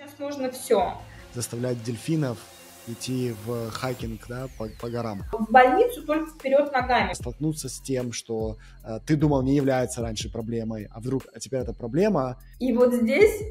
Сейчас 0.00 0.18
можно 0.18 0.50
все. 0.50 0.94
Заставлять 1.34 1.82
дельфинов 1.82 2.38
идти 2.86 3.34
в 3.44 3.70
хайкинг 3.70 4.26
да, 4.28 4.48
по, 4.56 4.66
по 4.80 4.88
горам. 4.88 5.24
В 5.30 5.52
больницу 5.52 6.02
только 6.06 6.30
вперед 6.30 6.72
ногами. 6.72 7.12
Столкнуться 7.12 7.68
с 7.68 7.78
тем, 7.80 8.12
что 8.12 8.56
э, 8.82 9.00
ты 9.04 9.16
думал 9.16 9.42
не 9.42 9.54
является 9.54 10.00
раньше 10.00 10.32
проблемой, 10.32 10.88
а 10.90 11.00
вдруг 11.00 11.24
а 11.34 11.38
теперь 11.38 11.60
это 11.60 11.74
проблема. 11.74 12.38
И 12.60 12.72
вот 12.72 12.94
здесь 12.94 13.42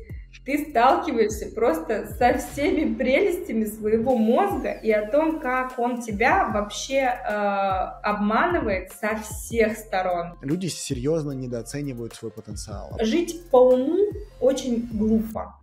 ты 0.43 0.67
сталкиваешься 0.71 1.53
просто 1.53 2.07
со 2.17 2.39
всеми 2.39 2.95
прелестями 2.95 3.65
своего 3.65 4.17
мозга 4.17 4.71
и 4.71 4.91
о 4.91 5.07
том, 5.07 5.39
как 5.39 5.77
он 5.77 6.01
тебя 6.01 6.49
вообще 6.51 7.01
э, 7.01 7.29
обманывает 7.29 8.91
со 8.99 9.17
всех 9.17 9.77
сторон. 9.77 10.33
Люди 10.41 10.65
серьезно 10.65 11.33
недооценивают 11.33 12.15
свой 12.15 12.31
потенциал. 12.31 12.97
Жить 12.99 13.47
по 13.51 13.57
уму 13.57 13.99
очень 14.39 14.89
глупо. 14.91 15.58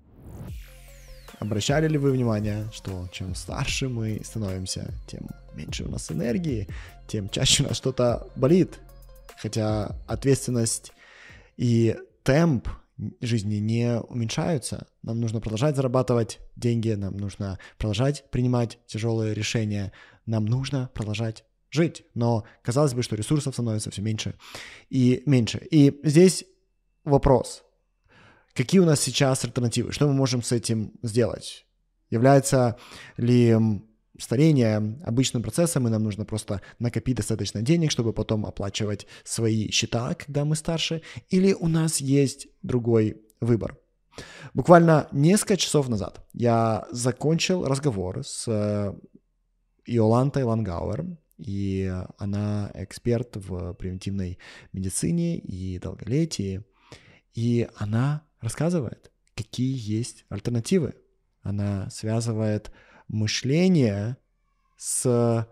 Обращали 1.39 1.87
ли 1.87 1.99
вы 1.99 2.13
внимание, 2.13 2.67
что 2.73 3.09
чем 3.13 3.35
старше 3.35 3.89
мы 3.89 4.23
становимся, 4.25 4.93
тем 5.07 5.29
меньше 5.55 5.85
у 5.85 5.91
нас 5.91 6.11
энергии, 6.11 6.67
тем 7.07 7.29
чаще 7.29 7.63
у 7.63 7.69
нас 7.69 7.77
что-то 7.77 8.27
болит, 8.37 8.79
хотя 9.39 9.97
ответственность 10.07 10.93
и 11.57 11.97
темп 12.23 12.69
жизни 13.21 13.57
не 13.57 14.01
уменьшаются. 14.01 14.87
Нам 15.03 15.21
нужно 15.21 15.41
продолжать 15.41 15.77
зарабатывать 15.77 16.41
деньги, 16.57 16.91
нам 16.93 17.17
нужно 17.17 17.59
продолжать 17.79 18.25
принимать 18.31 18.79
тяжелые 18.87 19.35
решения, 19.35 19.93
нам 20.25 20.47
нужно 20.47 20.91
продолжать 20.95 21.45
жить. 21.71 22.05
Но 22.15 22.45
казалось 22.63 22.95
бы, 22.95 23.03
что 23.03 23.17
ресурсов 23.17 23.55
становится 23.55 23.91
все 23.91 24.01
меньше 24.01 24.35
и 24.89 25.23
меньше. 25.27 25.67
И 25.71 26.01
здесь 26.03 26.45
вопрос. 27.05 27.66
Какие 28.57 28.81
у 28.81 28.87
нас 28.87 29.01
сейчас 29.01 29.45
альтернативы? 29.45 29.93
Что 29.93 30.07
мы 30.07 30.15
можем 30.15 30.43
с 30.43 30.51
этим 30.51 30.93
сделать? 31.03 31.67
Является 32.09 32.77
ли 33.19 33.55
старение 34.19 34.99
обычным 35.05 35.43
процессом, 35.43 35.87
и 35.87 35.91
нам 35.91 36.03
нужно 36.03 36.25
просто 36.25 36.63
накопить 36.79 37.17
достаточно 37.17 37.61
денег, 37.61 37.91
чтобы 37.91 38.15
потом 38.15 38.47
оплачивать 38.47 39.07
свои 39.25 39.71
счета, 39.71 40.15
когда 40.15 40.47
мы 40.47 40.57
старше, 40.57 41.03
или 41.29 41.53
у 41.53 41.69
нас 41.69 42.01
есть 42.01 42.49
другой 42.63 43.21
выбор. 43.43 43.77
Буквально 44.55 45.09
несколько 45.13 45.59
часов 45.59 45.91
назад 45.91 46.27
я 46.33 46.87
закончил 46.91 47.67
разговор 47.67 48.25
с 48.25 48.49
э, 48.49 48.95
Иолантой 49.85 50.45
Лангауэр, 50.45 51.05
и 51.37 51.93
она 52.17 52.71
эксперт 52.73 53.37
в 53.37 53.75
превентивной 53.75 54.39
медицине 54.73 55.37
и 55.37 55.79
долголетии, 55.79 56.65
и 57.35 57.69
она 57.77 58.26
рассказывает, 58.41 59.11
какие 59.35 59.77
есть 59.77 60.25
альтернативы. 60.29 60.95
Она 61.43 61.89
связывает 61.91 62.71
мышление 63.09 64.17
с 64.77 65.47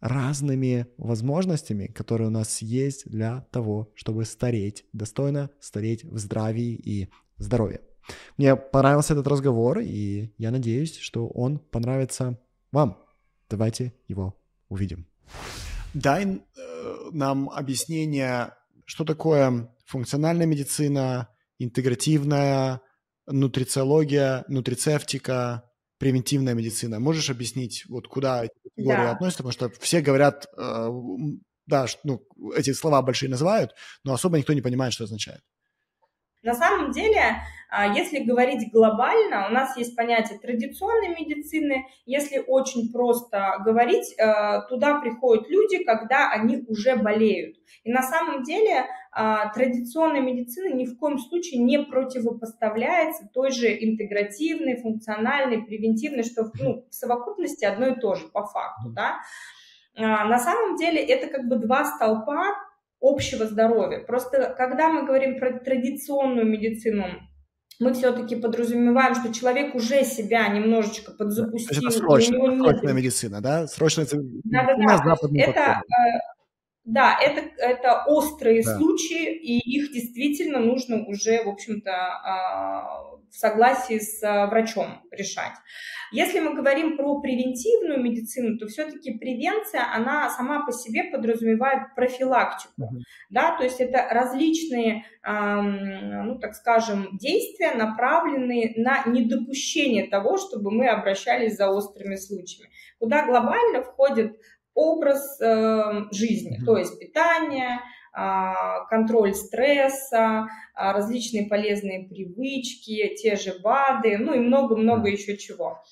разными 0.00 0.86
возможностями, 0.96 1.86
которые 1.86 2.28
у 2.28 2.30
нас 2.30 2.62
есть 2.62 3.08
для 3.10 3.42
того, 3.50 3.90
чтобы 3.94 4.24
стареть 4.24 4.84
достойно, 4.92 5.50
стареть 5.60 6.04
в 6.04 6.18
здравии 6.18 6.74
и 6.74 7.08
здоровье. 7.36 7.80
Мне 8.36 8.56
понравился 8.56 9.12
этот 9.12 9.26
разговор, 9.26 9.80
и 9.80 10.32
я 10.38 10.50
надеюсь, 10.50 10.96
что 10.96 11.28
он 11.28 11.58
понравится 11.58 12.38
вам. 12.72 12.98
Давайте 13.50 13.92
его 14.06 14.36
увидим. 14.68 15.06
Дай 15.94 16.24
э, 16.24 16.40
нам 17.12 17.50
объяснение, 17.50 18.54
что 18.84 19.04
такое 19.04 19.74
функциональная 19.86 20.46
медицина, 20.46 21.28
интегративная 21.58 22.80
нутрициология, 23.26 24.44
нутрицевтика, 24.48 25.64
превентивная 25.98 26.54
медицина. 26.54 27.00
Можешь 27.00 27.30
объяснить, 27.30 27.84
вот 27.88 28.08
куда 28.08 28.44
эти 28.44 28.52
категории 28.62 28.96
да. 28.96 29.10
относятся? 29.10 29.42
Потому 29.42 29.52
что 29.52 29.80
все 29.80 30.00
говорят, 30.00 30.46
э, 30.56 30.88
да, 31.66 31.86
ну, 32.04 32.22
эти 32.56 32.72
слова 32.72 33.02
большие 33.02 33.28
называют, 33.28 33.72
но 34.04 34.14
особо 34.14 34.38
никто 34.38 34.52
не 34.52 34.62
понимает, 34.62 34.92
что 34.92 35.04
означает. 35.04 35.40
На 36.42 36.54
самом 36.54 36.92
деле, 36.92 37.42
а, 37.68 37.86
если 37.92 38.20
говорить 38.20 38.70
глобально, 38.72 39.48
у 39.48 39.50
нас 39.50 39.76
есть 39.76 39.96
понятие 39.96 40.38
традиционной 40.38 41.08
медицины. 41.08 41.86
Если 42.06 42.38
очень 42.38 42.92
просто 42.92 43.56
говорить, 43.64 44.14
э, 44.16 44.62
туда 44.68 45.00
приходят 45.00 45.48
люди, 45.50 45.82
когда 45.84 46.30
они 46.30 46.64
уже 46.68 46.96
болеют. 46.96 47.56
И 47.82 47.90
на 47.90 48.02
самом 48.02 48.44
деле 48.44 48.86
традиционная 49.12 50.20
медицина 50.20 50.74
ни 50.74 50.84
в 50.84 50.96
коем 50.98 51.18
случае 51.18 51.62
не 51.62 51.78
противопоставляется 51.82 53.28
той 53.32 53.50
же 53.50 53.68
интегративной, 53.68 54.80
функциональной, 54.80 55.62
превентивной, 55.64 56.22
что 56.22 56.50
ну, 56.60 56.86
в 56.88 56.94
совокупности 56.94 57.64
одно 57.64 57.88
и 57.88 58.00
то 58.00 58.14
же 58.14 58.28
по 58.28 58.44
факту. 58.46 58.90
Да? 58.90 59.18
А, 59.96 60.24
на 60.26 60.38
самом 60.38 60.76
деле 60.76 61.02
это 61.02 61.28
как 61.28 61.48
бы 61.48 61.56
два 61.56 61.84
столпа 61.84 62.54
общего 63.00 63.46
здоровья. 63.46 64.00
Просто 64.00 64.54
когда 64.56 64.88
мы 64.88 65.06
говорим 65.06 65.38
про 65.38 65.58
традиционную 65.58 66.46
медицину, 66.46 67.04
мы 67.80 67.92
все-таки 67.92 68.36
подразумеваем, 68.36 69.14
что 69.14 69.32
человек 69.32 69.74
уже 69.74 70.04
себя 70.04 70.48
немножечко 70.48 71.12
подзапустил. 71.12 71.78
это 71.78 72.04
у 72.06 72.18
него 72.50 72.64
срочная 72.64 72.92
медицина, 72.92 73.40
да? 73.40 73.66
Срочная 73.66 74.06
да, 74.44 74.64
да, 74.64 74.98
да. 75.04 75.16
Это, 75.34 75.60
э, 75.60 76.18
да, 76.88 77.18
это, 77.20 77.42
это 77.58 78.04
острые 78.06 78.62
да. 78.62 78.76
случаи, 78.76 79.34
и 79.34 79.58
их 79.58 79.92
действительно 79.92 80.58
нужно 80.58 81.04
уже, 81.04 81.44
в 81.44 81.48
общем-то, 81.48 81.90
а, 81.90 83.18
в 83.30 83.34
согласии 83.34 83.98
с 83.98 84.22
а, 84.24 84.46
врачом 84.46 85.02
решать. 85.10 85.52
Если 86.12 86.40
мы 86.40 86.54
говорим 86.54 86.96
про 86.96 87.20
превентивную 87.20 88.02
медицину, 88.02 88.56
то 88.56 88.66
все-таки 88.68 89.18
превенция, 89.18 89.82
она 89.94 90.30
сама 90.30 90.64
по 90.64 90.72
себе 90.72 91.04
подразумевает 91.04 91.94
профилактику, 91.94 92.84
uh-huh. 92.84 93.02
да, 93.28 93.54
то 93.58 93.64
есть 93.64 93.78
это 93.78 94.08
различные, 94.10 95.04
ну, 95.22 96.38
так 96.38 96.54
скажем, 96.54 97.18
действия, 97.18 97.74
направленные 97.74 98.72
на 98.76 99.04
недопущение 99.04 100.08
того, 100.08 100.38
чтобы 100.38 100.70
мы 100.70 100.88
обращались 100.88 101.56
за 101.56 101.68
острыми 101.68 102.16
случаями. 102.16 102.72
Куда 102.98 103.26
глобально 103.26 103.82
входит 103.82 104.38
образ 104.78 105.40
э, 105.40 106.04
жизни, 106.12 106.58
mm-hmm. 106.58 106.64
то 106.64 106.76
есть 106.76 107.00
питание, 107.00 107.80
э, 108.16 108.52
контроль 108.88 109.34
стресса, 109.34 110.46
э, 110.46 110.92
различные 110.92 111.46
полезные 111.46 112.08
привычки, 112.08 113.14
те 113.16 113.34
же 113.34 113.58
БАДы, 113.60 114.18
ну 114.18 114.34
и 114.34 114.38
много-много 114.38 115.08
еще 115.08 115.36
чего. 115.36 115.82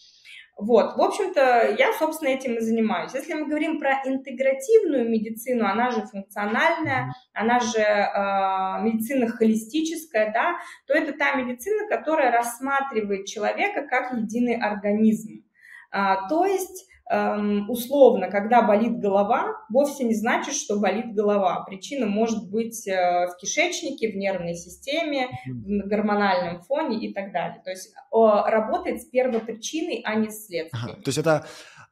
Вот, 0.57 0.97
в 0.97 1.03
общем-то, 1.03 1.75
я, 1.79 1.93
собственно, 1.99 2.31
этим 2.31 2.55
и 2.55 2.61
занимаюсь. 2.61 3.13
Если 3.13 3.35
мы 3.35 3.47
говорим 3.47 3.79
про 3.79 4.01
интегративную 4.07 5.07
медицину, 5.07 5.67
она 5.67 5.91
же 5.91 6.07
функциональная, 6.07 7.13
она 7.35 7.59
же 7.59 7.81
э, 7.81 8.83
медицина 8.83 9.27
холистическая, 9.29 10.33
да, 10.33 10.57
то 10.87 10.95
это 10.95 11.13
та 11.13 11.35
медицина, 11.35 11.89
которая 11.89 12.31
рассматривает 12.31 13.27
человека 13.27 13.83
как 13.83 14.13
единый 14.13 14.57
организм. 14.57 15.45
А, 15.91 16.29
то 16.29 16.47
есть 16.47 16.89
условно, 17.09 18.29
когда 18.31 18.63
болит 18.63 18.99
голова, 18.99 19.55
вовсе 19.71 20.05
не 20.05 20.15
значит, 20.15 20.55
что 20.55 20.81
болит 20.81 21.15
голова. 21.15 21.65
Причина 21.65 22.07
может 22.07 22.51
быть 22.51 22.87
э, 22.89 23.29
в 23.29 23.37
кишечнике, 23.41 24.11
в 24.11 24.17
нервной 24.17 24.55
системе, 24.55 25.29
в 25.47 25.87
гормональном 25.89 26.63
фоне 26.63 27.07
и 27.07 27.15
так 27.15 27.33
далее. 27.33 27.63
То 27.65 27.71
есть 27.71 27.95
работает 28.11 29.03
с 29.03 29.05
первопричиной, 29.05 30.03
а 30.05 30.17
не 30.17 30.31
с 30.31 30.47
следствием. 30.47 30.85
Ага, 30.85 30.95
то 30.95 31.09
есть 31.09 31.19
это 31.19 31.47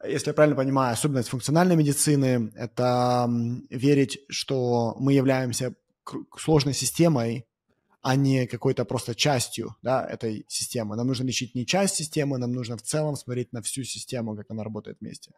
если 0.07 0.31
я 0.31 0.35
правильно 0.35 0.57
понимаю, 0.57 0.93
особенность 0.93 1.29
функциональной 1.29 1.77
медицины– 1.77 2.53
это 2.57 3.27
верить, 3.71 4.19
что 4.29 4.97
мы 4.99 5.13
являемся 5.13 5.75
сложной 6.37 6.75
системой, 6.75 7.47
а 8.05 8.17
не 8.17 8.47
какой-то 8.47 8.85
просто 8.85 9.15
частью 9.15 9.77
да, 9.83 10.07
этой 10.07 10.45
системы. 10.47 10.95
Нам 10.95 11.07
нужно 11.07 11.25
лечить 11.25 11.55
не 11.55 11.65
часть 11.65 11.95
системы, 11.95 12.37
нам 12.37 12.53
нужно 12.53 12.77
в 12.77 12.83
целом 12.83 13.17
смотреть 13.17 13.53
на 13.55 13.63
всю 13.63 13.83
систему, 13.83 14.37
как 14.37 14.51
она 14.51 14.63
работает 14.63 14.99
вместе. 15.01 15.33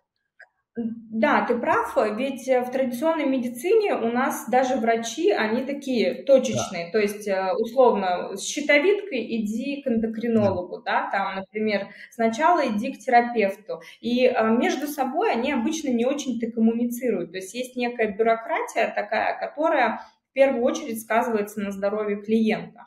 Да, 0.77 1.47
ты 1.47 1.57
прав, 1.57 1.97
ведь 2.19 2.47
э, 2.49 2.61
в 2.61 2.71
традиционной 2.71 3.25
медицине 3.25 3.95
у 3.95 4.09
нас 4.13 4.47
даже 4.51 4.77
врачи, 4.77 5.31
они 5.31 5.65
такие 5.65 6.25
точечные, 6.25 6.87
да. 6.87 6.93
то 6.93 6.99
есть 6.99 7.27
э, 7.27 7.53
условно 7.59 8.37
с 8.37 8.43
щитовидкой 8.45 9.25
иди 9.37 9.81
к 9.81 9.87
эндокринологу, 9.87 10.83
да. 10.83 11.05
да, 11.05 11.11
там, 11.11 11.37
например, 11.37 11.89
сначала 12.11 12.67
иди 12.67 12.93
к 12.93 12.99
терапевту, 12.99 13.81
и 14.03 14.27
э, 14.27 14.51
между 14.51 14.87
собой 14.87 15.33
они 15.33 15.51
обычно 15.53 15.89
не 15.89 16.05
очень-то 16.05 16.51
коммуницируют, 16.51 17.31
то 17.31 17.39
есть 17.39 17.55
есть 17.55 17.75
некая 17.77 18.15
бюрократия 18.15 18.93
такая, 18.95 19.39
которая 19.39 20.03
первую 20.37 20.63
очередь 20.63 21.01
сказывается 21.01 21.61
на 21.61 21.73
здоровье 21.73 22.23
клиента. 22.23 22.83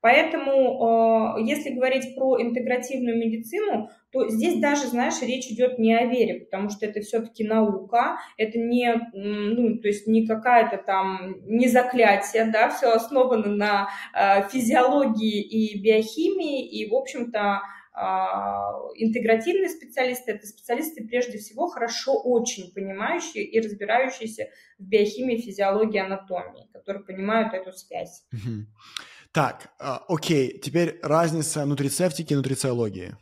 Поэтому, 0.00 1.38
э, 1.38 1.42
если 1.42 1.70
говорить 1.70 2.14
про 2.14 2.40
интегративную 2.40 3.18
медицину, 3.18 3.90
то 4.12 4.28
здесь 4.28 4.60
даже, 4.60 4.86
знаешь, 4.86 5.20
речь 5.22 5.50
идет 5.50 5.78
не 5.78 5.92
о 5.94 6.06
вере, 6.06 6.40
потому 6.40 6.70
что 6.70 6.86
это 6.86 7.00
все-таки 7.00 7.44
наука, 7.44 8.18
это 8.36 8.58
не, 8.58 8.94
ну, 9.12 9.78
то 9.78 9.88
есть 9.88 10.06
не 10.06 10.26
какая-то 10.26 10.78
там, 10.78 11.36
не 11.46 11.66
заклятие, 11.68 12.44
да, 12.44 12.68
все 12.68 12.92
основано 12.92 13.48
на 13.48 13.88
э, 14.14 14.48
физиологии 14.48 15.42
и 15.42 15.80
биохимии, 15.82 16.66
и, 16.68 16.88
в 16.88 16.94
общем-то, 16.94 17.62
интегративные 18.96 19.68
специалисты– 19.68 20.32
это 20.32 20.46
специалисты, 20.46 21.06
прежде 21.06 21.38
всего, 21.38 21.66
хорошо 21.68 22.14
очень 22.14 22.72
понимающие 22.72 23.44
и 23.44 23.60
разбирающиеся 23.60 24.48
в 24.78 24.84
биохимии, 24.84 25.38
физиологии, 25.38 25.98
анатомии, 25.98 26.68
которые 26.72 27.04
понимают 27.04 27.54
эту 27.54 27.72
связь. 27.72 28.24
Так, 29.32 29.72
а, 29.78 30.04
окей, 30.08 30.58
теперь 30.58 30.98
разница 31.02 31.64
нутрицептики 31.66 32.32
и 32.32 32.36
нутрициологии. 32.36 33.14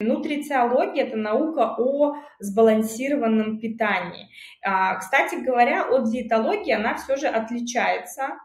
Нутрициология– 0.00 1.04
это 1.06 1.16
наука 1.16 1.74
о 1.78 2.16
сбалансированном 2.38 3.60
питании. 3.60 4.28
А, 4.64 4.96
кстати 4.96 5.34
говоря, 5.34 5.86
от 5.90 6.10
диетологии 6.10 6.72
она 6.72 6.94
все 6.94 7.16
же 7.16 7.26
отличается, 7.26 8.22
а, 8.22 8.38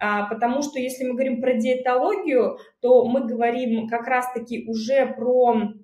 потому 0.00 0.62
что 0.62 0.78
если 0.78 1.04
мы 1.04 1.12
говорим 1.12 1.40
про 1.40 1.54
диетологию, 1.54 2.58
то 2.80 3.04
мы 3.04 3.26
говорим 3.26 3.86
как 3.88 4.06
раз-таки 4.06 4.64
уже 4.66 5.06
про 5.06 5.74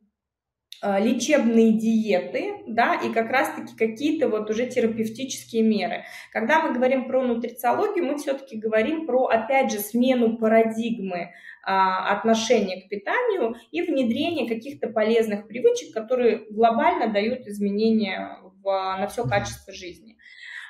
а, 0.83 1.01
лечебные 1.01 1.73
диеты, 1.73 2.63
да, 2.67 2.95
и 2.95 3.11
как 3.11 3.31
раз-таки 3.31 3.75
какие-то 3.75 4.29
вот 4.29 4.51
уже 4.51 4.67
терапевтические 4.67 5.63
меры. 5.63 6.05
Когда 6.33 6.61
мы 6.61 6.75
говорим 6.75 7.09
про 7.09 7.23
нутрициологию, 7.23 8.05
мы 8.05 8.19
все-таки 8.19 8.59
говорим 8.59 9.07
про, 9.07 9.27
опять 9.27 9.73
же, 9.73 9.79
смену 9.79 10.37
парадигмы 10.37 11.33
а, 11.65 12.13
отношения 12.15 12.83
к 12.83 12.89
питанию 12.91 13.57
и 13.71 13.83
внедрение 13.83 14.47
каких-то 14.47 14.89
полезных 14.89 15.49
привычек, 15.49 15.95
которые 15.95 16.45
глобально 16.51 17.11
дают 17.11 17.47
изменения 17.47 18.39
в, 18.63 18.65
на 18.65 19.07
все 19.07 19.25
качество 19.25 19.73
жизни. 19.73 20.16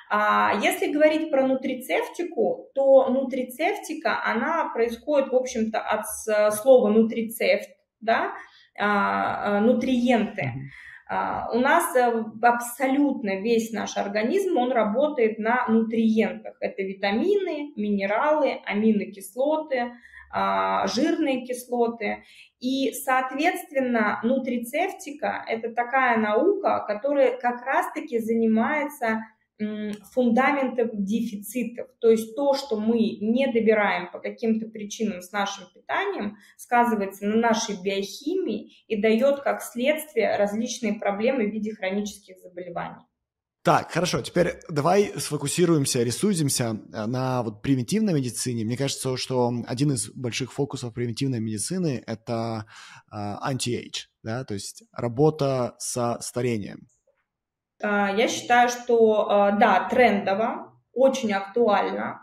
А 0.09 0.53
если 0.61 0.91
говорить 0.91 1.31
про 1.31 1.45
нутрицептику, 1.45 2.69
то 2.73 3.09
нутрицептика, 3.09 4.23
она 4.23 4.69
происходит, 4.73 5.31
в 5.31 5.35
общем-то, 5.35 5.79
от 5.79 6.53
слова 6.55 6.89
нутрицепт, 6.89 7.69
да, 7.99 8.33
а, 8.79 9.57
а, 9.57 9.59
нутриенты. 9.59 10.53
А, 11.09 11.49
у 11.53 11.59
нас 11.59 11.95
э, 11.95 12.23
абсолютно 12.41 13.41
весь 13.41 13.71
наш 13.71 13.97
организм, 13.97 14.57
он 14.57 14.71
работает 14.71 15.39
на 15.39 15.67
нутриентах. 15.67 16.55
Это 16.59 16.83
витамины, 16.83 17.73
минералы, 17.75 18.61
аминокислоты, 18.65 19.93
жирные 20.87 21.45
кислоты. 21.45 22.23
И, 22.59 22.91
соответственно, 22.91 24.19
нутрицептика– 24.23 25.45
это 25.47 25.73
такая 25.73 26.17
наука, 26.17 26.83
которая 26.85 27.37
как 27.37 27.65
раз-таки 27.65 28.19
занимается 28.19 29.21
фундаментов 30.13 30.89
дефицитов. 30.93 31.87
То 31.99 32.09
есть 32.09 32.35
то, 32.35 32.53
что 32.53 32.79
мы 32.79 33.17
не 33.19 33.51
добираем 33.51 34.11
по 34.11 34.19
каким-то 34.19 34.67
причинам 34.67 35.21
с 35.21 35.31
нашим 35.31 35.65
питанием, 35.73 36.37
сказывается 36.57 37.25
на 37.25 37.37
нашей 37.37 37.81
биохимии 37.81 38.83
и 38.87 39.01
дает 39.01 39.41
как 39.41 39.61
следствие 39.61 40.35
различные 40.37 40.93
проблемы 40.93 41.47
в 41.47 41.51
виде 41.51 41.73
хронических 41.73 42.37
заболеваний. 42.39 43.03
Так, 43.63 43.91
хорошо, 43.91 44.21
теперь 44.21 44.61
давай 44.69 45.11
сфокусируемся, 45.17 46.01
рисуемся 46.01 46.79
э, 46.93 47.05
на 47.05 47.43
вот 47.43 47.61
примитивной 47.61 48.13
медицине. 48.13 48.63
Мне 48.63 48.77
кажется, 48.77 49.17
что 49.17 49.51
один 49.67 49.91
из 49.91 50.09
больших 50.11 50.53
фокусов 50.53 50.93
примитивной 50.93 51.41
медицины– 51.41 52.01
это 52.07 52.65
э, 53.11 53.15
anti-age, 53.17 54.05
да, 54.23 54.45
то 54.45 54.53
есть 54.53 54.83
работа 54.93 55.75
со 55.79 56.17
старением. 56.21 56.87
А, 57.81 58.11
я 58.11 58.27
считаю, 58.27 58.69
что 58.69 59.29
а, 59.29 59.51
да, 59.51 59.87
трендово, 59.89 60.73
очень 60.93 61.31
актуально, 61.33 62.21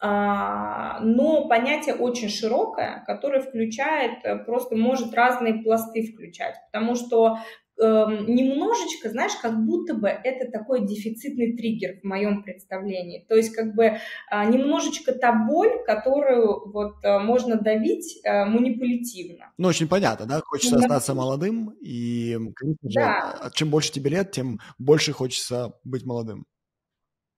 а, 0.00 1.00
но 1.00 1.48
понятие 1.48 1.94
очень 1.94 2.28
широкое, 2.28 3.02
которое 3.06 3.40
включает, 3.40 4.24
э, 4.24 4.36
просто 4.36 4.76
может 4.76 5.12
разные 5.14 5.54
пласты 5.54 6.12
включать, 6.12 6.54
потому 6.70 6.94
что 6.94 7.38
немножечко, 7.78 9.10
знаешь, 9.10 9.32
как 9.40 9.64
будто 9.64 9.94
бы 9.94 10.08
это 10.08 10.50
такой 10.50 10.86
дефицитный 10.86 11.56
триггер 11.56 12.00
в 12.00 12.04
моем 12.04 12.42
представлении. 12.42 13.24
То 13.28 13.36
есть 13.36 13.54
как 13.54 13.74
бы 13.74 13.98
а, 14.30 14.44
немножечко 14.44 15.12
та 15.12 15.32
боль, 15.32 15.84
которую 15.86 16.70
вот 16.70 17.04
э, 17.04 17.18
можно 17.18 17.56
давить 17.56 18.20
э, 18.24 18.44
манипулятивно. 18.44 19.52
Ну, 19.58 19.68
очень 19.68 19.88
понятно, 19.88 20.26
да? 20.26 20.40
Хочется 20.44 20.76
ну, 20.76 20.82
остаться 20.82 21.14
молодым, 21.14 21.74
и, 21.80 22.36
конечно 22.54 22.90
же, 22.90 22.94
да. 22.94 23.50
чем 23.54 23.70
больше 23.70 23.92
тебе 23.92 24.10
лет, 24.10 24.32
тем 24.32 24.60
больше 24.78 25.12
хочется 25.12 25.74
быть 25.84 26.04
молодым. 26.04 26.46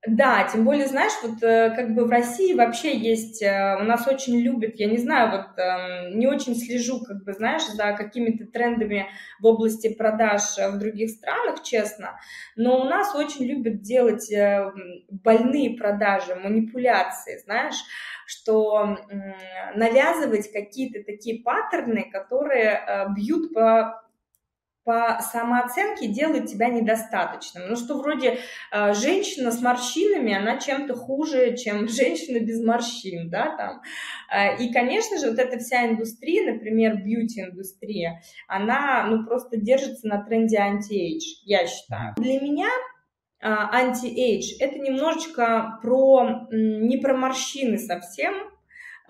Да, 0.07 0.49
тем 0.51 0.65
более, 0.65 0.87
знаешь, 0.87 1.13
вот 1.23 1.43
э, 1.43 1.75
как 1.77 1.95
бы 1.95 2.07
в 2.07 2.11
России 2.11 2.55
вообще 2.55 2.97
есть, 2.97 3.43
э, 3.43 3.77
у 3.79 3.85
нас 3.85 4.07
очень 4.09 4.41
любят, 4.41 4.77
я 4.77 4.87
не 4.87 4.97
знаю, 4.97 5.31
вот 5.31 5.59
эм, 5.59 6.19
не 6.19 6.27
очень 6.27 6.57
слежу, 6.57 7.05
как 7.05 7.23
бы, 7.23 7.35
знаешь, 7.35 7.67
за 7.67 7.93
какими-то 7.93 8.47
трендами 8.47 9.09
в 9.41 9.47
области 9.47 9.93
продаж 9.93 10.57
в 10.57 10.79
других 10.79 11.11
странах, 11.11 11.63
честно, 11.63 12.19
но 12.57 12.81
у 12.81 12.85
нас 12.85 13.15
очень 13.15 13.45
любят 13.45 13.83
делать 13.83 14.33
э, 14.33 14.73
больные 15.11 15.77
продажи, 15.77 16.35
манипуляции, 16.35 17.39
знаешь, 17.45 17.77
что 18.27 18.97
навязывать 19.75 20.51
какие-то 20.51 21.05
такие 21.05 21.43
паттерны, 21.43 22.09
которые 22.11 23.07
бьют 23.17 23.53
по 23.53 24.01
по 24.91 25.21
самооценке 25.23 26.09
делает 26.09 26.47
тебя 26.47 26.67
недостаточным. 26.67 27.69
Ну, 27.69 27.77
что 27.77 27.97
вроде 27.99 28.39
э, 28.73 28.93
женщина 28.95 29.53
с 29.53 29.63
морщинами, 29.63 30.35
она 30.35 30.59
чем-то 30.59 30.97
хуже, 30.97 31.57
чем 31.57 31.87
женщина 31.89 32.41
без 32.41 32.61
морщин, 32.61 33.31
да, 33.31 33.55
там. 33.57 33.83
Э, 34.35 34.61
и, 34.61 34.73
конечно 34.73 35.17
же, 35.17 35.31
вот 35.31 35.39
эта 35.39 35.61
вся 35.61 35.87
индустрия, 35.87 36.53
например, 36.53 37.05
бьюти-индустрия, 37.05 38.21
она, 38.49 39.07
ну, 39.09 39.25
просто 39.25 39.59
держится 39.59 40.09
на 40.09 40.25
тренде 40.25 40.59
anti-age, 40.59 41.23
я 41.45 41.69
считаю. 41.69 42.15
Для 42.17 42.41
меня 42.41 42.69
anti-age – 43.41 44.59
это 44.59 44.77
немножечко 44.77 45.79
про, 45.83 46.49
не 46.51 46.97
про 46.97 47.17
морщины 47.17 47.79
совсем, 47.79 48.35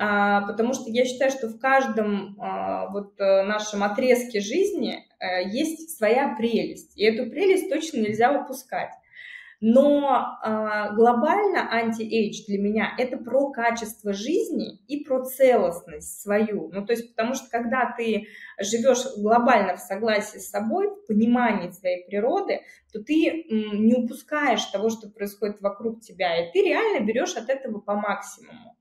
а, 0.02 0.46
потому 0.46 0.72
что 0.72 0.84
я 0.86 1.04
считаю, 1.04 1.30
что 1.30 1.48
в 1.48 1.58
каждом 1.58 2.34
а, 2.40 2.88
вот 2.88 3.20
э, 3.20 3.42
нашем 3.42 3.82
отрезке 3.82 4.40
жизни 4.40 4.94
э, 4.94 5.09
есть 5.26 5.96
своя 5.96 6.34
прелесть, 6.36 6.96
и 6.96 7.04
эту 7.04 7.30
прелесть 7.30 7.68
точно 7.68 7.98
нельзя 7.98 8.32
упускать. 8.32 8.90
Но 9.62 10.38
э, 10.42 10.94
глобально 10.94 11.70
anti-age 11.70 12.46
для 12.46 12.58
меня 12.58 12.94
это 12.96 13.18
про 13.18 13.50
качество 13.50 14.14
жизни 14.14 14.78
и 14.88 15.04
про 15.04 15.22
целостность 15.22 16.22
свою. 16.22 16.70
Ну, 16.72 16.86
то 16.86 16.94
есть, 16.94 17.14
потому 17.14 17.34
что 17.34 17.50
когда 17.50 17.94
ты 17.94 18.26
живешь 18.58 19.04
глобально 19.18 19.76
в 19.76 19.80
согласии 19.80 20.38
с 20.38 20.48
собой, 20.48 20.88
в 20.88 21.06
понимании 21.06 21.70
своей 21.72 22.06
природы, 22.06 22.62
то 22.90 23.02
ты 23.02 23.44
м, 23.50 23.84
не 23.84 23.94
упускаешь 23.94 24.64
того, 24.64 24.88
что 24.88 25.10
происходит 25.10 25.60
вокруг 25.60 26.00
тебя, 26.00 26.42
и 26.42 26.50
ты 26.52 26.62
реально 26.62 27.04
берешь 27.04 27.36
от 27.36 27.50
этого 27.50 27.80
по 27.80 27.96
максимуму. 27.96 28.79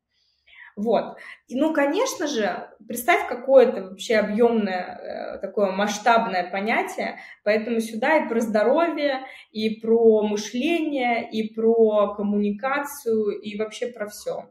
Вот. 0.79 1.17
И, 1.47 1.59
ну, 1.59 1.73
конечно 1.73 2.25
же, 2.25 2.69
представь 2.87 3.27
какое-то 3.27 3.89
вообще 3.89 4.15
объемное, 4.15 5.35
э, 5.35 5.39
такое 5.39 5.71
масштабное 5.71 6.49
понятие, 6.49 7.19
поэтому 7.43 7.81
сюда 7.81 8.17
и 8.17 8.29
про 8.29 8.39
здоровье, 8.39 9.25
и 9.51 9.81
про 9.81 10.23
мышление, 10.23 11.29
и 11.29 11.53
про 11.53 12.15
коммуникацию, 12.15 13.41
и 13.41 13.57
вообще 13.57 13.87
про 13.87 14.07
все. 14.07 14.49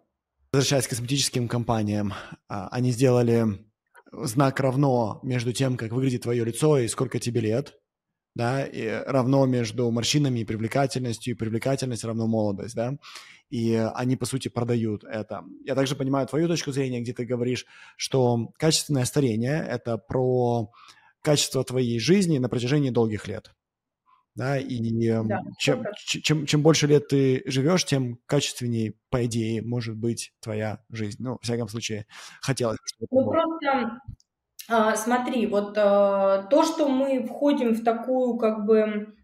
Возвращаясь 0.52 0.86
к 0.86 0.90
косметическим 0.90 1.48
компаниям, 1.48 2.12
а, 2.48 2.68
они 2.72 2.90
сделали 2.90 3.46
знак 4.12 4.60
равно 4.60 5.20
между 5.22 5.54
тем, 5.54 5.78
как 5.78 5.92
выглядит 5.92 6.22
твое 6.22 6.44
лицо 6.44 6.78
и 6.78 6.88
сколько 6.88 7.18
тебе 7.18 7.40
лет, 7.40 7.74
да, 8.38 8.64
и 8.64 8.88
равно 9.06 9.44
между 9.44 9.90
морщинами 9.90 10.40
и 10.40 10.44
привлекательностью, 10.44 11.34
и 11.34 11.36
привлекательность 11.36 12.04
равно 12.04 12.26
молодость, 12.26 12.74
да 12.74 12.96
и 13.50 13.74
они, 13.94 14.16
по 14.16 14.26
сути, 14.26 14.48
продают 14.48 15.04
это. 15.04 15.44
Я 15.64 15.74
также 15.74 15.96
понимаю 15.96 16.26
твою 16.26 16.48
точку 16.48 16.72
зрения, 16.72 17.00
где 17.00 17.14
ты 17.14 17.24
говоришь, 17.24 17.64
что 17.96 18.52
качественное 18.58 19.04
старение– 19.04 19.64
это 19.68 19.96
про 19.96 20.70
качество 21.22 21.64
твоей 21.64 21.98
жизни 21.98 22.38
на 22.38 22.48
протяжении 22.48 22.90
долгих 22.90 23.26
лет. 23.26 23.54
Да, 24.34 24.56
и 24.56 24.78
да, 25.24 25.40
чем, 25.58 25.82
чем, 25.96 26.46
чем 26.46 26.62
больше 26.62 26.86
лет 26.86 27.08
ты 27.08 27.42
живешь, 27.46 27.84
тем 27.84 28.20
качественнее, 28.26 28.94
по 29.10 29.24
идее, 29.24 29.62
может 29.62 29.96
быть 29.96 30.32
твоя 30.40 30.84
жизнь. 30.90 31.16
Ну, 31.20 31.38
в 31.38 31.42
всяком 31.42 31.66
случае, 31.66 32.06
хотелось 32.40 32.76
бы, 32.76 32.84
чтобы 32.86 33.08
Ну, 33.10 33.30
просто 33.30 34.00
смотри, 34.96 35.46
вот 35.46 35.76
а, 35.78 36.42
то, 36.50 36.62
что 36.62 36.88
мы 36.88 37.22
входим 37.22 37.74
в 37.74 37.82
такую, 37.82 38.36
как 38.36 38.66
бы, 38.66 39.14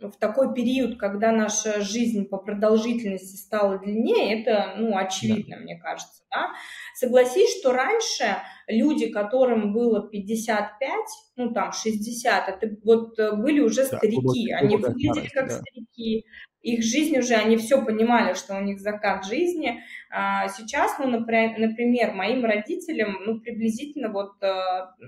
в 0.00 0.16
такой 0.18 0.54
период, 0.54 0.98
когда 0.98 1.32
наша 1.32 1.80
жизнь 1.80 2.26
по 2.26 2.38
продолжительности 2.38 3.36
стала 3.36 3.78
длиннее, 3.78 4.40
это, 4.40 4.74
ну, 4.76 4.96
очевидно, 4.96 5.56
да. 5.56 5.62
мне 5.62 5.76
кажется, 5.78 6.22
да. 6.30 6.50
Согласись, 6.94 7.58
что 7.58 7.72
раньше 7.72 8.36
люди, 8.66 9.08
которым 9.08 9.72
было 9.72 10.08
55, 10.08 10.92
ну, 11.36 11.52
там, 11.52 11.72
60, 11.72 12.48
это 12.48 12.76
вот 12.84 13.18
э, 13.18 13.32
были 13.32 13.60
уже 13.60 13.88
да, 13.88 13.98
старики, 13.98 14.16
глубокий, 14.16 14.52
они 14.52 14.76
выглядели 14.76 15.28
как 15.28 15.48
да. 15.48 15.60
старики, 15.60 16.24
их 16.62 16.82
жизнь 16.82 17.16
уже, 17.18 17.34
они 17.34 17.56
все 17.56 17.84
понимали, 17.84 18.34
что 18.34 18.56
у 18.56 18.60
них 18.60 18.80
закат 18.80 19.24
жизни. 19.24 19.80
А 20.10 20.48
сейчас, 20.48 20.98
ну, 20.98 21.06
например, 21.08 22.12
моим 22.12 22.44
родителям, 22.44 23.18
ну, 23.24 23.40
приблизительно 23.40 24.10
вот 24.10 24.42
э, 24.42 24.56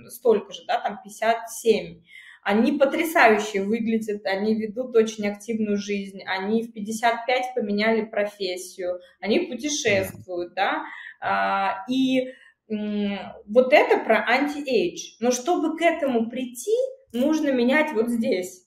столько 0.09 0.53
же, 0.53 0.65
да, 0.67 0.81
там 0.81 1.01
57. 1.03 2.03
Они 2.43 2.73
потрясающе 2.73 3.63
выглядят, 3.63 4.25
они 4.25 4.55
ведут 4.55 4.97
очень 4.97 5.29
активную 5.29 5.77
жизнь, 5.77 6.21
они 6.25 6.63
в 6.63 6.73
55 6.73 7.55
поменяли 7.55 8.03
профессию, 8.03 9.01
они 9.21 9.41
путешествуют, 9.41 10.55
да, 10.55 10.83
а, 11.21 11.85
и 11.89 12.33
вот 12.69 13.73
это 13.73 13.99
про 13.99 14.25
anti-age. 14.27 15.17
Но 15.21 15.33
чтобы 15.33 15.77
к 15.77 15.83
этому 15.83 16.31
прийти, 16.31 16.77
нужно 17.13 17.51
менять 17.51 17.93
вот 17.93 18.09
здесь. 18.09 18.65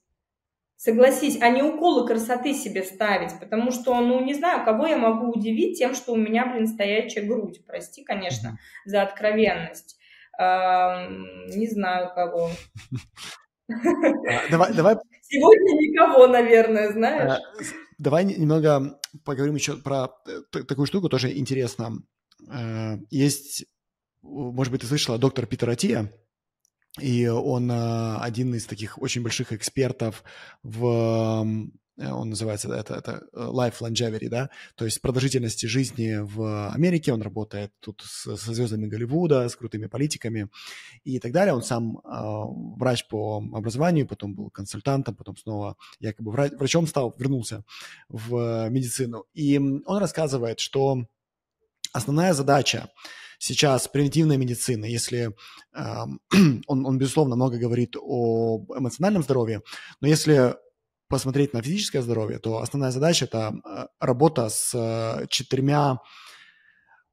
Согласись, 0.75 1.41
а 1.41 1.47
не 1.47 1.63
уколы 1.63 2.05
красоты 2.05 2.53
себе 2.53 2.83
ставить, 2.83 3.39
потому 3.39 3.71
что, 3.71 3.97
ну, 4.01 4.19
не 4.19 4.33
знаю, 4.33 4.65
кого 4.65 4.85
я 4.85 4.97
могу 4.97 5.31
удивить 5.31 5.79
тем, 5.79 5.95
что 5.95 6.11
у 6.11 6.17
меня, 6.17 6.45
блин, 6.45 6.67
стоячая 6.67 7.21
грудь. 7.21 7.65
Прости, 7.65 8.03
конечно, 8.03 8.59
за 8.83 9.01
откровенность. 9.01 9.97
не 10.37 11.67
знаю, 11.67 12.11
кого. 12.13 12.49
А, 13.69 14.49
давай, 14.51 14.73
давай. 14.73 14.95
Сегодня 15.21 15.89
никого, 15.89 16.27
наверное, 16.27 16.91
знаешь. 16.91 17.31
А, 17.31 17.63
давай 17.97 18.25
немного 18.25 18.99
поговорим 19.23 19.55
еще 19.55 19.77
про 19.77 20.09
э, 20.27 20.63
такую 20.63 20.85
штуку, 20.85 21.09
тоже 21.09 21.37
интересно. 21.37 22.03
Э, 22.51 22.97
есть, 23.09 23.65
может 24.21 24.71
быть, 24.71 24.81
ты 24.81 24.87
слышала, 24.87 25.17
доктор 25.17 25.45
Питер 25.45 25.69
Атия, 25.69 26.11
и 26.99 27.27
он 27.27 27.71
э, 27.71 28.17
один 28.17 28.53
из 28.53 28.65
таких 28.65 29.01
очень 29.01 29.23
больших 29.23 29.53
экспертов 29.53 30.23
в 30.61 31.45
он 31.97 32.29
называется, 32.29 32.73
это, 32.73 32.95
это 32.95 33.23
э, 33.33 33.39
Life 33.39 33.75
Longevity, 33.81 34.27
да, 34.29 34.49
то 34.75 34.85
есть 34.85 35.01
продолжительности 35.01 35.67
жизни 35.67 36.17
в 36.21 36.71
Америке, 36.73 37.13
он 37.13 37.21
работает 37.21 37.71
тут 37.79 38.01
с, 38.03 38.35
со 38.35 38.53
звездами 38.53 38.87
Голливуда, 38.87 39.47
с 39.47 39.55
крутыми 39.55 39.85
политиками 39.85 40.49
и 41.03 41.19
так 41.19 41.31
далее. 41.31 41.53
Он 41.53 41.61
сам 41.61 41.97
э, 41.97 42.01
врач 42.77 43.07
по 43.07 43.37
образованию, 43.53 44.07
потом 44.07 44.33
был 44.33 44.49
консультантом, 44.49 45.15
потом 45.15 45.37
снова 45.37 45.77
якобы 45.99 46.31
врач, 46.31 46.53
врачом 46.53 46.87
стал, 46.87 47.13
вернулся 47.17 47.63
в 48.09 48.69
медицину. 48.69 49.25
И 49.33 49.57
он 49.59 49.97
рассказывает, 49.97 50.59
что 50.59 51.05
основная 51.91 52.33
задача 52.33 52.89
сейчас 53.37 53.87
превентивной 53.87 54.37
медицины, 54.37 54.85
если 54.85 55.35
э, 55.75 56.05
он, 56.67 56.85
он, 56.85 56.97
безусловно, 56.97 57.35
много 57.35 57.57
говорит 57.57 57.95
о 57.99 58.65
эмоциональном 58.75 59.21
здоровье, 59.21 59.61
но 60.01 60.07
если 60.07 60.55
посмотреть 61.13 61.53
на 61.53 61.61
физическое 61.61 62.01
здоровье, 62.01 62.39
то 62.39 62.57
основная 62.57 62.89
задача– 62.89 63.25
это 63.31 63.53
э, 63.53 63.85
работа 63.99 64.49
с 64.49 64.71
э, 64.73 65.27
четырьмя 65.29 65.99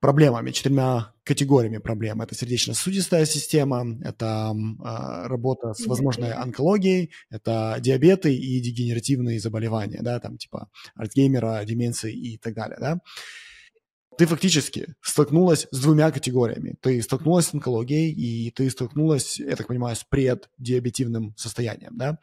проблемами, 0.00 0.52
четырьмя 0.52 1.12
категориями 1.22 1.76
проблем. 1.76 2.22
Это 2.22 2.34
сердечно-сосудистая 2.34 3.26
система, 3.26 3.84
это 4.02 4.54
э, 4.54 5.26
работа 5.26 5.74
с 5.74 5.86
возможной 5.86 6.32
онкологией, 6.32 7.10
это 7.28 7.76
диабеты 7.78 8.34
и 8.34 8.62
дегенеративные 8.62 9.38
заболевания, 9.38 10.00
да, 10.00 10.18
там 10.18 10.38
типа 10.38 10.70
Альцгеймера, 10.94 11.62
деменции 11.66 12.14
и 12.14 12.38
так 12.38 12.54
далее, 12.54 12.78
да. 12.80 13.00
Ты 14.16 14.24
фактически 14.24 14.94
столкнулась 15.02 15.66
с 15.70 15.78
двумя 15.78 16.10
категориями. 16.10 16.76
Ты 16.80 17.02
столкнулась 17.02 17.48
с 17.48 17.54
онкологией, 17.54 18.12
и 18.12 18.50
ты 18.50 18.70
столкнулась, 18.70 19.38
я 19.38 19.56
так 19.56 19.66
понимаю, 19.66 19.94
с 19.94 20.04
преддиабетивным 20.04 21.34
состоянием, 21.36 21.98
да. 21.98 22.18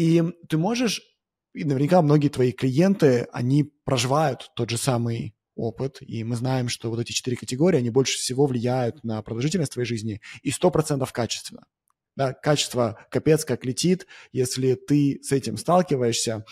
И 0.00 0.22
ты 0.48 0.56
можешь, 0.56 1.02
и 1.52 1.62
наверняка 1.62 2.00
многие 2.00 2.28
твои 2.28 2.52
клиенты, 2.52 3.28
они 3.32 3.64
проживают 3.84 4.50
тот 4.56 4.70
же 4.70 4.78
самый 4.78 5.34
опыт, 5.56 5.98
и 6.00 6.24
мы 6.24 6.36
знаем, 6.36 6.70
что 6.70 6.88
вот 6.88 7.00
эти 7.00 7.12
четыре 7.12 7.36
категории, 7.36 7.76
они 7.76 7.90
больше 7.90 8.16
всего 8.16 8.46
влияют 8.46 9.04
на 9.04 9.20
продолжительность 9.20 9.72
твоей 9.72 9.86
жизни 9.86 10.22
и 10.42 10.50
сто 10.52 10.70
процентов 10.70 11.12
качественно. 11.12 11.66
Да, 12.16 12.32
качество 12.32 13.06
капец 13.10 13.44
как 13.44 13.66
летит, 13.66 14.06
если 14.32 14.72
ты 14.72 15.20
с 15.22 15.32
этим 15.32 15.58
сталкиваешься. 15.58 16.46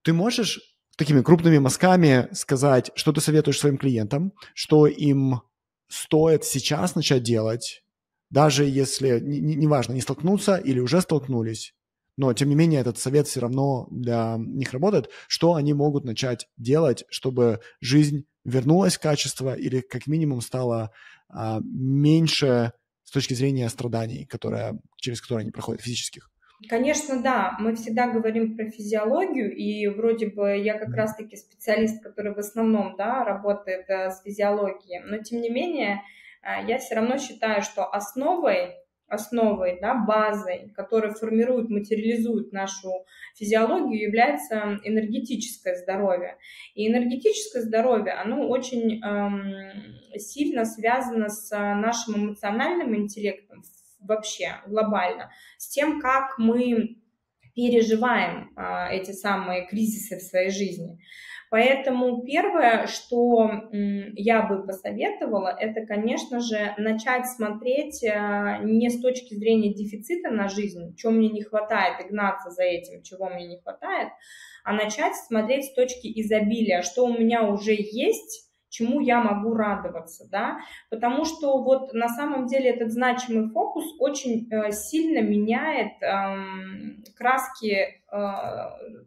Ты 0.00 0.14
можешь 0.14 0.58
такими 0.96 1.20
крупными 1.20 1.58
мазками 1.58 2.28
сказать, 2.32 2.90
что 2.94 3.12
ты 3.12 3.20
советуешь 3.20 3.58
своим 3.58 3.76
клиентам, 3.76 4.32
что 4.54 4.86
им 4.86 5.42
стоит 5.88 6.44
сейчас 6.44 6.94
начать 6.94 7.22
делать, 7.22 7.82
даже 8.30 8.64
если, 8.64 9.20
неважно, 9.20 9.92
не, 9.92 9.96
не 9.96 10.00
столкнуться 10.00 10.56
или 10.56 10.80
уже 10.80 11.02
столкнулись, 11.02 11.74
но, 12.16 12.32
тем 12.34 12.48
не 12.48 12.54
менее, 12.54 12.80
этот 12.80 12.98
совет 12.98 13.26
все 13.26 13.40
равно 13.40 13.88
для 13.90 14.36
них 14.38 14.72
работает. 14.72 15.10
Что 15.28 15.54
они 15.54 15.72
могут 15.72 16.04
начать 16.04 16.48
делать, 16.56 17.04
чтобы 17.08 17.60
жизнь 17.80 18.26
вернулась 18.44 18.96
в 18.96 19.00
качество 19.00 19.54
или 19.54 19.80
как 19.80 20.06
минимум 20.06 20.40
стала 20.40 20.90
а, 21.28 21.60
меньше 21.62 22.72
с 23.04 23.10
точки 23.10 23.34
зрения 23.34 23.68
страданий, 23.68 24.26
которые, 24.26 24.78
через 24.96 25.20
которые 25.20 25.42
они 25.42 25.50
проходят, 25.50 25.82
физических? 25.82 26.30
Конечно, 26.68 27.20
да. 27.20 27.56
Мы 27.58 27.74
всегда 27.74 28.08
говорим 28.08 28.56
про 28.56 28.70
физиологию, 28.70 29.54
и 29.54 29.88
вроде 29.88 30.28
бы 30.28 30.56
я 30.56 30.78
как 30.78 30.94
раз-таки 30.94 31.36
специалист, 31.36 32.02
который 32.02 32.34
в 32.34 32.38
основном 32.38 32.94
да, 32.96 33.24
работает 33.24 33.88
э, 33.88 34.10
с 34.10 34.22
физиологией, 34.22 35.00
но 35.04 35.18
тем 35.18 35.40
не 35.40 35.50
менее 35.50 36.02
э, 36.42 36.64
я 36.68 36.78
все 36.78 36.94
равно 36.94 37.18
считаю, 37.18 37.62
что 37.62 37.92
основой 37.92 38.74
основой, 39.12 39.78
да, 39.80 39.94
базой, 39.94 40.72
которая 40.74 41.12
формирует, 41.12 41.68
материализует 41.68 42.52
нашу 42.52 43.04
физиологию, 43.36 44.00
является 44.00 44.80
энергетическое 44.82 45.76
здоровье. 45.76 46.38
И 46.74 46.88
энергетическое 46.88 47.62
здоровье, 47.62 48.14
оно 48.14 48.48
очень 48.48 49.02
эм, 49.02 50.18
сильно 50.18 50.64
связано 50.64 51.28
с 51.28 51.50
нашим 51.50 52.16
эмоциональным 52.16 52.96
интеллектом 52.96 53.62
вообще 54.00 54.56
глобально, 54.66 55.30
с 55.58 55.68
тем, 55.68 56.00
как 56.00 56.38
мы 56.38 56.96
переживаем 57.54 58.52
э, 58.56 58.96
эти 58.96 59.12
самые 59.12 59.66
кризисы 59.66 60.16
в 60.16 60.22
своей 60.22 60.50
жизни. 60.50 60.98
Поэтому 61.52 62.22
первое, 62.22 62.86
что 62.86 63.50
я 64.14 64.40
бы 64.40 64.64
посоветовала, 64.64 65.48
это, 65.48 65.84
конечно 65.84 66.40
же, 66.40 66.74
начать 66.78 67.26
смотреть 67.26 68.02
э, 68.02 68.60
не 68.62 68.88
с 68.88 68.98
точки 69.02 69.34
зрения 69.34 69.74
дефицита 69.74 70.30
на 70.30 70.48
жизнь, 70.48 70.96
чего 70.96 71.12
мне 71.12 71.28
не 71.28 71.42
хватает, 71.42 72.00
и 72.00 72.08
гнаться 72.08 72.48
за 72.48 72.62
этим, 72.62 73.02
чего 73.02 73.28
мне 73.28 73.46
не 73.48 73.60
хватает, 73.60 74.08
а 74.64 74.72
начать 74.72 75.14
смотреть 75.14 75.66
с 75.66 75.74
точки 75.74 76.10
изобилия, 76.22 76.80
что 76.80 77.04
у 77.04 77.12
меня 77.12 77.42
уже 77.42 77.74
есть, 77.74 78.50
чему 78.70 79.00
я 79.00 79.20
могу 79.20 79.52
радоваться, 79.52 80.26
да, 80.30 80.56
потому 80.88 81.26
что 81.26 81.62
вот 81.62 81.92
на 81.92 82.08
самом 82.08 82.46
деле 82.46 82.70
этот 82.70 82.92
значимый 82.92 83.50
фокус 83.50 83.84
очень 83.98 84.48
э, 84.50 84.72
сильно 84.72 85.20
меняет 85.20 86.02
э, 86.02 87.12
краски 87.14 87.74
э, 87.74 87.92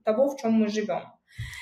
того, 0.04 0.30
в 0.30 0.40
чем 0.40 0.52
мы 0.52 0.68
живем. 0.68 1.15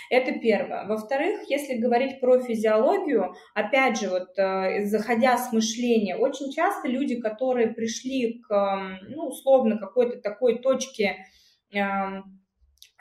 Это 0.10 0.34
первое. 0.40 0.86
Во-вторых, 0.86 1.50
если 1.50 1.76
говорить 1.76 2.20
про 2.20 2.40
физиологию, 2.40 3.34
опять 3.56 4.00
же, 4.00 4.10
вот 4.10 4.38
э, 4.38 4.86
заходя 4.86 5.38
с 5.38 5.52
мышления, 5.52 6.16
очень 6.16 6.52
часто 6.52 6.88
люди, 6.88 7.16
которые 7.16 7.70
пришли 7.70 8.42
к, 8.42 9.00
ну, 9.10 9.28
условно, 9.30 9.78
какой-то 9.78 10.22
такой 10.22 10.60
точке, 10.60 11.26
эм, 11.72 12.40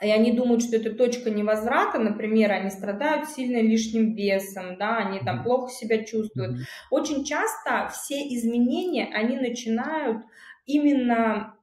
и 0.00 0.10
они 0.10 0.32
думают, 0.32 0.62
что 0.62 0.76
это 0.76 0.92
точка 0.94 1.30
невозврата, 1.30 1.98
например, 1.98 2.50
они 2.50 2.70
страдают 2.70 3.28
сильно 3.28 3.60
лишним 3.60 4.14
весом, 4.14 4.76
да, 4.78 4.96
они 4.96 5.20
там 5.20 5.44
плохо 5.44 5.70
себя 5.70 6.04
чувствуют. 6.04 6.60
Очень 6.90 7.24
часто 7.24 7.88
все 7.92 8.16
изменения, 8.34 9.10
они 9.14 9.36
начинают 9.36 10.24
именно 10.66 11.56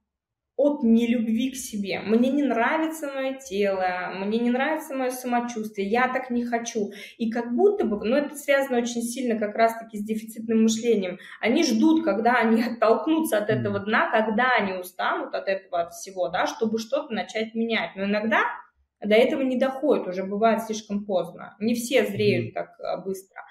от 0.60 0.84
нелюбви 0.84 1.52
к 1.52 1.56
себе. 1.56 2.02
Мне 2.02 2.32
не 2.32 2.44
нравится 2.44 3.08
мое 3.08 3.36
тело, 3.36 4.12
мне 4.18 4.40
не 4.40 4.50
нравится 4.50 4.94
мое 4.94 5.10
самочувствие, 5.10 5.88
я 5.88 6.10
так 6.10 6.30
не 6.30 6.44
хочу. 6.44 6.92
И 7.18 7.32
как 7.32 7.56
будто 7.56 7.86
бы, 7.86 7.98
ну 8.04 8.18
это 8.18 8.36
связано 8.36 8.80
очень 8.80 9.02
сильно 9.02 9.40
как 9.40 9.56
раз-таки 9.56 9.98
с 9.98 10.04
дефицитным 10.04 10.64
мышлением. 10.64 11.18
Они 11.40 11.64
ждут, 11.64 12.04
когда 12.04 12.34
они 12.34 12.62
оттолкнутся 12.76 13.38
от 13.38 13.50
этого 13.50 13.80
дна, 13.80 14.12
когда 14.12 14.50
они 14.60 14.74
устанут 14.74 15.34
от 15.34 15.48
этого 15.48 15.84
от 15.84 15.94
всего, 15.94 16.28
да, 16.28 16.46
чтобы 16.46 16.78
что-то 16.78 17.14
начать 17.14 17.56
менять. 17.56 17.92
Но 17.96 18.04
иногда 18.04 18.42
до 19.00 19.16
этого 19.16 19.42
не 19.44 19.56
доходит, 19.56 20.08
уже 20.08 20.26
бывает 20.26 20.64
слишком 20.64 21.06
поздно. 21.06 21.56
Не 21.62 21.74
все 21.74 22.06
зреют 22.06 22.54
так 22.54 22.78
а, 22.82 22.98
быстро. 22.98 23.42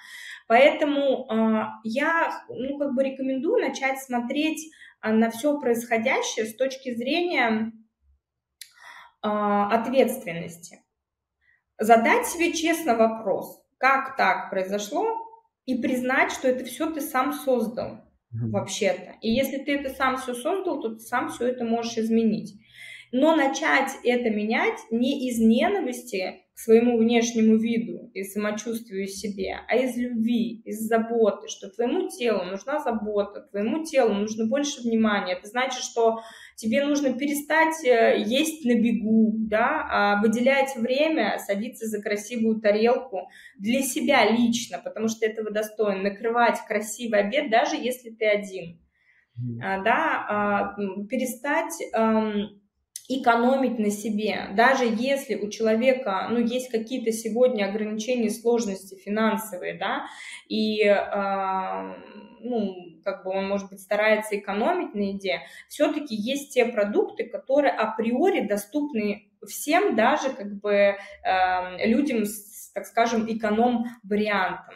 Поэтому 0.46 1.26
э, 1.30 1.64
я, 1.84 2.30
ну, 2.48 2.78
как 2.78 2.94
бы 2.94 3.02
рекомендую 3.02 3.60
начать 3.60 3.98
смотреть 3.98 4.70
на 5.02 5.30
все 5.30 5.58
происходящее 5.60 6.46
с 6.46 6.56
точки 6.56 6.94
зрения 6.94 7.72
ответственности. 9.20 10.80
Задать 11.78 12.26
себе 12.26 12.52
честно 12.52 12.96
вопрос, 12.96 13.62
как 13.78 14.16
так 14.16 14.50
произошло, 14.50 15.06
и 15.64 15.80
признать, 15.80 16.32
что 16.32 16.48
это 16.48 16.64
все 16.64 16.90
ты 16.90 17.00
сам 17.00 17.32
создал 17.32 17.90
mm-hmm. 18.32 18.50
вообще-то. 18.50 19.16
И 19.20 19.30
если 19.30 19.58
ты 19.58 19.76
это 19.76 19.90
сам 19.90 20.16
все 20.16 20.34
создал, 20.34 20.80
то 20.80 20.94
ты 20.94 21.00
сам 21.00 21.28
все 21.28 21.48
это 21.48 21.64
можешь 21.64 21.98
изменить. 21.98 22.58
Но 23.12 23.36
начать 23.36 23.92
это 24.02 24.30
менять 24.30 24.78
не 24.90 25.28
из 25.28 25.38
ненависти 25.38 26.42
к 26.58 26.60
своему 26.60 26.98
внешнему 26.98 27.56
виду 27.56 28.10
и 28.14 28.24
самочувствию 28.24 29.06
себе, 29.06 29.60
а 29.68 29.76
из 29.76 29.96
любви, 29.96 30.60
из 30.64 30.80
заботы, 30.88 31.46
что 31.46 31.70
твоему 31.70 32.08
телу 32.08 32.42
нужна 32.46 32.80
забота, 32.80 33.42
твоему 33.42 33.84
телу 33.84 34.12
нужно 34.12 34.44
больше 34.46 34.82
внимания. 34.82 35.34
Это 35.34 35.46
значит, 35.46 35.84
что 35.84 36.18
тебе 36.56 36.84
нужно 36.84 37.16
перестать 37.16 37.84
э, 37.84 38.24
есть 38.26 38.64
на 38.64 38.74
бегу, 38.74 39.34
да, 39.48 39.86
а 39.88 40.20
выделять 40.20 40.74
время, 40.74 41.38
садиться 41.38 41.86
за 41.86 42.02
красивую 42.02 42.60
тарелку 42.60 43.28
для 43.56 43.82
себя 43.82 44.28
лично, 44.28 44.80
потому 44.82 45.06
что 45.06 45.26
этого 45.26 45.52
достоин, 45.52 46.02
накрывать 46.02 46.58
красивый 46.66 47.20
обед, 47.20 47.52
даже 47.52 47.76
если 47.76 48.10
ты 48.10 48.26
один. 48.26 48.80
Mm. 49.40 49.84
Да, 49.84 50.26
а, 50.28 50.76
перестать 51.08 51.80
экономить 53.08 53.78
на 53.78 53.90
себе, 53.90 54.48
даже 54.54 54.84
если 54.84 55.34
у 55.34 55.48
человека, 55.48 56.28
ну, 56.30 56.38
есть 56.38 56.70
какие-то 56.70 57.10
сегодня 57.10 57.64
ограничения, 57.64 58.30
сложности 58.30 58.96
финансовые, 58.96 59.74
да, 59.74 60.04
и, 60.46 60.82
э, 60.84 61.94
ну, 62.40 63.00
как 63.04 63.24
бы 63.24 63.30
он, 63.30 63.48
может 63.48 63.70
быть, 63.70 63.80
старается 63.80 64.38
экономить 64.38 64.94
на 64.94 65.00
еде, 65.00 65.40
все-таки 65.68 66.14
есть 66.14 66.52
те 66.52 66.66
продукты, 66.66 67.24
которые 67.24 67.72
априори 67.72 68.46
доступны 68.46 69.30
всем, 69.46 69.96
даже, 69.96 70.28
как 70.30 70.60
бы, 70.60 70.72
э, 71.24 71.86
людям 71.86 72.26
с, 72.26 72.70
так 72.74 72.84
скажем, 72.84 73.24
эконом-вариантом. 73.26 74.74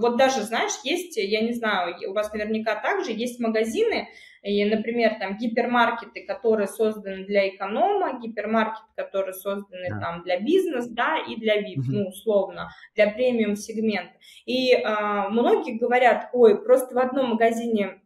Вот 0.00 0.16
даже, 0.16 0.42
знаешь, 0.42 0.72
есть, 0.84 1.16
я 1.16 1.40
не 1.40 1.52
знаю, 1.52 1.96
у 2.08 2.12
вас 2.12 2.32
наверняка 2.32 2.76
также 2.76 3.10
есть 3.10 3.40
магазины, 3.40 4.08
и, 4.42 4.64
например, 4.64 5.18
там 5.20 5.36
гипермаркеты, 5.36 6.24
которые 6.26 6.66
созданы 6.66 7.24
для 7.24 7.48
эконома, 7.48 8.18
гипермаркеты, 8.20 8.88
которые 8.96 9.34
созданы 9.34 9.88
да. 9.88 10.00
там 10.00 10.22
для 10.22 10.40
бизнеса, 10.40 10.88
да, 10.90 11.18
и 11.18 11.36
для 11.36 11.60
VIP, 11.60 11.80
угу. 11.80 11.92
ну, 11.92 12.08
условно, 12.08 12.70
для 12.94 13.10
премиум 13.10 13.54
сегмента. 13.54 14.14
И 14.44 14.74
а, 14.74 15.28
многие 15.28 15.78
говорят, 15.78 16.30
ой, 16.32 16.62
просто 16.62 16.94
в 16.94 16.98
одном 16.98 17.30
магазине 17.30 18.00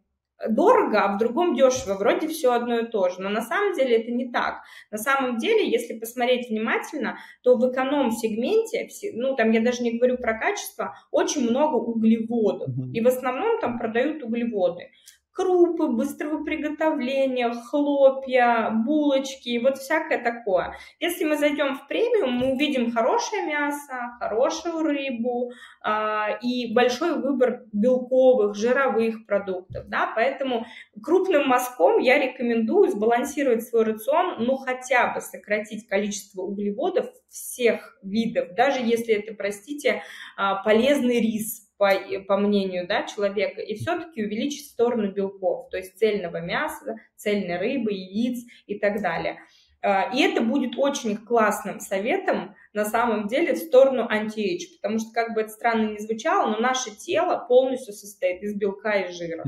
дорого, 0.48 1.04
а 1.04 1.14
в 1.14 1.18
другом 1.18 1.54
дешево, 1.54 1.94
вроде 1.94 2.28
все 2.28 2.52
одно 2.52 2.80
и 2.80 2.86
то 2.86 3.08
же. 3.08 3.22
Но 3.22 3.30
на 3.30 3.40
самом 3.40 3.74
деле 3.74 3.96
это 3.96 4.10
не 4.10 4.30
так. 4.30 4.60
На 4.90 4.98
самом 4.98 5.38
деле, 5.38 5.70
если 5.70 5.98
посмотреть 5.98 6.50
внимательно, 6.50 7.18
то 7.42 7.56
в 7.56 7.72
эконом-сегменте, 7.72 8.88
ну 9.14 9.34
там 9.34 9.50
я 9.52 9.62
даже 9.62 9.82
не 9.82 9.96
говорю 9.96 10.18
про 10.18 10.38
качество, 10.38 10.94
очень 11.10 11.48
много 11.48 11.76
углеводов. 11.76 12.68
И 12.92 13.00
в 13.00 13.06
основном 13.06 13.58
там 13.60 13.78
продают 13.78 14.22
углеводы 14.22 14.90
крупы 15.36 15.88
быстрого 15.88 16.42
приготовления, 16.44 17.50
хлопья, 17.50 18.70
булочки, 18.70 19.58
вот 19.58 19.76
всякое 19.76 20.22
такое. 20.22 20.74
Если 20.98 21.24
мы 21.24 21.36
зайдем 21.36 21.76
в 21.76 21.86
премиум, 21.86 22.32
мы 22.32 22.52
увидим 22.54 22.90
хорошее 22.90 23.42
мясо, 23.42 24.16
хорошую 24.18 24.82
рыбу 24.82 25.52
э, 25.84 26.38
и 26.40 26.72
большой 26.72 27.20
выбор 27.20 27.64
белковых, 27.72 28.54
жировых 28.56 29.26
продуктов, 29.26 29.86
да, 29.88 30.10
поэтому 30.14 30.64
крупным 31.02 31.48
мазком 31.48 31.98
я 31.98 32.18
рекомендую 32.18 32.90
сбалансировать 32.90 33.62
свой 33.62 33.84
рацион, 33.84 34.36
ну 34.38 34.56
хотя 34.56 35.12
бы 35.12 35.20
сократить 35.20 35.86
количество 35.86 36.42
углеводов 36.42 37.10
всех 37.28 37.98
видов, 38.02 38.54
даже 38.54 38.80
если 38.80 39.14
это, 39.14 39.34
простите, 39.34 40.02
а, 40.38 40.62
полезный 40.62 41.20
рис, 41.20 41.65
по, 41.76 41.90
по 42.26 42.36
мнению 42.36 42.86
да, 42.86 43.04
человека, 43.04 43.60
и 43.60 43.74
все-таки 43.74 44.24
увеличить 44.24 44.70
сторону 44.70 45.12
белков, 45.12 45.68
то 45.70 45.76
есть 45.76 45.98
цельного 45.98 46.40
мяса, 46.40 46.96
цельной 47.16 47.58
рыбы, 47.58 47.92
яиц 47.92 48.44
и 48.66 48.78
так 48.78 49.02
далее. 49.02 49.38
А, 49.82 50.10
и 50.12 50.20
это 50.20 50.40
будет 50.40 50.76
очень 50.76 51.16
классным 51.16 51.80
советом 51.80 52.54
на 52.72 52.84
самом 52.84 53.28
деле 53.28 53.54
в 53.54 53.58
сторону 53.58 54.06
анти 54.08 54.58
потому 54.76 54.98
что, 54.98 55.12
как 55.12 55.34
бы 55.34 55.42
это 55.42 55.50
странно 55.50 55.92
не 55.92 55.98
звучало, 55.98 56.50
но 56.50 56.58
наше 56.58 56.90
тело 56.90 57.44
полностью 57.46 57.94
состоит 57.94 58.42
из 58.42 58.54
белка 58.54 58.94
и 58.94 59.12
жира. 59.12 59.44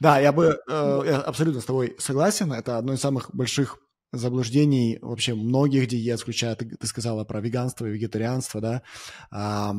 Да, 0.00 0.18
я 0.20 0.32
бы 0.32 0.60
э, 0.68 1.00
я 1.06 1.20
абсолютно 1.20 1.60
с 1.60 1.64
тобой 1.64 1.96
согласен. 1.98 2.52
Это 2.52 2.78
одно 2.78 2.92
из 2.92 3.00
самых 3.00 3.34
больших 3.34 3.78
заблуждений 4.12 4.98
вообще 5.02 5.34
многих 5.34 5.88
диет, 5.88 6.20
включая, 6.20 6.54
ты, 6.54 6.66
ты 6.66 6.86
сказала 6.86 7.24
про 7.24 7.40
веганство 7.40 7.86
и 7.86 7.90
вегетарианство, 7.90 8.60
да, 8.60 8.82
а, 9.30 9.74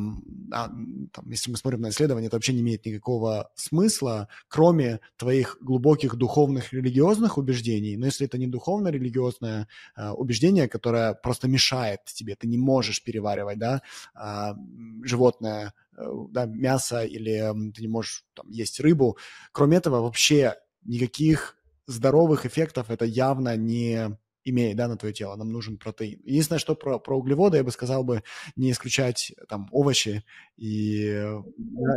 а, 0.52 0.68
там, 0.68 1.30
если 1.30 1.52
мы 1.52 1.58
смотрим 1.58 1.82
на 1.82 1.89
исследования, 1.89 2.28
это 2.28 2.36
вообще 2.36 2.54
не 2.54 2.62
имеет 2.62 2.86
никакого 2.86 3.52
смысла, 3.56 4.28
кроме 4.48 5.00
твоих 5.18 5.58
глубоких 5.62 6.15
духовных 6.15 6.74
религиозных 6.74 7.38
убеждений, 7.38 7.98
но 7.98 8.06
если 8.06 8.28
это 8.28 8.38
не 8.38 8.48
духовно-религиозное 8.48 9.68
а, 9.96 10.13
убеждение, 10.13 10.68
которое 10.68 11.13
просто 11.15 11.48
мешает 11.48 12.02
тебе, 12.06 12.36
ты 12.36 12.48
не 12.48 12.58
можешь 12.58 13.04
переваривать, 13.04 13.58
да, 13.58 13.82
а, 14.13 14.56
животное, 15.04 15.74
э, 15.98 16.04
да, 16.30 16.46
мясо 16.46 17.04
или 17.04 17.39
ты 17.74 17.82
не 17.82 17.88
можешь 17.88 18.26
там, 18.34 18.50
есть 18.50 18.80
рыбу, 18.80 19.18
кроме 19.52 19.78
этого 19.78 20.02
вообще 20.02 20.56
никаких 20.84 21.59
здоровых 21.89 22.45
эффектов 22.45 22.89
это 22.89 23.06
явно 23.06 23.58
не 23.58 24.17
имеет, 24.45 24.78
да, 24.78 24.88
на 24.88 24.97
твое 24.97 25.13
тело, 25.13 25.36
нам 25.36 25.52
нужен 25.52 25.78
протеин. 25.78 26.19
Единственное, 26.23 26.60
что 26.60 26.75
про, 26.75 26.99
про 26.99 27.17
углеводы, 27.17 27.58
я 27.58 27.63
бы 27.63 27.71
сказал 27.71 28.04
бы, 28.04 28.23
не 28.56 28.71
исключать 28.71 29.34
там 29.47 29.67
овощи 29.71 30.23
и... 30.58 31.04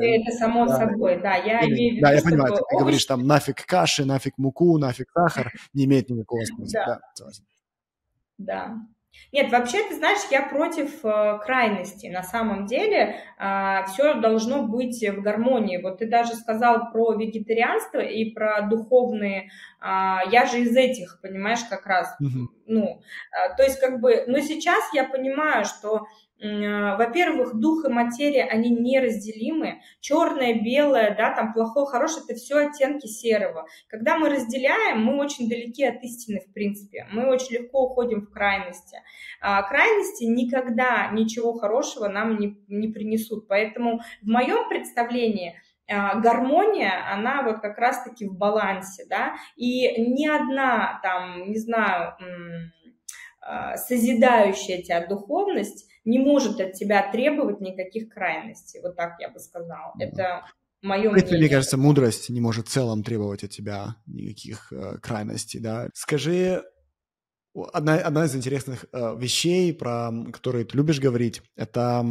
Это 0.01 0.31
само 0.39 0.67
да, 0.67 0.77
собой, 0.77 1.21
да, 1.23 1.37
я 1.37 1.61
Или, 1.61 1.75
имею 1.75 1.93
в 1.93 1.97
виду, 1.97 2.07
Да, 2.07 2.13
я 2.13 2.23
понимаю, 2.23 2.55
ты, 2.55 2.63
овощи... 2.63 2.83
говоришь 2.83 3.05
там 3.07 3.27
нафиг 3.27 3.65
каши, 3.67 4.05
нафиг 4.05 4.39
муку, 4.39 4.79
нафиг 4.79 5.11
сахар, 5.13 5.53
не 5.73 5.85
имеет 5.85 6.11
никакого 6.11 6.45
смысла, 6.45 6.81
да, 6.87 7.01
да, 7.19 7.31
да. 8.39 8.77
Нет, 9.33 9.51
вообще, 9.51 9.83
ты 9.89 9.95
знаешь, 9.95 10.21
я 10.31 10.43
против 10.43 11.05
э, 11.05 11.39
крайности. 11.45 12.07
На 12.07 12.23
самом 12.23 12.67
деле 12.67 12.99
э, 12.99 13.15
а, 13.39 13.85
все 13.85 14.15
должно 14.15 14.67
быть 14.67 15.03
в 15.03 15.23
гармонии. 15.23 15.81
Вот 15.83 15.99
ты 15.99 16.09
даже 16.09 16.35
сказал 16.35 16.91
про 16.93 17.15
вегетарианство 17.15 18.01
и 18.01 18.31
про 18.31 18.63
духовные. 18.63 19.51
Э, 19.81 20.19
я 20.31 20.47
же 20.47 20.61
из 20.61 20.77
этих, 20.77 21.21
понимаешь, 21.23 21.65
как 21.69 21.87
раз. 21.87 22.15
Mm-hmm. 22.23 22.47
Ну, 22.67 23.01
э, 23.01 23.57
то 23.57 23.63
есть 23.63 23.81
как 23.81 24.01
бы, 24.01 24.25
но 24.27 24.39
сейчас 24.41 24.83
я 24.93 25.05
понимаю, 25.05 25.65
что 25.65 26.07
во-первых, 26.43 27.55
дух 27.55 27.85
и 27.85 27.89
материя, 27.89 28.45
они 28.45 28.71
неразделимы. 28.71 29.81
Черное, 30.01 30.61
белое, 30.61 31.15
да, 31.17 31.33
там 31.35 31.53
плохое, 31.53 31.87
хорошее, 31.87 32.25
это 32.29 32.37
все 32.37 32.57
оттенки 32.67 33.07
серого. 33.07 33.67
Когда 33.89 34.19
мы 34.19 34.29
разделяем, 34.29 35.05
мы 35.05 35.19
очень 35.19 35.49
далеки 35.49 35.85
от 35.85 36.03
истины, 36.03 36.41
в 36.41 36.53
принципе. 36.53 37.07
Мы 37.13 37.27
очень 37.29 37.59
легко 37.59 37.85
уходим 37.85 38.23
в 38.23 38.31
крайности. 38.31 38.99
А 39.41 39.63
крайности 39.63 40.25
никогда 40.25 41.11
ничего 41.13 41.53
хорошего 41.53 42.09
нам 42.09 42.37
не, 42.39 42.59
не 42.67 42.89
принесут. 42.89 43.47
Поэтому 43.47 44.01
в 44.21 44.27
моем 44.27 44.69
представлении 44.69 45.55
а, 45.89 46.17
гармония, 46.19 47.13
она 47.13 47.43
вот 47.43 47.61
как 47.61 47.79
раз-таки 47.79 48.27
в 48.27 48.37
балансе, 48.37 49.05
да, 49.09 49.35
и 49.57 50.01
ни 50.01 50.27
одна 50.27 50.99
там, 51.03 51.51
не 51.51 51.59
знаю, 51.59 52.17
а, 53.41 53.77
созидающая 53.77 54.83
тебя 54.83 55.07
духовность 55.07 55.92
не 56.05 56.19
может 56.19 56.61
от 56.61 56.73
тебя 56.75 57.11
требовать 57.11 57.61
никаких 57.61 58.09
крайностей. 58.09 58.81
Вот 58.81 58.97
так 58.97 59.17
я 59.21 59.29
бы 59.29 59.39
сказала. 59.39 59.95
Это 59.99 60.47
мое 60.83 61.11
мнение. 61.11 61.39
Мне 61.39 61.49
кажется, 61.49 61.77
мудрость 61.77 62.29
не 62.31 62.41
может 62.41 62.69
в 62.69 62.71
целом 62.71 63.03
требовать 63.03 63.45
от 63.45 63.51
тебя 63.51 63.97
никаких 64.07 64.73
э, 64.73 64.99
крайностей, 64.99 65.61
да. 65.61 65.89
Скажи, 65.95 66.65
одна, 67.73 67.95
одна 67.97 68.25
из 68.25 68.35
интересных 68.35 68.87
э, 68.93 69.17
вещей, 69.17 69.73
про 69.73 70.11
которые 70.33 70.65
ты 70.65 70.77
любишь 70.77 71.01
говорить, 71.01 71.43
это 71.57 72.05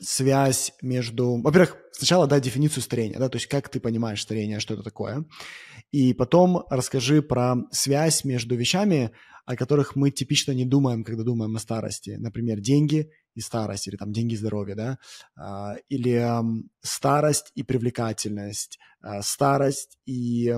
связь 0.00 0.72
между... 0.82 1.40
Во-первых, 1.40 1.76
сначала 1.92 2.26
дай 2.26 2.40
дефиницию 2.40 2.82
старения, 2.82 3.18
да, 3.18 3.28
то 3.28 3.36
есть 3.36 3.46
как 3.46 3.68
ты 3.68 3.80
понимаешь 3.80 4.22
старение, 4.22 4.60
что 4.60 4.74
это 4.74 4.82
такое, 4.82 5.24
и 5.90 6.14
потом 6.14 6.64
расскажи 6.70 7.22
про 7.22 7.56
связь 7.72 8.24
между 8.24 8.54
вещами, 8.56 9.12
о 9.46 9.56
которых 9.56 9.96
мы 9.96 10.10
типично 10.10 10.52
не 10.52 10.66
думаем, 10.66 11.04
когда 11.04 11.24
думаем 11.24 11.56
о 11.56 11.58
старости. 11.58 12.16
Например, 12.18 12.60
деньги 12.60 13.10
и 13.34 13.40
старость, 13.40 13.88
или 13.88 13.96
там 13.96 14.12
деньги 14.12 14.34
и 14.34 14.36
здоровье, 14.36 14.74
да, 14.74 14.98
а, 15.36 15.76
или 15.88 16.22
старость 16.82 17.50
и 17.54 17.62
привлекательность, 17.62 18.78
а, 19.00 19.22
старость 19.22 19.98
и 20.04 20.54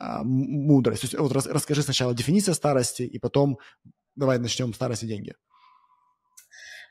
а, 0.00 0.24
мудрость. 0.24 1.02
То 1.02 1.04
есть 1.06 1.18
вот 1.18 1.32
расскажи 1.32 1.82
сначала 1.82 2.14
дефиниция 2.14 2.54
старости, 2.54 3.02
и 3.02 3.18
потом 3.18 3.58
давай 4.16 4.38
начнем 4.38 4.72
старость 4.72 5.02
и 5.02 5.08
деньги. 5.08 5.34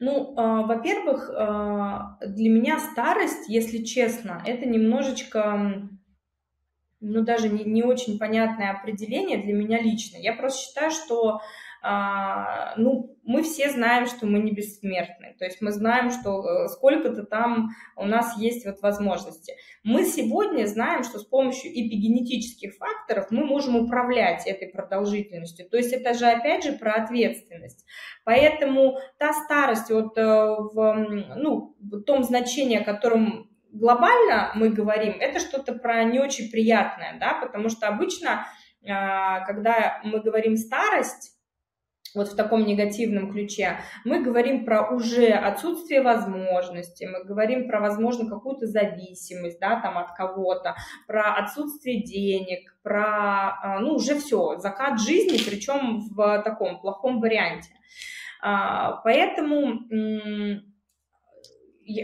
Ну, 0.04 0.34
э, 0.36 0.66
во-первых, 0.66 1.30
э, 1.30 2.26
для 2.26 2.50
меня 2.50 2.80
старость, 2.80 3.48
если 3.48 3.84
честно, 3.84 4.42
это 4.48 4.68
немножечко 4.68 5.88
ну, 7.02 7.22
даже 7.24 7.50
не, 7.50 7.64
не 7.66 7.84
очень 7.84 8.18
понятное 8.18 8.72
определение 8.72 9.38
для 9.38 9.54
меня 9.54 9.80
лично. 9.80 10.18
Я 10.18 10.34
просто 10.34 10.64
считаю, 10.64 10.90
что 10.90 11.36
а, 11.36 11.42
ну, 11.84 13.12
мы 13.24 13.44
все 13.44 13.70
знаем, 13.70 14.08
что 14.08 14.26
мы 14.26 14.39
не 14.39 14.52
бессмертны, 14.52 15.36
то 15.38 15.46
есть 15.46 15.62
мы 15.62 15.72
знаем, 15.72 16.10
что 16.10 16.44
э, 16.44 16.67
сколько-то 16.67 17.24
там 17.24 17.70
у 17.96 18.06
нас 18.06 18.38
есть 18.38 18.65
вот 18.65 18.82
возможности. 18.82 19.56
Мы 19.84 20.06
сегодня 20.06 20.65
знаем, 20.65 21.04
что 21.04 21.20
с 21.20 21.24
помощью 21.24 21.72
эпигенетических 21.72 22.76
факторов 22.76 23.28
мы 23.30 23.46
можем 23.46 23.76
управлять 23.76 24.48
этой 24.48 24.67
продолжительностью, 24.67 25.70
то 25.70 25.78
есть 25.78 25.94
это 25.94 26.13
же 26.13 26.26
опять 26.26 26.63
же 26.63 26.74
про 26.74 26.94
ответственность. 26.94 27.86
Поэтому 28.24 28.98
та 29.17 29.34
старость 29.34 29.89
вот 29.91 30.17
э, 30.17 30.24
в, 30.24 30.94
ну, 31.38 31.76
в 31.80 32.02
том 32.02 32.24
значении, 32.24 32.78
о 32.78 32.84
котором 32.84 33.50
глобально 33.72 34.52
мы 34.56 34.70
говорим, 34.70 35.15
это 35.20 35.39
что-то 35.39 35.74
про 35.74 36.04
не 36.04 36.20
очень 36.20 36.52
приятное, 36.52 37.17
да, 37.20 37.36
потому 37.36 37.70
что 37.70 37.88
обычно, 37.88 38.46
а, 38.88 39.46
когда 39.46 40.02
мы 40.04 40.20
говорим 40.20 40.58
старость, 40.58 41.41
вот 42.15 42.30
в 42.30 42.36
таком 42.36 42.65
негативном 42.65 43.32
ключе, 43.32 43.80
мы 44.06 44.21
говорим 44.21 44.65
про 44.65 44.89
уже 44.89 45.28
отсутствие 45.28 46.02
возможностей, 46.02 47.08
мы 47.08 47.24
говорим 47.24 47.67
про, 47.67 47.80
возможно, 47.80 48.30
какую-то 48.30 48.67
зависимость, 48.67 49.60
да, 49.60 49.80
там 49.82 49.97
от 49.97 50.13
кого-то, 50.13 50.76
про 51.08 51.36
отсутствие 51.36 52.04
денег, 52.04 52.76
про, 52.84 53.60
а, 53.62 53.80
ну, 53.80 53.95
уже 53.95 54.15
все, 54.15 54.58
закат 54.58 55.00
жизни, 55.00 55.38
причем 55.47 56.00
в 56.00 56.41
таком 56.43 56.80
плохом 56.80 57.19
варианте. 57.19 57.69
А, 58.41 59.02
поэтому 59.04 59.82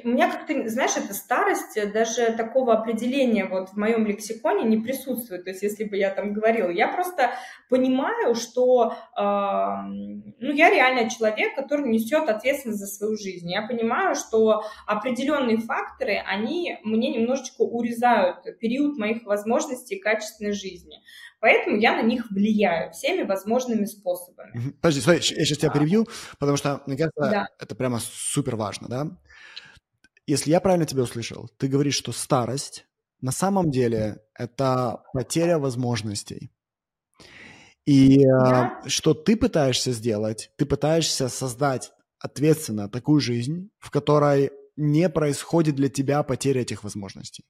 у 0.04 0.10
меня 0.10 0.32
как-то, 0.32 0.68
знаешь, 0.70 0.98
эта 0.98 1.14
старость, 1.14 1.78
э, 1.78 1.86
даже 1.92 2.34
такого 2.34 2.74
определения 2.74 3.46
вот 3.46 3.70
в 3.70 3.78
моем 3.78 4.06
лексиконе 4.06 4.64
не 4.64 4.78
присутствует. 4.78 5.44
То 5.44 5.52
есть, 5.52 5.62
если 5.62 5.84
бы 5.84 5.98
я 5.98 6.10
там 6.10 6.34
говорила, 6.34 6.70
я 6.70 6.88
просто 6.88 7.32
понимаю, 7.70 8.34
что 8.36 8.94
э, 9.16 9.22
ну, 9.22 10.52
я 10.54 10.70
реально 10.70 11.10
человек, 11.10 11.56
который 11.56 11.88
несет 11.88 12.28
ответственность 12.28 12.80
за 12.80 12.88
свою 12.88 13.18
жизнь. 13.18 13.50
Я 13.52 13.68
понимаю, 13.68 14.16
что 14.16 14.64
определенные 14.86 15.58
факторы, 15.58 16.18
они 16.26 16.80
мне 16.84 17.10
немножечко 17.10 17.62
урезают 17.62 18.60
период 18.60 18.98
моих 18.98 19.24
возможностей 19.26 19.96
и 19.96 20.02
качественной 20.02 20.54
жизни. 20.54 20.98
Поэтому 21.40 21.78
я 21.78 21.96
на 21.96 22.02
них 22.02 22.32
влияю 22.32 22.92
всеми 22.92 23.24
возможными 23.24 23.86
способами. 23.86 24.74
Подожди, 24.82 25.02
смотри, 25.02 25.22
я 25.36 25.46
сейчас 25.46 25.60
тебя 25.60 25.70
перебью, 25.70 26.08
потому 26.40 26.58
что, 26.58 26.82
мне 26.88 26.98
кажется, 26.98 27.30
да. 27.30 27.48
это 27.60 27.76
прямо 27.76 28.00
супер 28.00 28.56
важно, 28.56 28.88
да? 28.88 29.08
Если 30.28 30.52
я 30.52 30.60
правильно 30.60 30.86
тебя 30.86 31.04
услышал, 31.04 31.50
ты 31.58 31.68
говоришь, 31.68 31.96
что 31.96 32.12
старость 32.12 32.86
на 33.22 33.32
самом 33.32 33.72
деле 33.72 34.20
это 34.36 35.04
потеря 35.14 35.58
возможностей. 35.58 36.52
И 37.86 38.26
да. 38.26 38.82
что 38.86 39.14
ты 39.14 39.38
пытаешься 39.38 39.94
сделать, 39.94 40.52
ты 40.58 40.66
пытаешься 40.66 41.30
создать 41.30 41.94
ответственно 42.20 42.90
такую 42.90 43.22
жизнь, 43.22 43.70
в 43.80 43.90
которой 43.92 44.52
не 44.76 45.10
происходит 45.10 45.76
для 45.76 45.90
тебя 45.90 46.22
потеря 46.24 46.62
этих 46.62 46.84
возможностей. 46.84 47.46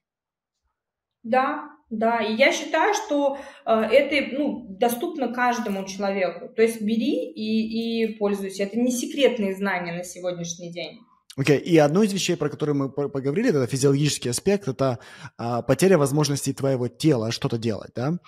Да, 1.24 1.68
да, 1.90 2.20
и 2.20 2.36
я 2.36 2.52
считаю, 2.52 2.94
что 2.94 3.38
э, 3.66 3.72
это 3.72 4.38
ну, 4.38 4.66
доступно 4.78 5.32
каждому 5.32 5.84
человеку. 5.86 6.48
То 6.54 6.62
есть 6.62 6.80
бери 6.80 7.32
и, 7.32 8.04
и 8.04 8.18
пользуйся. 8.18 8.62
Это 8.62 8.78
не 8.78 8.92
секретные 8.92 9.56
знания 9.56 9.92
на 9.92 10.04
сегодняшний 10.04 10.72
день. 10.72 11.00
Окей, 11.38 11.58
okay. 11.58 11.62
и 11.62 11.78
одну 11.78 12.02
из 12.02 12.12
вещей, 12.12 12.36
про 12.36 12.48
которую 12.48 12.74
мы 12.74 12.88
поговорили, 12.90 13.50
это 13.50 13.64
физиологический 13.68 14.28
аспект, 14.28 14.66
это 14.66 14.98
а, 15.36 15.62
потеря 15.62 15.96
возможностей 15.96 16.52
твоего 16.52 16.88
тела 16.88 17.30
что-то 17.30 17.58
делать, 17.58 17.92
да? 17.94 18.18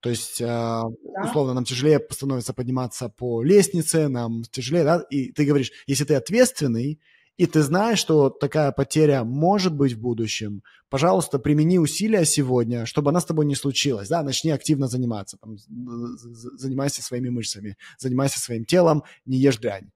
То 0.00 0.10
есть, 0.10 0.42
а, 0.42 0.82
да. 0.82 1.22
условно, 1.24 1.54
нам 1.54 1.64
тяжелее 1.64 1.98
становится 2.10 2.52
подниматься 2.52 3.08
по 3.08 3.42
лестнице, 3.42 4.08
нам 4.08 4.42
тяжелее, 4.50 4.84
да? 4.84 4.98
И 5.08 5.32
ты 5.32 5.46
говоришь, 5.46 5.72
если 5.86 6.04
ты 6.04 6.14
ответственный, 6.14 7.00
и 7.38 7.46
ты 7.46 7.62
знаешь, 7.62 8.00
что 8.00 8.28
такая 8.28 8.70
потеря 8.72 9.24
может 9.24 9.74
быть 9.74 9.94
в 9.94 10.00
будущем, 10.00 10.62
пожалуйста, 10.90 11.38
примени 11.38 11.78
усилия 11.78 12.26
сегодня, 12.26 12.84
чтобы 12.84 13.12
она 13.12 13.20
с 13.20 13.24
тобой 13.24 13.46
не 13.46 13.54
случилась, 13.54 14.08
да, 14.08 14.22
начни 14.22 14.50
активно 14.50 14.88
заниматься, 14.88 15.38
там, 15.38 15.56
занимайся 15.56 17.02
своими 17.02 17.30
мышцами, 17.30 17.78
занимайся 17.96 18.40
своим 18.40 18.66
телом, 18.66 19.04
не 19.24 19.38
ешь 19.38 19.56
дрянь. 19.56 19.90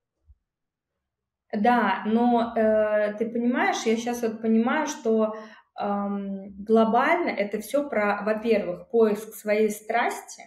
Да, 1.52 2.02
но 2.06 2.54
э, 2.56 3.14
ты 3.18 3.28
понимаешь, 3.28 3.82
я 3.84 3.96
сейчас 3.96 4.22
вот 4.22 4.40
понимаю, 4.40 4.86
что 4.86 5.34
э, 5.34 5.84
глобально 6.58 7.28
это 7.28 7.60
все 7.60 7.86
про, 7.88 8.22
во-первых, 8.24 8.88
поиск 8.90 9.34
своей 9.34 9.68
страсти, 9.68 10.44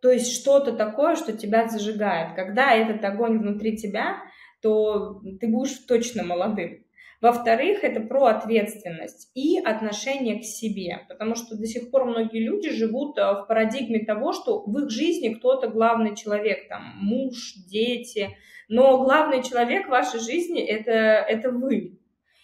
то 0.00 0.10
есть 0.10 0.32
что-то 0.32 0.72
такое, 0.72 1.16
что 1.16 1.36
тебя 1.36 1.68
зажигает. 1.68 2.34
Когда 2.34 2.72
этот 2.72 3.04
огонь 3.04 3.38
внутри 3.38 3.76
тебя, 3.76 4.16
то 4.62 5.20
ты 5.40 5.48
будешь 5.48 5.76
точно 5.86 6.22
молодым. 6.22 6.86
Во-вторых, 7.20 7.82
это 7.82 8.00
про 8.00 8.26
ответственность 8.26 9.30
и 9.34 9.58
отношение 9.58 10.38
к 10.38 10.44
себе, 10.44 11.00
потому 11.08 11.34
что 11.34 11.56
до 11.56 11.66
сих 11.66 11.90
пор 11.90 12.04
многие 12.04 12.44
люди 12.44 12.70
живут 12.70 13.18
э, 13.18 13.22
в 13.22 13.46
парадигме 13.48 14.04
того, 14.04 14.32
что 14.32 14.62
в 14.64 14.78
их 14.78 14.90
жизни 14.90 15.34
кто-то 15.34 15.68
главный 15.68 16.14
человек, 16.14 16.68
там 16.68 16.82
муж, 16.96 17.54
дети, 17.68 18.36
но 18.68 19.02
главный 19.02 19.42
человек 19.42 19.86
в 19.86 19.90
вашей 19.90 20.20
жизни 20.20 20.62
это, 20.62 20.90
это 20.90 21.50
вы. 21.50 21.98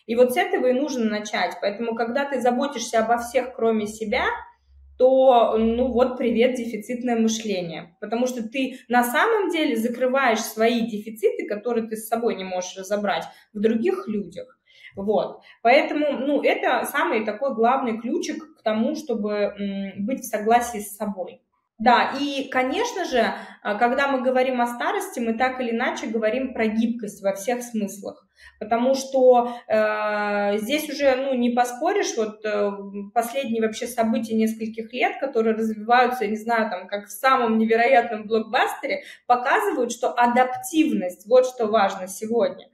И 0.06 0.16
вот 0.16 0.32
с 0.32 0.36
этого 0.36 0.66
и 0.66 0.72
нужно 0.72 1.04
начать. 1.04 1.56
Поэтому, 1.60 1.94
когда 1.94 2.24
ты 2.24 2.40
заботишься 2.40 3.04
обо 3.04 3.18
всех, 3.18 3.54
кроме 3.54 3.86
себя, 3.86 4.26
то, 4.98 5.56
ну 5.58 5.88
вот, 5.88 6.18
привет, 6.18 6.54
дефицитное 6.54 7.16
мышление. 7.16 7.96
Потому 8.00 8.26
что 8.26 8.48
ты 8.48 8.78
на 8.88 9.04
самом 9.04 9.50
деле 9.50 9.76
закрываешь 9.76 10.40
свои 10.40 10.80
дефициты, 10.86 11.46
которые 11.46 11.88
ты 11.88 11.96
с 11.96 12.08
собой 12.08 12.36
не 12.36 12.44
можешь 12.44 12.76
разобрать, 12.76 13.24
в 13.52 13.60
других 13.60 14.06
людях. 14.06 14.58
Вот. 14.94 15.40
Поэтому, 15.62 16.18
ну, 16.18 16.42
это 16.42 16.84
самый 16.84 17.24
такой 17.24 17.54
главный 17.54 18.00
ключик 18.00 18.58
к 18.58 18.62
тому, 18.62 18.94
чтобы 18.94 19.54
быть 19.98 20.20
в 20.20 20.26
согласии 20.26 20.78
с 20.78 20.96
собой. 20.96 21.40
Да, 21.82 22.12
и, 22.20 22.48
конечно 22.48 23.04
же, 23.04 23.34
а, 23.62 23.74
когда 23.74 24.06
мы 24.06 24.22
говорим 24.22 24.60
о 24.60 24.68
старости, 24.68 25.18
мы 25.18 25.34
так 25.34 25.60
или 25.60 25.72
иначе 25.72 26.06
говорим 26.06 26.54
про 26.54 26.66
гибкость 26.66 27.22
во 27.22 27.34
всех 27.34 27.62
смыслах. 27.62 28.24
Потому 28.60 28.94
что 28.94 29.56
э, 29.66 30.58
здесь 30.58 30.88
уже 30.88 31.16
ну, 31.16 31.34
не 31.34 31.50
поспоришь, 31.50 32.16
вот 32.16 32.44
э, 32.44 32.70
последние 33.12 33.62
вообще 33.62 33.86
события 33.86 34.34
нескольких 34.34 34.92
лет, 34.92 35.18
которые 35.18 35.56
развиваются, 35.56 36.24
я 36.24 36.30
не 36.30 36.36
знаю, 36.36 36.70
там, 36.70 36.86
как 36.86 37.06
в 37.06 37.10
самом 37.10 37.58
невероятном 37.58 38.26
блокбастере, 38.26 39.02
показывают, 39.26 39.90
что 39.90 40.12
адаптивность, 40.12 41.26
вот 41.26 41.46
что 41.46 41.66
важно 41.66 42.06
сегодня. 42.06 42.68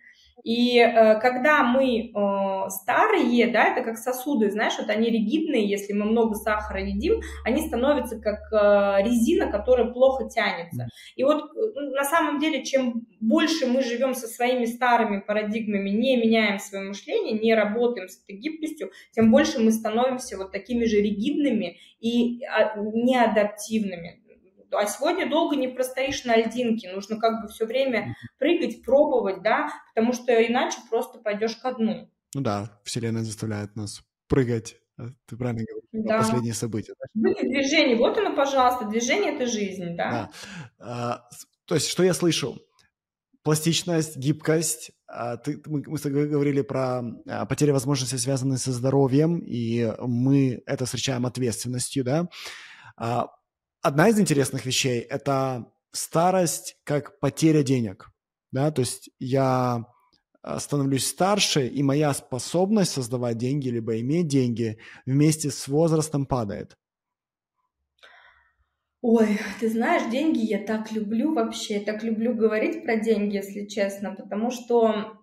И 0.44 0.78
э, 0.78 1.20
когда 1.20 1.62
мы 1.62 2.10
э, 2.10 2.70
старые, 2.70 3.48
да, 3.48 3.72
это 3.72 3.82
как 3.82 3.98
сосуды, 3.98 4.50
знаешь, 4.50 4.74
вот 4.78 4.88
они 4.88 5.10
ригидные, 5.10 5.68
если 5.68 5.92
мы 5.92 6.04
много 6.04 6.34
сахара 6.34 6.82
едим, 6.82 7.20
они 7.44 7.66
становятся 7.66 8.20
как 8.20 8.40
э, 8.52 9.02
резина, 9.04 9.50
которая 9.50 9.86
плохо 9.86 10.28
тянется. 10.28 10.88
И 11.16 11.24
вот 11.24 11.44
на 11.74 12.04
самом 12.04 12.38
деле, 12.38 12.64
чем 12.64 13.06
больше 13.20 13.66
мы 13.66 13.82
живем 13.82 14.14
со 14.14 14.26
своими 14.26 14.64
старыми 14.64 15.20
парадигмами, 15.20 15.90
не 15.90 16.16
меняем 16.16 16.58
свое 16.58 16.84
мышление, 16.84 17.38
не 17.38 17.54
работаем 17.54 18.08
с 18.08 18.22
этой 18.22 18.36
гибкостью, 18.36 18.90
тем 19.12 19.30
больше 19.30 19.60
мы 19.60 19.72
становимся 19.72 20.36
вот 20.36 20.52
такими 20.52 20.84
же 20.84 20.96
ригидными 20.98 21.78
и 22.00 22.44
а, 22.44 22.78
неадаптивными 22.78 24.20
а 24.72 24.86
сегодня 24.86 25.28
долго 25.28 25.56
не 25.56 25.68
простоишь 25.68 26.24
на 26.24 26.36
льдинке, 26.36 26.92
нужно 26.92 27.18
как 27.18 27.42
бы 27.42 27.48
все 27.48 27.66
время 27.66 28.16
прыгать, 28.38 28.82
пробовать, 28.82 29.42
да, 29.42 29.70
потому 29.94 30.12
что 30.12 30.32
иначе 30.32 30.78
просто 30.90 31.18
пойдешь 31.18 31.56
ко 31.56 31.72
дну. 31.72 32.10
Ну 32.34 32.40
да, 32.40 32.80
Вселенная 32.84 33.22
заставляет 33.22 33.76
нас 33.76 34.02
прыгать. 34.28 34.76
А 34.98 35.06
ты 35.26 35.36
правильно 35.36 35.64
говоришь, 35.64 36.06
да. 36.08 36.18
последние 36.18 36.54
события. 36.54 36.92
Да? 37.14 37.32
Движение, 37.40 37.96
вот 37.96 38.18
оно, 38.18 38.34
пожалуйста, 38.34 38.86
движение– 38.86 39.34
это 39.36 39.46
жизнь, 39.46 39.96
да. 39.96 40.10
да. 40.10 40.30
А, 40.78 41.28
то 41.66 41.76
есть, 41.76 41.88
что 41.88 42.02
я 42.02 42.12
слышу? 42.14 42.58
Пластичность, 43.44 44.16
гибкость. 44.16 44.90
А, 45.06 45.36
ты, 45.36 45.62
мы, 45.66 45.84
мы 45.86 45.98
с 45.98 46.02
тобой 46.02 46.28
говорили 46.28 46.62
про 46.62 47.02
а, 47.28 47.46
потери 47.46 47.70
возможности, 47.70 48.16
связанные 48.16 48.58
со 48.58 48.72
здоровьем, 48.72 49.38
и 49.38 49.94
мы 50.00 50.62
это 50.66 50.84
встречаем 50.84 51.26
ответственностью, 51.26 52.04
да. 52.04 52.28
А, 52.96 53.28
одна 53.82 54.08
из 54.08 54.18
интересных 54.18 54.64
вещей– 54.66 55.00
это 55.10 55.72
старость 55.92 56.76
как 56.84 57.18
потеря 57.20 57.62
денег. 57.62 58.10
Да? 58.52 58.70
То 58.70 58.80
есть 58.80 59.10
я 59.18 59.86
а, 60.42 60.60
становлюсь 60.60 61.06
старше, 61.06 61.66
и 61.66 61.82
моя 61.82 62.14
способность 62.14 62.92
создавать 62.92 63.38
деньги, 63.38 63.68
либо 63.68 64.00
иметь 64.00 64.28
деньги 64.28 64.78
вместе 65.06 65.50
с 65.50 65.68
возрастом 65.68 66.26
падает. 66.26 66.76
Ой, 69.00 69.38
ты 69.60 69.68
знаешь, 69.68 70.10
деньги 70.10 70.40
я 70.40 70.58
так 70.58 70.90
люблю 70.90 71.32
вообще, 71.32 71.74
я 71.74 71.80
так 71.84 72.02
люблю 72.02 72.34
говорить 72.34 72.82
про 72.84 72.96
деньги, 72.96 73.36
если 73.36 73.66
честно, 73.66 74.14
потому 74.14 74.50
что 74.50 75.18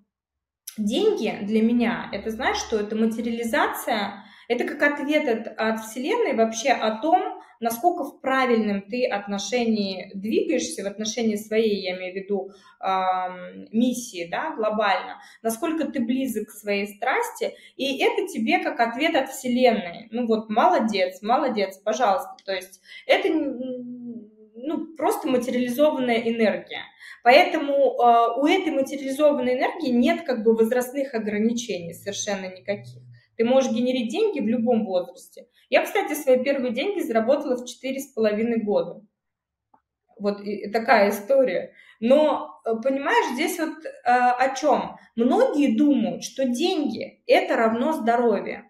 деньги 0.78 1.38
для 1.46 1.62
меня, 1.62 2.10
это 2.14 2.30
знаешь 2.30 2.58
что, 2.58 2.80
это 2.80 2.96
материализация, 2.96 4.24
это 4.48 4.64
как 4.64 4.82
ответ 4.82 5.28
от, 5.28 5.60
от 5.60 5.82
Вселенной 5.82 6.36
вообще 6.36 6.70
о 6.70 7.02
том, 7.02 7.35
насколько 7.60 8.04
в 8.04 8.22
правильном 8.22 8.82
ты 8.82 9.06
отношении 9.06 10.12
двигаешься, 10.14 10.84
в 10.84 10.88
отношении 10.88 11.36
своей, 11.36 11.82
я 11.82 11.98
имею 11.98 12.14
в 12.14 12.16
виду, 12.16 12.52
э, 12.80 13.68
миссии, 13.72 14.28
да, 14.30 14.56
глобально, 14.56 15.20
насколько 15.42 15.86
ты 15.88 16.00
близок 16.00 16.48
к 16.48 16.52
своей 16.52 16.88
страсти, 16.88 17.54
и 17.76 18.02
это 18.04 18.28
тебе 18.28 18.60
как 18.60 18.80
ответ 18.80 19.16
от 19.16 19.30
Вселенной. 19.30 20.08
Ну 20.12 20.28
вот, 20.28 20.50
молодец, 20.50 21.22
молодец, 21.22 21.78
пожалуйста. 21.78 22.36
То 22.46 22.54
есть 22.54 22.82
это 23.06 23.30
ну, 24.56 24.96
просто 24.96 25.28
материализованная 25.28 26.18
энергия. 26.18 26.82
Поэтому 27.24 27.74
э, 27.74 28.40
у 28.40 28.46
этой 28.46 28.72
материализованной 28.72 29.56
энергии 29.56 29.90
нет 29.90 30.24
как 30.24 30.44
бы 30.44 30.56
возрастных 30.56 31.14
ограничений 31.14 31.94
совершенно 31.94 32.46
никаких. 32.46 33.02
Ты 33.38 33.46
можешь 33.46 33.72
генерить 33.72 34.12
деньги 34.12 34.40
в 34.40 34.48
любом 34.48 34.86
возрасте. 34.86 35.48
Я, 35.70 35.84
кстати, 35.84 36.14
свои 36.14 36.44
первые 36.44 36.74
деньги 36.74 37.02
заработала 37.02 37.56
в 37.56 37.66
четыре 37.66 38.00
с 38.00 38.08
половиной 38.08 38.62
года. 38.62 39.02
Вот 40.18 40.42
такая 40.72 41.10
история. 41.10 41.74
Но, 42.00 42.62
э, 42.66 42.76
понимаешь, 42.82 43.34
здесь 43.34 43.60
вот 43.60 43.86
э, 43.86 44.10
о 44.10 44.56
чем? 44.56 44.98
Многие 45.16 45.76
думают, 45.76 46.24
что 46.24 46.46
деньги– 46.46 47.22
это 47.28 47.56
равно 47.56 47.94
здоровье. 47.94 48.70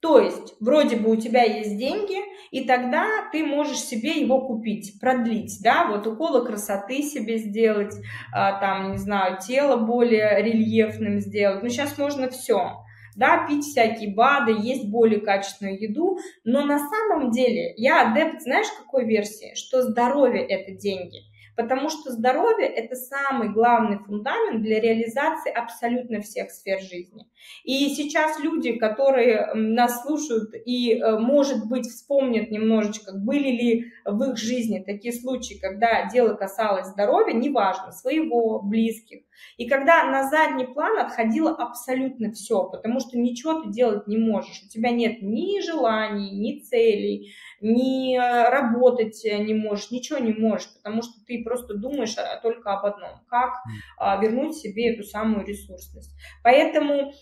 То 0.00 0.18
есть, 0.18 0.54
вроде 0.60 0.96
бы 0.96 1.10
у 1.10 1.16
тебя 1.16 1.42
есть 1.42 1.76
деньги, 1.76 2.16
и 2.50 2.64
тогда 2.64 3.06
ты 3.32 3.44
можешь 3.44 3.80
себе 3.80 4.12
его 4.12 4.40
купить, 4.46 4.98
продлить, 4.98 5.58
да, 5.62 5.88
вот 5.88 6.06
уколы 6.06 6.44
красоты 6.46 7.02
себе 7.02 7.36
сделать, 7.36 7.94
а, 8.32 8.58
там, 8.60 8.92
не 8.92 8.98
знаю, 8.98 9.38
тело 9.46 9.76
более 9.76 10.42
рельефным 10.42 11.20
сделать. 11.20 11.62
Ну, 11.62 11.68
сейчас 11.68 11.98
можно 11.98 12.30
все 12.30 12.82
да, 13.20 13.46
пить 13.46 13.66
всякие 13.66 14.14
БАДы, 14.14 14.52
есть 14.62 14.88
более 14.88 15.20
качественную 15.20 15.78
еду, 15.78 16.18
но 16.42 16.64
на 16.64 16.78
самом 16.78 17.30
деле 17.30 17.74
я 17.76 18.10
адепт, 18.10 18.40
знаешь, 18.40 18.66
какой 18.78 19.04
версии, 19.04 19.54
что 19.54 19.82
здоровье– 19.82 20.42
это 20.48 20.72
деньги. 20.72 21.18
Потому 21.54 21.90
что 21.90 22.12
здоровье– 22.12 22.66
это 22.68 22.94
самый 22.94 23.50
главный 23.50 23.98
фундамент 23.98 24.62
для 24.62 24.80
реализации 24.80 25.52
абсолютно 25.52 26.22
всех 26.22 26.50
сфер 26.50 26.80
жизни. 26.80 27.26
И 27.64 27.90
сейчас 27.90 28.40
люди, 28.40 28.72
которые 28.78 29.52
нас 29.52 30.02
слушают 30.02 30.54
и, 30.64 30.94
э, 30.94 31.18
может 31.18 31.68
быть, 31.68 31.84
вспомнят 31.86 32.50
немножечко, 32.50 33.12
были 33.12 33.50
ли 33.50 33.92
в 34.06 34.22
их 34.30 34.38
жизни 34.38 34.82
такие 34.82 35.12
случаи, 35.12 35.58
когда 35.60 36.08
дело 36.08 36.32
касалось 36.32 36.86
здоровья, 36.86 37.34
неважно, 37.34 37.92
своего, 37.92 38.62
близких, 38.62 39.20
и 39.56 39.68
когда 39.68 40.04
на 40.04 40.28
задний 40.28 40.66
план 40.66 40.98
отходило 40.98 41.50
абсолютно 41.50 42.32
все, 42.32 42.68
потому 42.68 43.00
что 43.00 43.18
ничего 43.18 43.62
ты 43.62 43.70
делать 43.70 44.06
не 44.06 44.16
можешь, 44.16 44.62
у 44.64 44.68
тебя 44.68 44.90
нет 44.90 45.22
ни 45.22 45.60
желаний, 45.60 46.30
ни 46.30 46.60
целей, 46.60 47.32
ни 47.60 48.16
э, 48.16 48.50
работать 48.50 49.22
не 49.24 49.54
можешь, 49.54 49.90
ничего 49.90 50.18
не 50.18 50.32
можешь, 50.32 50.72
потому 50.74 51.02
что 51.02 51.12
ты 51.26 51.42
просто 51.44 51.74
думаешь 51.74 52.14
только 52.42 52.72
об 52.72 52.86
одном, 52.86 53.10
как 53.28 53.54
а, 53.98 54.16
вернуть 54.22 54.56
себе 54.56 54.94
эту 54.94 55.02
самую 55.04 55.46
ресурсность. 55.46 56.14
Поэтому 56.42 57.12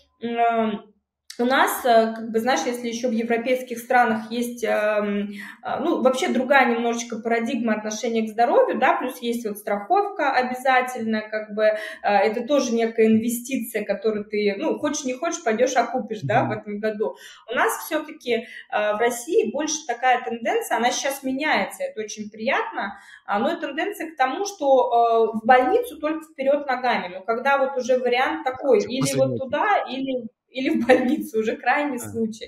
у 1.39 1.45
нас, 1.45 1.85
э, 1.85 2.13
как 2.15 2.31
бы, 2.31 2.39
знаешь, 2.39 2.61
если 2.65 2.87
еще 2.87 3.07
в 3.07 3.11
европейских 3.11 3.77
странах 3.79 4.31
есть, 4.31 4.63
эм, 4.63 5.31
э, 5.63 5.79
ну, 5.79 6.01
вообще 6.01 6.29
другая 6.29 6.69
немножечко 6.69 7.19
парадигма 7.19 7.73
отношения 7.73 8.23
к 8.23 8.29
здоровью, 8.29 8.79
да, 8.79 8.95
плюс 8.95 9.19
есть 9.21 9.47
вот 9.47 9.57
страховка 9.57 10.31
обязательная, 10.31 11.29
как 11.29 11.55
бы, 11.55 11.63
э, 11.63 11.77
это 12.03 12.45
тоже 12.45 12.73
некая 12.73 13.07
инвестиция, 13.07 13.85
которую 13.85 14.25
ты, 14.25 14.55
ну, 14.57 14.77
хочешь 14.79 15.05
не 15.05 15.13
хочешь, 15.13 15.43
пойдешь 15.43 15.75
окупишь, 15.75 16.21
да, 16.23 16.43
в 16.43 16.51
этом 16.51 16.79
году. 16.79 17.15
У 17.49 17.55
нас 17.55 17.85
все-таки 17.85 18.47
в 18.71 18.97
России 18.99 19.51
больше 19.51 19.85
такая 19.87 20.23
тенденция, 20.23 20.77
она 20.77 20.91
сейчас 20.91 21.23
меняется, 21.23 21.83
это 21.83 22.01
очень 22.01 22.29
приятно, 22.29 22.99
а, 23.25 23.39
но 23.39 23.51
и 23.51 23.59
тенденция 23.59 24.11
к 24.11 24.17
тому, 24.17 24.45
что 24.45 25.31
в 25.33 25.45
больницу 25.45 25.99
только 25.99 26.23
вперед 26.25 26.65
ногами, 26.67 27.13
но 27.13 27.21
когда 27.21 27.57
вот 27.57 27.77
уже 27.77 27.97
вариант 27.97 28.43
такой, 28.43 28.79
или 28.79 29.17
вот 29.17 29.37
туда, 29.37 29.83
или 29.87 30.27
или 30.51 30.69
в 30.69 30.85
больницу, 30.85 31.39
уже 31.39 31.55
крайний 31.55 31.99
случай. 31.99 32.47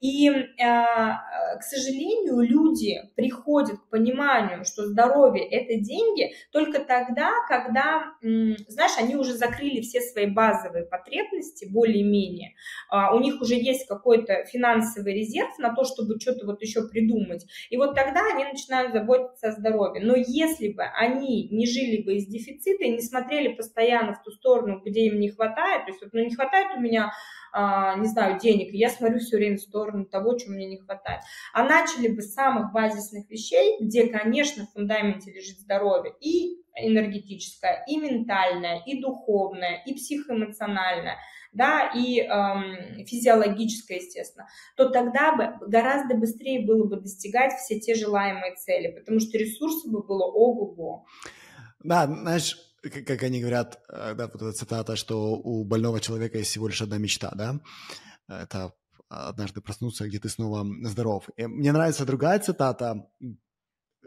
И, 0.00 0.28
а, 0.62 1.56
к 1.56 1.62
сожалению, 1.62 2.40
люди 2.40 3.00
приходят 3.16 3.78
к 3.78 3.88
пониманию, 3.88 4.64
что 4.64 4.86
здоровье– 4.86 5.48
это 5.50 5.80
деньги 5.80 6.34
только 6.52 6.80
тогда, 6.80 7.32
когда, 7.48 8.12
знаешь, 8.20 8.92
они 8.98 9.16
уже 9.16 9.32
закрыли 9.32 9.80
все 9.80 10.00
свои 10.00 10.26
базовые 10.26 10.84
потребности 10.84 11.66
более-менее, 11.70 12.54
а, 12.90 13.14
у 13.14 13.20
них 13.20 13.40
уже 13.40 13.54
есть 13.54 13.86
какой-то 13.86 14.44
финансовый 14.44 15.14
резерв 15.14 15.58
на 15.58 15.74
то, 15.74 15.84
чтобы 15.84 16.20
что-то 16.20 16.46
вот 16.46 16.60
еще 16.60 16.86
придумать, 16.88 17.46
и 17.70 17.76
вот 17.78 17.94
тогда 17.94 18.20
они 18.34 18.44
начинают 18.44 18.92
заботиться 18.92 19.48
о 19.48 19.52
здоровье. 19.52 20.04
Но 20.04 20.14
если 20.14 20.72
бы 20.72 20.82
они 20.82 21.48
не 21.48 21.66
жили 21.66 22.02
бы 22.02 22.16
из 22.16 22.26
дефицита 22.26 22.84
и 22.84 22.92
не 22.92 23.00
смотрели 23.00 23.54
постоянно 23.54 24.12
в 24.12 24.22
ту 24.22 24.30
сторону, 24.30 24.82
где 24.84 25.06
им 25.06 25.18
не 25.18 25.30
хватает, 25.30 25.86
то 25.86 25.90
есть 25.90 26.02
вот, 26.02 26.12
ну, 26.12 26.22
не 26.22 26.34
хватает 26.34 26.76
у 26.76 26.80
меня 26.80 27.12
не 27.98 28.06
знаю, 28.06 28.38
денег, 28.38 28.72
и 28.72 28.78
я 28.78 28.90
смотрю 28.90 29.18
все 29.18 29.36
время 29.36 29.56
в 29.56 29.60
сторону 29.60 30.04
того, 30.04 30.36
чего 30.38 30.52
мне 30.54 30.66
не 30.66 30.78
хватает. 30.78 31.20
А 31.52 31.64
начали 31.64 32.08
бы 32.08 32.22
с 32.22 32.34
самых 32.34 32.72
базисных 32.72 33.30
вещей, 33.30 33.78
где, 33.80 34.08
конечно, 34.08 34.66
в 34.66 34.72
фундаменте 34.72 35.32
лежит 35.32 35.58
здоровье 35.58 36.14
и 36.20 36.58
энергетическое, 36.76 37.84
и 37.88 37.96
ментальное, 37.96 38.82
и 38.84 39.00
духовное, 39.00 39.82
и 39.86 39.94
психоэмоциональное, 39.94 41.16
да, 41.52 41.90
и 41.94 42.20
эм, 42.20 43.06
физиологическое, 43.06 43.98
естественно, 43.98 44.46
то 44.76 44.90
тогда 44.90 45.34
бы 45.34 45.66
гораздо 45.66 46.14
быстрее 46.14 46.66
было 46.66 46.86
бы 46.86 46.96
достигать 47.00 47.54
все 47.54 47.80
те 47.80 47.94
желаемые 47.94 48.56
цели, 48.56 48.92
потому 48.92 49.20
что 49.20 49.38
ресурсов 49.38 49.90
бы 49.90 50.02
было 50.02 50.24
ого-го. 50.24 51.06
Да, 51.82 52.06
знаешь, 52.06 52.58
как 52.90 53.22
они 53.22 53.40
говорят, 53.40 53.82
э, 53.88 54.14
да, 54.14 54.26
вот 54.26 54.42
эта 54.42 54.52
цитата, 54.52 54.96
что 54.96 55.34
у 55.36 55.64
больного 55.64 56.00
человека 56.00 56.38
есть 56.38 56.50
всего 56.50 56.68
лишь 56.68 56.82
одна 56.82 56.98
мечта, 56.98 57.32
да, 57.34 57.60
это 58.28 58.72
однажды 59.08 59.60
проснуться, 59.60 60.06
где 60.06 60.18
ты 60.18 60.28
снова 60.28 60.66
здоров. 60.88 61.28
И 61.36 61.46
мне 61.46 61.72
нравится 61.72 62.04
другая 62.04 62.40
цитата, 62.40 63.08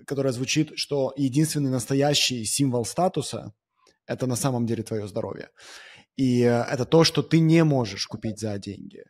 которая 0.06 0.34
звучит, 0.34 0.74
что 0.76 1.13
единственный 1.15 1.72
настоящий 1.72 2.44
символ 2.46 2.86
статуса– 2.86 3.54
это 4.06 4.28
на 4.28 4.36
самом 4.36 4.65
деле 4.65 4.84
твое 4.84 5.08
здоровье. 5.08 5.50
И 6.15 6.42
э, 6.42 6.63
это 6.63 6.86
то, 6.86 7.04
что 7.04 7.22
ты 7.22 7.39
не 7.39 7.63
можешь 7.63 8.08
купить 8.08 8.39
за 8.39 8.58
деньги. 8.58 9.04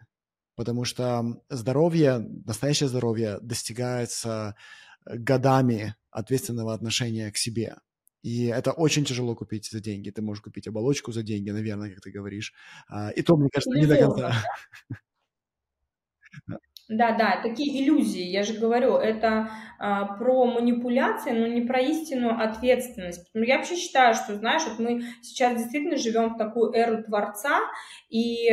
Потому 0.56 0.84
что 0.84 1.42
здоровье, 1.50 2.20
настоящее 2.46 2.90
здоровье 2.90 3.40
достигается 3.42 4.56
годами 5.06 5.96
ответственного 6.12 6.74
отношения 6.74 7.32
к 7.32 7.38
себе– 7.38 7.76
и 8.22 8.46
это 8.46 8.72
очень 8.72 9.06
тяжело 9.06 9.36
купить 9.36 9.70
за 9.70 9.80
деньги. 9.80 10.10
Ты 10.10 10.22
можешь 10.22 10.44
купить 10.44 10.68
оболочку 10.68 11.12
за 11.12 11.24
деньги, 11.24 11.50
наверное, 11.52 11.90
как 11.90 12.02
ты 12.02 12.12
говоришь. 12.12 12.54
А, 12.88 13.10
и 13.12 13.22
то, 13.22 13.38
мне 13.38 13.50
кажется, 13.52 13.78
не 13.78 13.86
до 13.86 13.98
конца. 13.98 14.34
Да, 16.90 17.16
да, 17.16 17.40
такие 17.44 17.84
иллюзии, 17.84 18.24
я 18.24 18.42
же 18.42 18.54
говорю, 18.54 18.96
это 18.96 19.52
а, 19.78 20.06
про 20.06 20.46
манипуляции, 20.46 21.32
но 21.32 21.46
не 21.46 21.62
про 21.62 21.80
истинную 21.80 22.42
ответственность. 22.42 23.30
Ну, 23.36 23.44
я 23.44 23.58
вообще 23.58 23.76
считаю, 23.76 24.16
что, 24.16 24.36
знаешь, 24.36 24.64
вот 24.68 24.80
мы 24.80 25.04
сейчас 25.22 25.56
действительно 25.56 25.98
живем 25.98 26.34
в 26.34 26.38
такую 26.38 26.74
эру 26.74 27.04
Творца, 27.04 27.60
и 28.10 28.50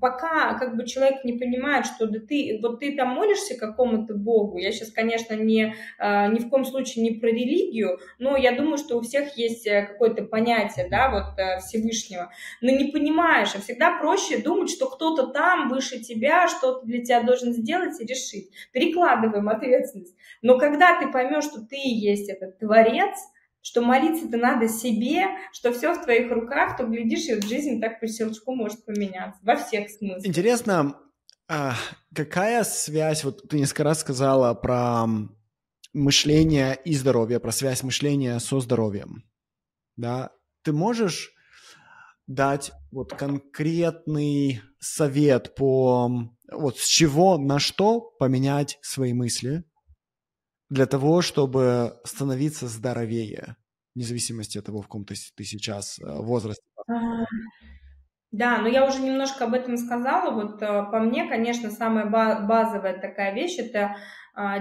пока 0.00 0.54
как 0.58 0.76
бы 0.76 0.86
человек 0.86 1.24
не 1.24 1.32
понимает, 1.32 1.86
что 1.86 2.06
да 2.06 2.20
ты, 2.20 2.60
вот 2.62 2.78
ты 2.78 2.94
там 2.94 3.08
молишься 3.08 3.58
какому-то 3.58 4.14
Богу, 4.14 4.58
я 4.58 4.70
сейчас, 4.70 4.92
конечно, 4.92 5.34
не, 5.34 5.74
а, 5.98 6.28
ни 6.28 6.38
в 6.40 6.50
коем 6.50 6.66
случае 6.66 7.02
не 7.02 7.18
про 7.18 7.28
религию, 7.28 7.98
но 8.18 8.36
я 8.36 8.52
думаю, 8.52 8.76
что 8.76 8.98
у 8.98 9.00
всех 9.00 9.38
есть 9.38 9.66
э, 9.66 9.86
какое-то 9.86 10.24
понятие, 10.24 10.88
да, 10.90 11.10
вот 11.10 11.38
э, 11.38 11.58
Всевышнего, 11.60 12.30
но 12.60 12.70
не 12.70 12.92
понимаешь, 12.92 13.52
а 13.54 13.60
всегда 13.60 13.98
проще 13.98 14.38
думать, 14.38 14.70
что 14.70 14.90
кто-то 14.90 15.28
там 15.28 15.70
выше 15.70 16.00
тебя, 16.00 16.48
что-то 16.48 16.84
для 16.84 17.02
тебя 17.02 17.22
должен 17.22 17.52
и 18.00 18.06
решить. 18.06 18.50
Перекладываем 18.72 19.48
ответственность. 19.48 20.16
Но 20.42 20.58
когда 20.58 21.00
ты 21.00 21.10
поймешь, 21.10 21.44
что 21.44 21.60
ты 21.60 21.76
есть 21.76 22.28
этот 22.28 22.58
творец, 22.58 23.16
что 23.62 23.80
молиться-то 23.80 24.36
надо 24.36 24.68
себе, 24.68 25.26
что 25.52 25.72
все 25.72 25.94
в 25.94 26.02
твоих 26.02 26.30
руках, 26.32 26.76
то, 26.76 26.84
глядишь, 26.84 27.28
и 27.28 27.34
вот 27.34 27.44
жизнь 27.44 27.80
так 27.80 28.00
по 28.00 28.08
щелчку 28.08 28.54
может 28.54 28.84
поменяться 28.84 29.40
во 29.44 29.56
всех 29.56 29.88
смыслах. 29.88 30.26
Интересно, 30.26 30.98
а 31.48 31.74
какая 32.14 32.64
связь, 32.64 33.24
вот 33.24 33.48
ты 33.48 33.58
несколько 33.58 33.84
раз 33.84 34.00
сказала 34.00 34.54
про 34.54 35.06
мышление 35.92 36.78
и 36.84 36.94
здоровье, 36.94 37.38
про 37.38 37.52
связь 37.52 37.82
мышления 37.82 38.38
со 38.40 38.58
здоровьем, 38.60 39.24
да? 39.96 40.32
Ты 40.64 40.72
можешь 40.72 41.32
дать 42.26 42.72
вот 42.90 43.14
конкретный 43.14 44.60
совет 44.80 45.54
по 45.54 46.10
вот 46.54 46.78
с 46.78 46.86
чего 46.86 47.38
на 47.38 47.58
что 47.58 48.00
поменять 48.18 48.78
свои 48.82 49.12
мысли 49.12 49.64
для 50.70 50.86
того, 50.86 51.22
чтобы 51.22 52.00
становиться 52.04 52.66
здоровее, 52.66 53.56
вне 53.94 54.04
зависимости 54.04 54.58
от 54.58 54.66
того, 54.66 54.80
в 54.80 54.84
каком 54.84 55.04
ты, 55.04 55.14
ты 55.36 55.44
сейчас 55.44 55.98
э, 55.98 56.04
возрасте? 56.06 56.62
Да, 58.30 58.58
но 58.58 58.68
я 58.68 58.86
уже 58.86 59.00
немножко 59.00 59.44
об 59.44 59.52
этом 59.52 59.76
сказала. 59.76 60.30
Вот 60.30 60.62
э, 60.62 60.66
по 60.90 61.00
мне, 61.00 61.28
конечно, 61.28 61.70
самая 61.70 62.06
базовая 62.06 62.98
такая 62.98 63.34
вещь– 63.34 63.56
это 63.58 63.96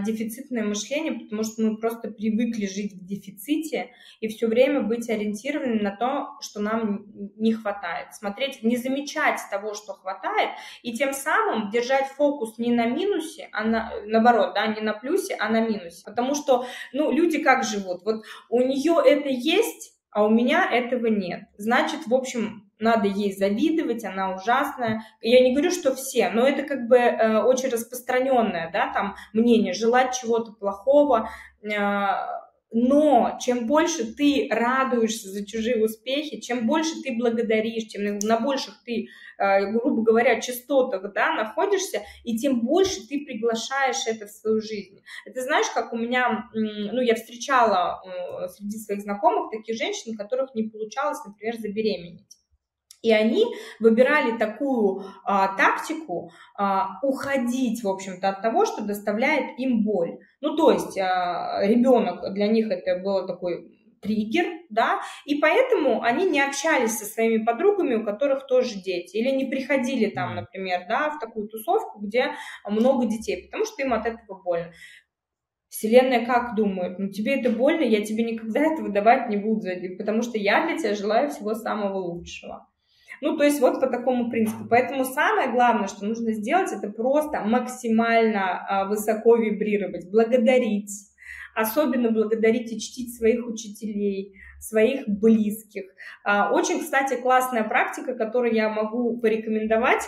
дефицитное 0.06 0.64
мышление, 0.64 1.14
потому 1.14 1.44
что 1.44 1.62
мы 1.62 1.78
просто 1.78 2.12
привыкли 2.12 2.66
жить 2.66 2.94
в 2.94 3.06
дефиците 3.06 3.92
и 4.20 4.28
все 4.28 4.48
время 4.48 4.82
быть 4.82 5.10
ориентированы 5.10 5.82
на 5.82 5.96
то, 5.96 6.38
что 6.42 6.60
нам 6.60 7.06
не 7.38 7.54
хватает. 7.54 8.14
Смотреть, 8.14 8.64
не 8.64 8.76
замечать 8.76 9.40
того, 9.50 9.74
что 9.74 9.94
хватает, 9.94 10.50
и 10.84 10.94
тем 10.94 11.14
самым 11.14 11.70
держать 11.70 12.08
фокус 12.08 12.58
не 12.58 12.72
на 12.74 12.86
минусе, 12.86 13.48
а 13.54 13.64
на, 13.64 13.94
наоборот, 14.06 14.54
да, 14.56 14.68
не 14.68 14.82
на 14.82 14.94
плюсе, 14.94 15.36
а 15.40 15.50
на 15.50 15.62
минусе. 15.62 16.04
Потому 16.06 16.36
что, 16.36 16.66
ну, 16.92 17.12
люди 17.12 17.42
как 17.42 17.64
живут? 17.64 18.04
Вот 18.04 18.24
у 18.50 18.62
нее 18.62 19.02
это 19.06 19.30
есть, 19.30 19.94
а 20.12 20.26
у 20.26 20.30
меня 20.30 20.70
этого 20.70 21.08
нет. 21.08 21.44
Значит, 21.58 22.08
в 22.08 22.14
общем, 22.14 22.71
надо 22.82 23.08
ей 23.08 23.34
завидовать, 23.34 24.04
она 24.04 24.36
ужасная. 24.36 25.04
Я 25.22 25.42
не 25.42 25.54
говорю, 25.54 25.72
что 25.72 25.96
все, 25.96 26.30
но 26.30 26.48
это 26.48 26.64
как 26.64 26.88
бы 26.88 26.98
э, 26.98 27.42
очень 27.44 27.70
распространенное, 27.70 28.70
да, 28.72 28.92
там 28.94 29.16
мнение, 29.34 29.74
желать 29.74 30.20
чего-то 30.20 30.52
плохого. 30.52 31.30
Э, 31.64 32.42
но 32.74 33.38
чем 33.42 33.68
больше 33.68 34.14
ты 34.16 34.48
радуешься 34.50 35.28
за 35.30 35.46
чужие 35.46 35.84
успехи, 35.84 36.40
чем 36.40 36.66
больше 36.66 37.02
ты 37.04 37.18
благодаришь, 37.18 37.84
чем 37.92 38.18
на 38.20 38.40
больших 38.40 38.82
ты, 38.86 39.08
э, 39.38 39.72
грубо 39.72 40.04
говоря, 40.04 40.40
частотах 40.40 41.14
да, 41.14 41.34
находишься, 41.34 42.02
и 42.24 42.38
тем 42.38 42.62
больше 42.62 43.06
ты 43.08 43.26
приглашаешь 43.26 44.08
это 44.08 44.26
в 44.26 44.32
свою 44.32 44.62
жизнь. 44.62 45.02
Это 45.26 45.42
знаешь, 45.42 45.68
как 45.74 45.92
у 45.92 45.98
меня, 45.98 46.50
ну, 46.54 47.02
я 47.02 47.16
встречала 47.16 48.02
э, 48.06 48.48
среди 48.48 48.78
своих 48.78 49.02
знакомых 49.02 49.52
таких 49.52 49.76
женщин, 49.76 50.16
которых 50.16 50.56
не 50.56 50.64
получалось, 50.64 51.20
например, 51.26 51.58
забеременеть. 51.58 52.41
И 53.02 53.12
они 53.12 53.46
выбирали 53.80 54.38
такую 54.38 55.04
а, 55.24 55.56
тактику 55.56 56.32
а, 56.56 57.00
уходить, 57.02 57.84
в 57.84 57.90
общем-то, 57.90 58.30
от 58.30 58.42
того, 58.42 58.66
что 58.66 58.84
доставляет 58.84 59.58
им 59.58 59.84
боль. 59.84 60.20
Ну, 60.40 60.56
то 60.56 60.72
есть 60.72 60.98
а, 61.00 61.62
ребенок 61.64 62.34
для 62.34 62.48
них 62.48 62.70
это 62.70 63.02
был 63.02 63.26
такой 63.26 63.72
триггер, 64.02 64.46
да, 64.70 65.00
и 65.26 65.36
поэтому 65.36 66.02
они 66.02 66.26
не 66.26 66.42
общались 66.42 66.98
со 66.98 67.06
своими 67.06 67.44
подругами, 67.44 67.96
у 67.96 68.04
которых 68.04 68.48
тоже 68.48 68.82
дети, 68.82 69.18
или 69.18 69.30
не 69.30 69.46
приходили 69.46 70.10
там, 70.10 70.36
например, 70.36 70.86
да, 70.90 71.12
в 71.12 71.20
такую 71.20 71.48
тусовку, 71.48 72.00
где 72.00 72.32
много 72.68 73.06
детей, 73.06 73.46
потому 73.46 73.66
что 73.66 73.84
им 73.84 73.94
от 73.94 74.08
этого 74.08 74.42
больно. 74.42 74.72
Вселенная 75.70 76.26
как 76.26 76.56
думает? 76.56 77.00
Ну, 77.00 77.10
тебе 77.10 77.40
это 77.40 77.50
больно, 77.50 77.84
я 77.84 78.04
тебе 78.04 78.24
никогда 78.24 78.60
этого 78.60 78.90
давать 78.90 79.30
не 79.30 79.38
буду, 79.38 79.68
потому 79.98 80.22
что 80.22 80.38
я 80.38 80.66
для 80.66 80.78
тебя 80.78 80.96
желаю 80.96 81.30
всего 81.30 81.54
самого 81.54 81.98
лучшего. 81.98 82.68
Ну, 83.22 83.38
то 83.38 83.44
есть 83.44 83.62
вот 83.62 83.80
по 83.80 83.88
такому 83.88 84.32
принципу. 84.32 84.66
Поэтому 84.68 85.06
самое 85.06 85.52
главное, 85.52 85.88
что 85.88 86.06
нужно 86.06 86.34
сделать, 86.34 86.72
это 86.72 86.90
просто 86.90 87.42
максимально 87.42 88.66
а, 88.68 88.86
высоко 88.86 89.36
вибрировать, 89.36 90.10
благодарить, 90.10 90.90
особенно 91.56 92.10
благодарить 92.10 92.72
и 92.72 92.80
чтить 92.80 93.16
своих 93.16 93.46
учителей, 93.46 94.34
своих 94.60 95.08
близких. 95.08 95.84
А, 96.24 96.52
очень, 96.52 96.80
кстати, 96.80 97.16
классная 97.22 97.64
практика, 97.64 98.16
которую 98.16 98.56
я 98.56 98.70
могу 98.70 99.20
порекомендовать. 99.20 100.02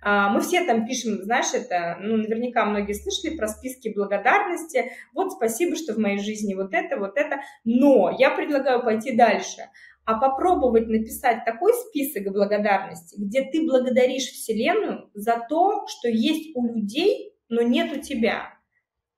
А, 0.00 0.30
мы 0.30 0.40
все 0.40 0.64
там 0.64 0.86
пишем, 0.86 1.22
знаешь, 1.22 1.52
это, 1.52 1.98
ну, 2.00 2.16
наверняка 2.16 2.64
многие 2.64 2.94
слышали 2.94 3.36
про 3.36 3.46
списки 3.46 3.92
благодарности. 3.94 4.90
Вот 5.12 5.32
спасибо, 5.32 5.76
что 5.76 5.92
в 5.92 5.98
моей 5.98 6.18
жизни 6.18 6.54
вот 6.54 6.72
это, 6.72 6.96
вот 6.96 7.16
это. 7.16 7.40
Но 7.64 8.14
я 8.18 8.30
предлагаю 8.30 8.82
пойти 8.82 9.14
дальше 9.14 9.62
а 10.04 10.18
попробовать 10.18 10.88
написать 10.88 11.44
такой 11.44 11.72
список 11.74 12.32
благодарности, 12.32 13.16
где 13.18 13.42
ты 13.42 13.66
благодаришь 13.66 14.24
Вселенную 14.24 15.10
за 15.14 15.44
то, 15.48 15.86
что 15.86 16.08
есть 16.08 16.54
у 16.54 16.66
людей, 16.66 17.34
но 17.48 17.62
нет 17.62 17.96
у 17.96 18.00
тебя. 18.00 18.54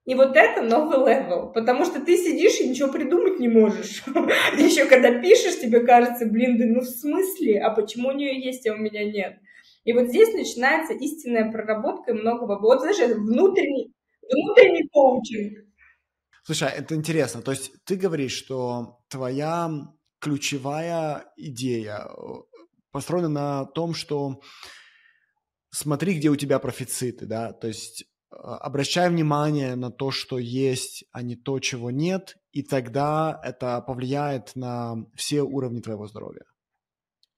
И 0.05 0.15
вот 0.15 0.37
это 0.37 0.61
новый 0.61 0.99
level, 0.99 1.51
потому 1.51 1.83
что 1.83 1.99
ты 1.99 2.15
сидишь 2.15 2.61
и 2.61 2.69
ничего 2.69 2.89
придумать 2.89 3.39
не 3.39 3.49
можешь. 3.49 4.03
Еще 4.57 4.85
когда 4.85 5.19
пишешь, 5.19 5.59
тебе 5.59 5.81
кажется, 5.81 6.25
блин, 6.25 6.57
да 6.57 6.65
ну 6.65 6.79
в 6.79 6.85
смысле, 6.85 7.59
а 7.59 7.71
почему 7.71 8.07
у 8.07 8.13
нее 8.13 8.41
есть, 8.41 8.65
а 8.67 8.73
у 8.73 8.77
меня 8.77 9.03
нет? 9.03 9.39
И 9.83 9.91
вот 9.91 10.07
здесь 10.07 10.33
начинается 10.33 10.93
истинная 10.93 11.51
проработка 11.51 12.13
многого. 12.13 12.57
Вот, 12.59 12.79
знаешь, 12.79 12.97
внутренний, 13.17 13.93
внутренний 14.21 14.87
коучинг. 14.87 15.65
Слушай, 16.43 16.69
а 16.69 16.71
это 16.71 16.95
интересно. 16.95 17.41
То 17.41 17.51
есть 17.51 17.73
ты 17.83 17.97
говоришь, 17.97 18.31
что 18.31 18.99
твоя 19.09 19.69
ключевая 20.27 21.23
идея 21.37 22.05
э, 22.05 22.21
построена 22.91 23.29
на 23.29 23.65
том, 23.65 23.93
что 23.93 24.41
смотри, 25.69 26.15
где 26.15 26.29
у 26.29 26.35
тебя 26.35 26.59
профициты, 26.59 27.25
да, 27.25 27.53
то 27.53 27.67
есть 27.67 28.03
а, 28.29 28.57
обращай 28.57 29.09
внимание 29.09 29.75
на 29.75 29.89
то, 29.89 30.11
что 30.11 30.37
есть, 30.37 31.05
а 31.13 31.21
не 31.21 31.37
то, 31.37 31.59
чего 31.59 31.91
нет, 31.91 32.35
и 32.51 32.61
тогда 32.61 33.39
это 33.41 33.79
повлияет 33.79 34.53
на 34.55 34.95
все 35.15 35.43
уровни 35.43 35.79
твоего 35.79 36.07
здоровья. 36.07 36.43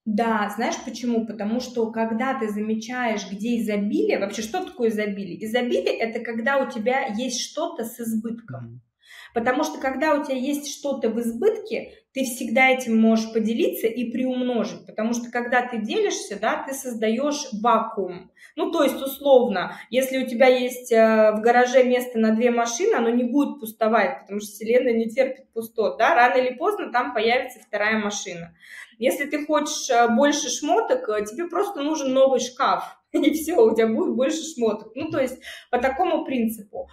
Да, 0.06 0.52
знаешь 0.56 0.84
почему? 0.84 1.28
Потому 1.28 1.60
что 1.60 1.92
когда 1.92 2.40
ты 2.40 2.50
замечаешь, 2.50 3.30
где 3.32 3.62
изобилие, 3.62 4.18
вообще 4.18 4.42
что 4.42 4.66
такое 4.66 4.90
изобилие? 4.90 5.46
Изобилие 5.46 5.96
это 5.96 6.26
когда 6.26 6.58
у 6.58 6.72
тебя 6.72 7.06
есть 7.06 7.40
что-то 7.42 7.86
с 7.86 8.00
избытком. 8.00 8.66
Mm-hmm. 8.66 8.89
Потому 9.34 9.64
что 9.64 9.80
когда 9.80 10.16
у 10.16 10.24
тебя 10.24 10.36
есть 10.36 10.72
что-то 10.72 11.10
в 11.10 11.20
избытке, 11.20 11.94
ты 12.14 12.24
всегда 12.24 12.70
этим 12.70 13.00
можешь 13.00 13.32
поделиться 13.32 13.88
и 13.88 14.12
приумножить, 14.12 14.86
потому 14.88 15.14
что 15.14 15.30
когда 15.32 15.62
ты 15.68 15.78
делишься, 15.78 16.40
да, 16.40 16.64
ты 16.68 16.74
создаешь 16.74 17.48
вакуум. 17.62 18.32
Ну, 18.56 18.72
то 18.72 18.84
есть, 18.84 19.00
условно, 19.02 19.76
если 19.92 20.18
у 20.18 20.28
тебя 20.28 20.48
есть 20.48 20.92
э, 20.92 21.32
в 21.34 21.42
гараже 21.42 21.84
место 21.84 22.18
на 22.18 22.36
две 22.36 22.50
машины, 22.50 22.96
оно 22.96 23.10
не 23.10 23.24
будет 23.24 23.60
пустовать, 23.60 24.22
потому 24.22 24.40
что 24.40 24.52
Вселенная 24.52 24.94
не 24.94 25.08
терпит 25.10 25.54
пустот, 25.54 25.98
да, 25.98 26.16
рано 26.16 26.38
или 26.38 26.56
поздно 26.56 26.92
там 26.92 27.14
появится 27.14 27.60
вторая 27.60 28.00
машина. 28.00 28.56
Если 28.98 29.26
ты 29.26 29.46
хочешь 29.46 29.90
э, 29.90 30.08
больше 30.10 30.50
шмоток, 30.50 31.08
э, 31.10 31.26
тебе 31.26 31.48
просто 31.48 31.84
нужен 31.84 32.12
новый 32.12 32.40
шкаф, 32.40 32.98
и 33.12 33.32
все, 33.34 33.56
у 33.56 33.76
тебя 33.76 33.88
будет 33.88 34.16
больше 34.16 34.42
шмоток. 34.44 34.94
Ну, 34.96 35.10
то 35.12 35.20
есть, 35.20 35.40
по 35.70 35.78
такому 35.78 36.26
принципу. 36.26 36.90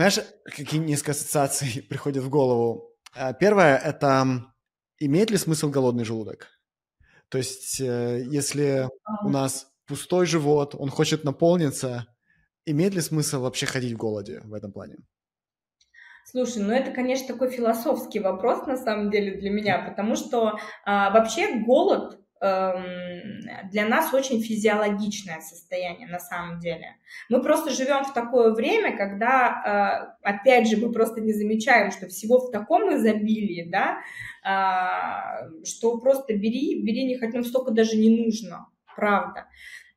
Знаешь, 0.00 0.20
какие 0.44 0.80
несколько 0.80 1.10
ассоциаций 1.10 1.82
приходят 1.90 2.24
в 2.24 2.30
голову? 2.30 2.96
Первое– 3.38 3.76
это 3.84 4.46
имеет 4.98 5.30
ли 5.30 5.36
смысл 5.36 5.68
голодный 5.68 6.04
желудок? 6.04 6.48
То 7.28 7.36
есть, 7.36 7.78
э, 7.82 8.24
если 8.24 8.88
у 9.22 9.28
нас 9.28 9.70
пустой 9.86 10.24
живот, 10.24 10.74
он 10.74 10.88
хочет 10.88 11.22
наполниться, 11.24 12.06
имеет 12.64 12.94
ли 12.94 13.02
смысл 13.02 13.42
вообще 13.42 13.66
ходить 13.66 13.92
в 13.92 13.98
голоде 13.98 14.40
в 14.44 14.54
этом 14.54 14.72
плане? 14.72 14.96
Слушай, 16.24 16.62
ну 16.62 16.72
это, 16.72 16.92
конечно, 16.92 17.26
такой 17.26 17.50
философский 17.50 18.20
вопрос 18.20 18.66
на 18.66 18.78
самом 18.78 19.10
деле 19.10 19.38
для 19.38 19.50
меня, 19.50 19.84
потому 19.86 20.16
что 20.16 20.58
а, 20.86 21.10
вообще 21.10 21.58
голод 21.58 22.19
для 22.40 23.86
нас 23.86 24.14
очень 24.14 24.42
физиологичное 24.42 25.40
состояние 25.40 26.08
на 26.08 26.18
самом 26.18 26.58
деле. 26.58 26.96
Мы 27.28 27.42
просто 27.42 27.70
живем 27.70 28.04
в 28.04 28.14
такое 28.14 28.54
время, 28.54 28.96
когда, 28.96 30.16
э, 30.22 30.28
опять 30.28 30.68
же, 30.68 30.78
мы 30.78 30.90
просто 30.90 31.20
не 31.20 31.34
замечаем, 31.34 31.90
что 31.90 32.08
всего 32.08 32.38
в 32.38 32.50
таком 32.50 32.94
изобилии, 32.94 33.68
да, 33.70 33.98
э, 34.42 35.64
что 35.64 35.98
просто 35.98 36.34
бери, 36.34 36.82
бери 36.82 37.04
не 37.04 37.18
хоть 37.18 37.34
нам 37.34 37.44
столько 37.44 37.72
даже 37.72 37.96
не 37.96 38.24
нужно, 38.24 38.68
правда. 38.96 39.46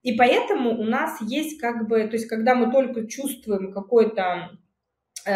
И 0.01 0.11
поэтому 0.17 0.71
у 0.71 0.83
нас 0.83 1.21
есть 1.21 1.61
как 1.61 1.87
бы, 1.87 2.01
то 2.07 2.17
есть 2.17 2.27
когда 2.27 2.55
мы 2.55 2.71
только 2.71 3.07
чувствуем 3.07 3.71
какой-то 3.71 4.51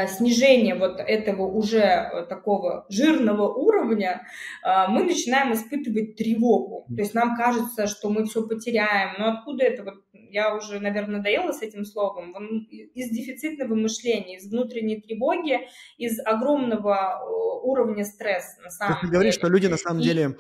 снижение 0.08 0.76
вот 0.76 1.00
этого 1.00 1.43
уже 1.43 1.80
э, 1.80 2.26
такого 2.28 2.86
жирного 2.89 3.47
уровня, 3.54 4.28
э, 4.63 4.88
мы 4.89 5.04
начинаем 5.04 5.54
испытывать 5.54 6.15
тревогу. 6.15 6.86
То 6.88 7.02
есть 7.02 7.13
нам 7.13 7.36
кажется, 7.36 7.88
что 7.88 8.10
мы 8.10 8.26
все 8.26 8.47
потеряем. 8.47 9.15
Но 9.19 9.30
откуда 9.30 9.63
это? 9.63 9.84
Вот 9.84 9.95
я 10.12 10.56
уже, 10.56 10.80
наверное, 10.80 11.17
надоела 11.17 11.52
с 11.52 11.62
этим 11.62 11.86
словом. 11.86 12.34
Из 12.69 13.10
дефицитного 13.10 13.76
мышления, 13.76 14.38
из 14.38 14.50
внутренней 14.50 15.02
тревоги, 15.02 15.67
из 15.97 16.19
огромного 16.26 17.23
уровня 17.63 18.04
стресса 18.04 18.62
на 18.62 18.69
самом 18.69 18.95
Ты 18.95 19.02
деле. 19.08 19.13
говоришь, 19.13 19.36
что 19.36 19.47
люди 19.47 19.67
на 19.67 19.78
самом 19.78 20.02
И... 20.02 20.04
деле 20.04 20.38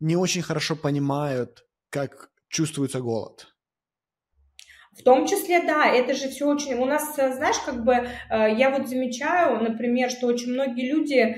не 0.00 0.16
очень 0.16 0.42
хорошо 0.42 0.76
понимают, 0.76 1.64
как 1.90 2.30
чувствуется 2.48 3.00
голод. 3.00 3.48
В 4.98 5.02
том 5.02 5.26
числе, 5.26 5.62
да, 5.62 5.86
это 5.86 6.14
же 6.14 6.28
все 6.28 6.46
очень... 6.46 6.74
У 6.74 6.84
нас, 6.84 7.18
э, 7.18 7.32
знаешь, 7.32 7.58
как 7.64 7.84
бы 7.84 7.92
э, 7.94 8.06
я 8.56 8.70
вот 8.70 8.88
замечаю, 8.88 9.62
например, 9.62 10.10
что 10.10 10.26
очень 10.26 10.52
многие 10.52 10.90
люди 10.90 11.36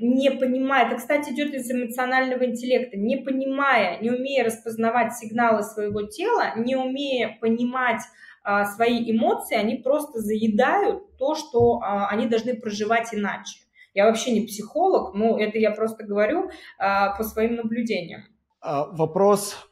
не 0.00 0.30
понимают, 0.30 0.92
это, 0.92 1.00
кстати, 1.00 1.30
идет 1.30 1.54
из 1.54 1.70
эмоционального 1.70 2.44
интеллекта, 2.44 2.96
не 2.96 3.18
понимая, 3.18 4.00
не 4.00 4.10
умея 4.10 4.44
распознавать 4.44 5.14
сигналы 5.14 5.62
своего 5.62 6.02
тела, 6.02 6.54
не 6.56 6.74
умея 6.76 7.36
понимать 7.40 8.02
а, 8.44 8.64
свои 8.64 9.10
эмоции, 9.10 9.56
они 9.56 9.76
просто 9.76 10.18
заедают 10.18 11.16
то, 11.16 11.34
что 11.34 11.80
а, 11.80 12.08
они 12.08 12.26
должны 12.26 12.54
проживать 12.54 13.14
иначе. 13.14 13.60
Я 13.94 14.06
вообще 14.06 14.32
не 14.32 14.46
психолог, 14.46 15.14
но 15.14 15.38
это 15.38 15.58
я 15.58 15.70
просто 15.70 16.04
говорю 16.04 16.50
а, 16.78 17.14
по 17.16 17.22
своим 17.22 17.56
наблюдениям. 17.56 18.22
Вопрос 18.60 19.68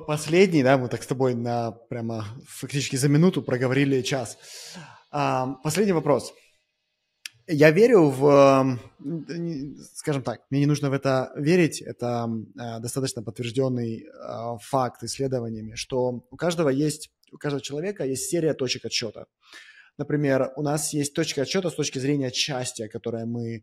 последний, 0.00 0.62
да, 0.62 0.78
мы 0.78 0.88
так 0.88 1.02
с 1.02 1.06
тобой 1.06 1.34
на 1.34 1.70
прямо 1.70 2.24
фактически 2.46 2.96
за 2.96 3.08
минуту 3.08 3.42
проговорили 3.42 4.02
час. 4.02 4.38
А, 5.10 5.54
последний 5.62 5.92
вопрос. 5.92 6.32
Я 7.46 7.70
верю 7.70 8.08
в, 8.08 8.78
скажем 9.94 10.22
так, 10.22 10.40
мне 10.50 10.60
не 10.60 10.66
нужно 10.66 10.90
в 10.90 10.92
это 10.94 11.30
верить, 11.36 11.82
это 11.82 12.28
а, 12.58 12.78
достаточно 12.80 13.22
подтвержденный 13.22 14.06
а, 14.20 14.56
факт 14.58 15.02
исследованиями, 15.02 15.74
что 15.74 16.24
у 16.30 16.36
каждого 16.36 16.70
есть, 16.70 17.10
у 17.32 17.38
каждого 17.38 17.62
человека 17.62 18.04
есть 18.04 18.28
серия 18.28 18.54
точек 18.54 18.86
отсчета. 18.86 19.26
Например, 19.98 20.52
у 20.56 20.62
нас 20.62 20.92
есть 20.92 21.14
точка 21.14 21.42
отсчета 21.42 21.70
с 21.70 21.74
точки 21.74 22.00
зрения 22.00 22.32
счастья, 22.32 22.88
которое 22.88 23.26
мы 23.26 23.62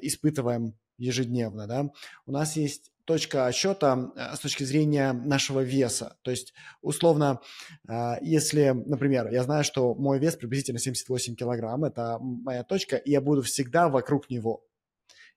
испытываем 0.00 0.74
ежедневно, 0.96 1.66
да. 1.66 1.90
У 2.26 2.30
нас 2.30 2.56
есть 2.56 2.91
точка 3.04 3.46
отсчета 3.46 4.12
э, 4.16 4.36
с 4.36 4.40
точки 4.40 4.64
зрения 4.64 5.12
нашего 5.12 5.60
веса. 5.60 6.16
То 6.22 6.30
есть, 6.30 6.54
условно, 6.80 7.40
э, 7.88 8.14
если, 8.22 8.70
например, 8.70 9.30
я 9.30 9.42
знаю, 9.42 9.64
что 9.64 9.94
мой 9.94 10.18
вес 10.18 10.36
приблизительно 10.36 10.78
78 10.78 11.34
килограмм, 11.34 11.84
это 11.84 12.18
моя 12.20 12.62
точка, 12.64 12.96
и 12.96 13.10
я 13.10 13.20
буду 13.20 13.42
всегда 13.42 13.88
вокруг 13.88 14.30
него. 14.30 14.64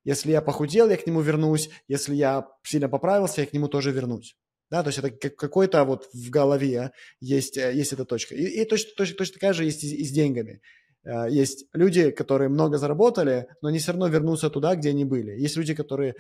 Если 0.03 0.31
я 0.31 0.41
похудел, 0.41 0.89
я 0.89 0.97
к 0.97 1.07
нему 1.07 1.21
вернусь. 1.21 1.69
Если 1.87 2.13
я 2.15 2.47
сильно 2.63 2.87
поправился, 2.87 3.41
я 3.41 3.47
к 3.47 3.53
нему 3.53 3.67
тоже 3.67 3.91
вернусь. 3.91 4.35
Да, 4.69 4.81
то 4.83 4.89
есть 4.89 4.99
это 4.99 5.11
какой-то 5.29 5.83
вот 5.83 6.09
в 6.13 6.29
голове 6.29 6.91
есть, 7.19 7.57
э, 7.57 7.73
есть 7.73 7.93
эта 7.93 8.05
точка. 8.05 8.35
И, 8.35 8.43
и 8.43 8.65
точно, 8.65 8.91
точно, 8.95 9.17
точно 9.17 9.33
такая 9.33 9.53
же 9.53 9.65
есть 9.65 9.83
и, 9.83 9.95
и 9.95 10.05
с 10.05 10.11
деньгами. 10.11 10.61
Есть 11.29 11.67
люди, 11.71 12.09
которые 12.09 12.49
много 12.49 12.79
заработали, 12.79 13.45
но 13.61 13.67
они 13.69 13.77
все 13.77 13.91
равно 13.91 14.07
вернутся 14.07 14.49
туда, 14.49 14.75
где 14.75 14.89
они 14.89 15.05
были. 15.05 15.39
Есть 15.39 15.55
люди, 15.55 15.75
которые 15.75 16.15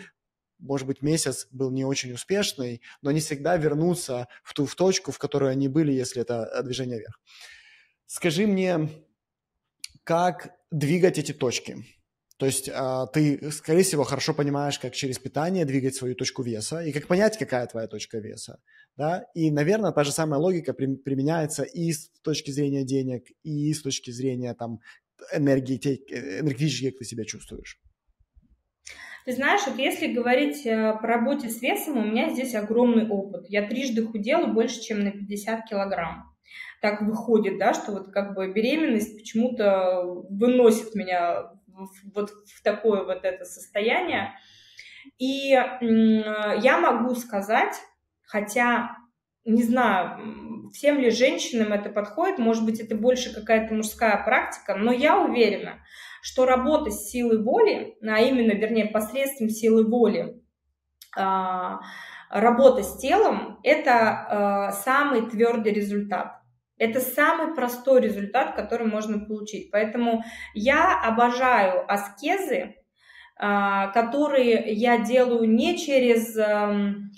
может 0.59 0.87
быть, 0.87 1.01
месяц 1.01 1.47
был 1.51 1.71
не 1.71 1.85
очень 1.85 2.13
успешный, 2.13 2.81
но 3.01 3.09
они 3.09 3.19
всегда 3.19 3.57
вернутся 3.57 4.27
в 4.43 4.53
ту 4.53 4.65
в 4.65 4.75
точку, 4.75 5.11
в 5.11 5.19
которой 5.19 5.51
они 5.51 5.67
были, 5.67 5.91
если 5.91 6.21
это 6.21 6.49
э, 6.53 6.63
движение 6.63 6.99
вверх. 6.99 7.19
Скажи 8.05 8.47
мне, 8.47 8.89
как 10.03 10.55
двигать 10.71 11.17
эти 11.17 11.33
точки? 11.33 11.85
То 12.37 12.45
есть 12.45 12.69
а, 12.73 13.07
ты, 13.07 13.49
скорее 13.51 13.83
всего, 13.83 14.03
хорошо 14.03 14.33
понимаешь, 14.33 14.77
как 14.77 14.93
через 14.93 15.17
питание 15.17 15.63
двигать 15.63 15.95
свою 15.95 16.15
точку 16.15 16.43
веса 16.43 16.81
и 16.83 16.91
как 16.91 17.07
понять, 17.07 17.37
какая 17.37 17.65
твоя 17.65 17.87
точка 17.87 18.17
веса. 18.17 18.59
Да? 18.97 19.25
И, 19.33 19.51
наверное, 19.51 19.91
та 19.91 20.03
же 20.03 20.11
самая 20.11 20.39
логика 20.39 20.73
применяется 20.73 21.63
и 21.63 21.93
с 21.93 22.09
точки 22.21 22.51
зрения 22.51 22.83
денег, 22.83 23.27
и 23.43 23.73
с 23.73 23.81
точки 23.81 24.11
зрения 24.11 24.53
там, 24.53 24.81
энергии, 25.33 25.79
э, 26.11 26.41
энергетически, 26.41 26.89
как 26.89 26.99
ты 26.99 27.05
себя 27.05 27.23
чувствуешь. 27.23 27.79
Ты 29.25 29.31
знаешь, 29.31 29.61
вот 29.65 29.77
если 29.77 30.13
говорить 30.13 30.67
э, 30.67 30.93
по 31.01 31.07
работе 31.07 31.49
с 31.49 31.59
весом, 31.59 31.97
у 31.97 32.05
меня 32.05 32.29
здесь 32.29 32.53
огромный 32.53 33.09
опыт. 33.09 33.45
Я 33.49 33.67
трижды 33.67 34.05
худела 34.05 34.45
больше, 34.45 34.81
чем 34.81 35.03
на 35.03 35.11
50 35.11 35.65
килограмм. 35.65 36.31
Так 36.79 37.01
выходит, 37.01 37.57
да, 37.57 37.73
что 37.73 37.91
вот 37.91 38.11
как 38.11 38.35
бы 38.35 38.53
беременность 38.53 39.17
почему-то 39.17 40.03
выносит 40.29 40.93
меня 40.93 41.51
вот 42.13 42.29
в 42.29 42.63
такое 42.63 43.03
вот 43.03 43.25
это 43.25 43.45
состояние. 43.45 44.33
И 45.17 45.49
я 45.49 46.79
могу 46.79 47.15
сказать, 47.15 47.75
хотя 48.21 48.95
не 49.45 49.61
знаю, 49.63 50.54
всем 50.71 50.99
ли 50.99 51.09
женщинам 51.09 51.73
это 51.73 51.89
подходит, 51.89 52.37
может 52.37 52.65
быть, 52.65 52.79
это 52.79 52.95
больше 52.95 53.33
какая-то 53.33 53.73
мужская 53.73 54.23
практика, 54.23 54.75
но 54.75 54.91
я 54.91 55.19
уверена, 55.19 55.83
что 56.21 56.45
работа 56.45 56.89
с 56.89 57.09
силой 57.09 57.43
воли, 57.43 57.97
а 58.01 58.19
именно, 58.19 58.51
вернее, 58.51 58.87
посредством 58.87 59.49
силы 59.49 59.85
воли, 59.85 60.41
а, 61.15 61.79
работа 62.29 62.83
с 62.83 62.97
телом– 62.97 63.59
это 63.63 63.91
а, 63.93 64.71
самый 64.71 65.29
твердый 65.29 65.71
результат. 65.71 66.41
Это 66.77 66.99
самый 66.99 67.55
простой 67.55 68.01
результат, 68.01 68.55
который 68.55 68.85
можно 68.87 69.19
получить. 69.19 69.71
Поэтому 69.71 70.23
я 70.53 70.99
обожаю 70.99 71.89
аскезы, 71.89 72.75
а, 73.37 73.87
которые 73.87 74.73
я 74.73 74.97
делаю 74.97 75.49
не 75.49 75.77
через, 75.77 76.35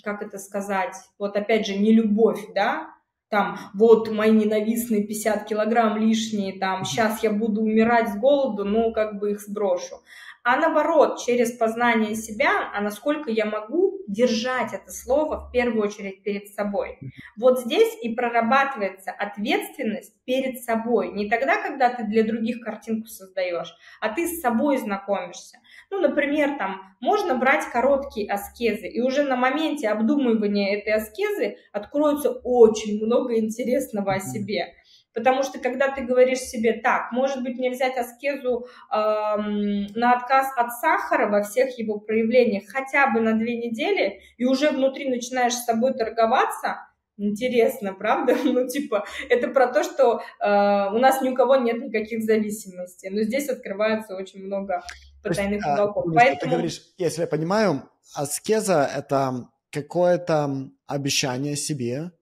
как 0.02 0.22
это 0.22 0.38
сказать, 0.38 0.94
вот 1.18 1.36
опять 1.36 1.66
же, 1.66 1.76
не 1.76 1.92
любовь, 1.92 2.40
да, 2.54 2.90
там, 3.30 3.58
вот 3.74 4.10
мои 4.10 4.30
ненавистные 4.30 5.06
50 5.06 5.46
килограмм 5.46 5.96
лишние, 5.98 6.58
там, 6.58 6.84
сейчас 6.84 7.22
я 7.22 7.30
буду 7.30 7.62
умирать 7.62 8.10
с 8.10 8.16
голоду, 8.16 8.64
ну, 8.64 8.92
как 8.92 9.18
бы 9.18 9.32
их 9.32 9.40
сброшу. 9.40 10.02
А 10.44 10.56
наоборот, 10.56 11.20
через 11.20 11.52
познание 11.52 12.14
себя, 12.14 12.70
а 12.72 12.80
насколько 12.80 13.30
я 13.30 13.44
могу 13.44 14.00
держать 14.06 14.72
это 14.72 14.90
слово 14.90 15.46
в 15.46 15.52
первую 15.52 15.82
очередь 15.82 16.22
перед 16.22 16.48
собой. 16.48 16.98
Вот 17.36 17.60
здесь 17.60 17.94
и 18.02 18.14
прорабатывается 18.14 19.10
ответственность 19.10 20.14
перед 20.24 20.62
собой. 20.62 21.12
Не 21.12 21.28
тогда, 21.28 21.60
когда 21.60 21.90
ты 21.90 22.04
для 22.04 22.22
других 22.22 22.60
картинку 22.60 23.08
создаешь, 23.08 23.74
а 24.00 24.08
ты 24.08 24.26
с 24.26 24.40
собой 24.40 24.78
знакомишься. 24.78 25.58
Ну, 25.90 26.00
например, 26.00 26.58
там 26.58 26.82
можно 27.00 27.34
брать 27.34 27.64
короткие 27.72 28.30
аскезы, 28.30 28.88
и 28.88 29.00
уже 29.00 29.22
на 29.22 29.36
моменте 29.36 29.88
обдумывания 29.88 30.76
этой 30.76 30.92
аскезы 30.92 31.56
откроется 31.72 32.30
очень 32.30 33.04
много 33.04 33.38
интересного 33.38 34.14
о 34.14 34.20
себе. 34.20 34.74
Потому 35.14 35.42
что 35.42 35.58
когда 35.58 35.88
ты 35.88 36.02
говоришь 36.02 36.38
себе 36.38 36.74
так, 36.74 37.10
может 37.10 37.42
быть, 37.42 37.58
мне 37.58 37.70
взять 37.70 37.96
аскезу 37.96 38.66
э, 38.66 38.96
на 38.96 40.12
отказ 40.12 40.52
от 40.56 40.72
сахара 40.74 41.28
во 41.28 41.42
всех 41.42 41.78
его 41.78 41.98
проявлениях 41.98 42.64
хотя 42.68 43.10
бы 43.10 43.20
на 43.20 43.32
две 43.32 43.56
недели, 43.56 44.20
и 44.36 44.44
уже 44.44 44.70
внутри 44.70 45.08
начинаешь 45.08 45.54
с 45.54 45.64
собой 45.64 45.94
торговаться, 45.94 46.84
Интересно, 47.20 47.94
правда? 47.94 48.36
Ну, 48.44 48.68
типа, 48.68 49.04
это 49.28 49.48
про 49.48 49.66
то, 49.66 49.82
что 49.82 50.22
э, 50.40 50.46
у 50.94 50.98
нас 50.98 51.20
ни 51.20 51.30
у 51.30 51.34
кого 51.34 51.56
нет 51.56 51.82
никаких 51.82 52.22
зависимостей. 52.22 53.10
Но 53.10 53.22
здесь 53.22 53.48
открывается 53.48 54.14
очень 54.14 54.44
много 54.44 54.82
потайных 55.28 55.64
есть, 55.64 55.66
уголков. 55.66 56.06
А, 56.08 56.14
Поэтому... 56.14 56.40
Ты 56.40 56.48
говоришь, 56.48 56.82
если 56.98 57.20
я 57.22 57.26
понимаю, 57.26 57.88
аскеза– 58.14 58.88
это 58.96 59.48
какое-то 59.70 60.70
обещание 60.86 61.56
себе 61.56 62.12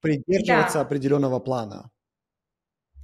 придерживаться 0.00 0.78
да. 0.78 0.80
определенного 0.80 1.38
плана. 1.40 1.90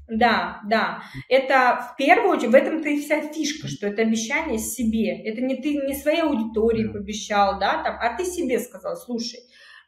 Да, 0.09 0.61
да. 0.69 1.03
Это 1.29 1.91
в 1.93 1.97
первую 1.97 2.37
очередь, 2.37 2.53
в 2.53 2.55
этом-то 2.55 2.89
и 2.89 3.01
вся 3.01 3.21
фишка, 3.33 3.67
что 3.67 3.89
это 3.89 4.03
обещание 4.03 4.59
себе. 4.59 5.21
Это 5.23 5.41
не 5.41 5.57
ты 5.57 5.77
не 5.77 5.95
своей 5.95 6.23
аудитории 6.23 6.87
пообещал, 6.87 7.59
да, 7.59 7.83
там, 7.83 7.99
а 8.01 8.17
ты 8.17 8.25
себе 8.25 8.61
сказал, 8.61 8.97
слушай, 8.97 9.41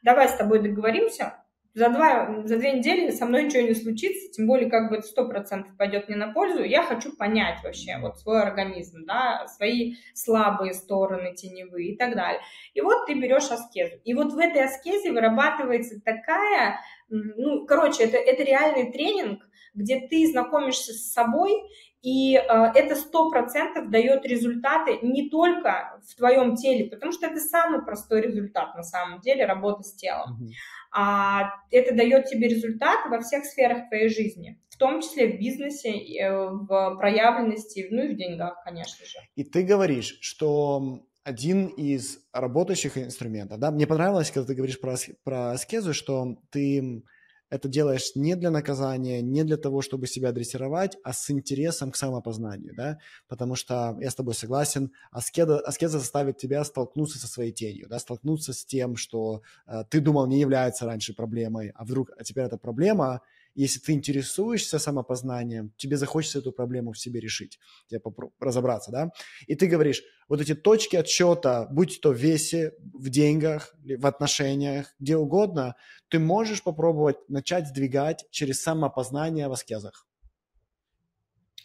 давай 0.03 0.27
с 0.27 0.35
тобой 0.35 0.61
договоримся, 0.61 1.38
за, 1.73 1.89
два, 1.89 2.41
за 2.45 2.57
две 2.57 2.73
недели 2.73 3.11
со 3.11 3.25
мной 3.25 3.43
ничего 3.43 3.61
не 3.61 3.73
случится, 3.73 4.31
тем 4.31 4.47
более 4.47 4.69
как 4.69 4.89
бы 4.89 4.97
это 4.97 5.07
сто 5.07 5.27
процентов 5.27 5.75
пойдет 5.77 6.07
мне 6.07 6.17
на 6.17 6.33
пользу, 6.33 6.63
я 6.63 6.83
хочу 6.83 7.15
понять 7.15 7.63
вообще 7.63 7.97
вот 7.99 8.19
свой 8.19 8.41
организм, 8.41 9.05
да, 9.05 9.47
свои 9.47 9.95
слабые 10.13 10.73
стороны 10.73 11.35
теневые 11.35 11.91
и 11.91 11.97
так 11.97 12.15
далее. 12.15 12.41
И 12.73 12.81
вот 12.81 13.05
ты 13.05 13.13
берешь 13.13 13.51
аскезу. 13.51 13.97
И 14.03 14.13
вот 14.13 14.33
в 14.33 14.37
этой 14.37 14.63
аскезе 14.63 15.11
вырабатывается 15.11 16.01
такая, 16.01 16.79
ну, 17.09 17.65
короче, 17.65 18.03
это, 18.03 18.17
это 18.17 18.43
реальный 18.43 18.91
тренинг, 18.91 19.47
где 19.73 20.07
ты 20.07 20.27
знакомишься 20.27 20.93
с 20.93 21.13
собой, 21.13 21.53
и 22.01 22.37
э, 22.37 22.41
это 22.75 22.95
сто 22.95 23.29
процентов 23.29 23.89
дает 23.89 24.25
результаты 24.25 24.99
не 25.01 25.29
только 25.29 25.99
в 26.07 26.15
твоем 26.15 26.55
теле, 26.55 26.89
потому 26.89 27.11
что 27.11 27.27
это 27.27 27.39
самый 27.39 27.83
простой 27.83 28.21
результат 28.21 28.73
на 28.75 28.83
самом 28.83 29.19
деле 29.19 29.45
работа 29.45 29.83
с 29.83 29.93
телом. 29.95 30.39
Mm-hmm. 30.41 30.49
А 30.91 31.51
это 31.71 31.93
дает 31.95 32.25
тебе 32.25 32.47
результат 32.47 33.09
во 33.09 33.19
всех 33.19 33.45
сферах 33.45 33.89
твоей 33.89 34.09
жизни, 34.09 34.59
в 34.69 34.77
том 34.77 35.01
числе 35.01 35.27
в 35.27 35.39
бизнесе, 35.39 35.91
э, 35.91 36.31
в 36.31 36.95
проявленности, 36.97 37.87
ну 37.91 38.03
и 38.03 38.13
в 38.13 38.17
деньгах, 38.17 38.63
конечно 38.63 39.05
же. 39.05 39.19
И 39.35 39.43
ты 39.43 39.63
говоришь, 39.63 40.17
что 40.21 41.05
один 41.23 41.67
из 41.67 42.19
работающих 42.33 42.97
инструментов, 42.97 43.59
да, 43.59 43.71
мне 43.71 43.85
понравилось, 43.85 44.31
когда 44.31 44.47
ты 44.47 44.55
говоришь 44.55 44.79
про, 44.79 44.95
про 45.23 45.51
аскезу, 45.51 45.93
что 45.93 46.37
ты 46.49 47.03
это 47.49 47.67
делаешь 47.67 48.11
не 48.15 48.35
для 48.35 48.51
наказания, 48.51 49.21
не 49.21 49.43
для 49.43 49.57
того, 49.57 49.81
чтобы 49.81 50.07
себя 50.07 50.31
дрессировать, 50.31 50.97
а 51.03 51.13
с 51.13 51.29
интересом 51.29 51.91
к 51.91 51.95
самопознанию, 51.95 52.73
да, 52.75 52.99
потому 53.27 53.55
что 53.55 53.97
я 53.99 54.09
с 54.09 54.15
тобой 54.15 54.33
согласен, 54.33 54.91
аскеза, 55.11 55.59
аскеза 55.59 55.99
заставит 55.99 56.37
тебя 56.37 56.63
столкнуться 56.63 57.17
со 57.17 57.27
своей 57.27 57.51
тенью, 57.51 57.87
да, 57.89 57.99
столкнуться 57.99 58.53
с 58.53 58.63
тем, 58.65 58.95
что 58.95 59.41
э, 59.67 59.83
ты 59.89 59.99
думал 59.99 60.27
не 60.27 60.39
является 60.39 60.85
раньше 60.85 61.13
проблемой, 61.13 61.71
а 61.75 61.83
вдруг, 61.85 62.11
а 62.17 62.23
теперь 62.23 62.45
это 62.45 62.57
проблема, 62.57 63.21
если 63.61 63.79
ты 63.79 63.93
интересуешься 63.93 64.79
самопознанием, 64.79 65.73
тебе 65.77 65.97
захочется 65.97 66.39
эту 66.39 66.51
проблему 66.51 66.93
в 66.93 66.99
себе 66.99 67.19
решить, 67.19 67.59
тебе 67.87 68.01
разобраться, 68.39 68.91
да, 68.91 69.11
и 69.47 69.55
ты 69.55 69.67
говоришь, 69.67 70.01
вот 70.29 70.41
эти 70.41 70.55
точки 70.55 70.95
отсчета, 70.95 71.67
будь 71.71 71.99
то 72.01 72.11
в 72.11 72.15
весе, 72.17 72.73
в 72.93 73.09
деньгах, 73.09 73.73
в 73.83 74.05
отношениях, 74.05 74.93
где 74.99 75.17
угодно, 75.17 75.75
ты 76.07 76.19
можешь 76.19 76.63
попробовать 76.63 77.17
начать 77.29 77.67
сдвигать 77.67 78.25
через 78.31 78.61
самопознание 78.61 79.47
в 79.47 79.51
аскезах. 79.51 80.05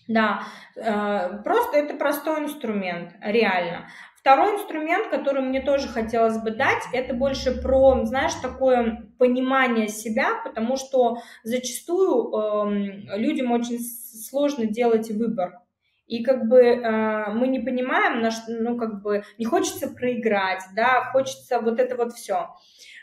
Да, 0.07 0.43
э, 0.77 1.43
просто 1.43 1.79
это 1.79 1.95
простой 1.95 2.45
инструмент, 2.45 3.15
реально. 3.23 3.89
Второй 4.25 4.55
инструмент, 4.55 5.09
который 5.09 5.43
мне 5.43 5.61
тоже 5.61 5.89
хотелось 5.89 6.39
бы 6.39 6.51
дать, 6.51 6.83
это 6.93 7.15
больше 7.15 7.61
про, 7.61 8.05
знаешь, 8.05 8.33
такое 8.41 9.11
понимание 9.19 9.89
себя, 9.89 10.41
потому 10.45 10.77
что 10.77 11.19
зачастую 11.43 12.33
э, 12.33 13.17
людям 13.17 13.53
очень 13.53 13.79
сложно 13.81 14.67
делать 14.67 15.11
выбор. 15.11 15.61
И 16.07 16.23
как 16.23 16.49
бы 16.49 16.61
э, 16.61 17.33
мы 17.33 17.49
не 17.49 17.61
понимаем, 17.61 18.21
на 18.21 18.31
что, 18.31 18.53
ну 18.53 18.77
как 18.77 19.03
бы 19.03 19.25
не 19.39 19.45
хочется 19.45 19.89
проиграть, 19.89 20.63
да, 20.77 21.11
хочется 21.13 21.61
вот 21.61 21.81
это 21.81 21.97
вот 21.97 22.13
все. 22.13 22.51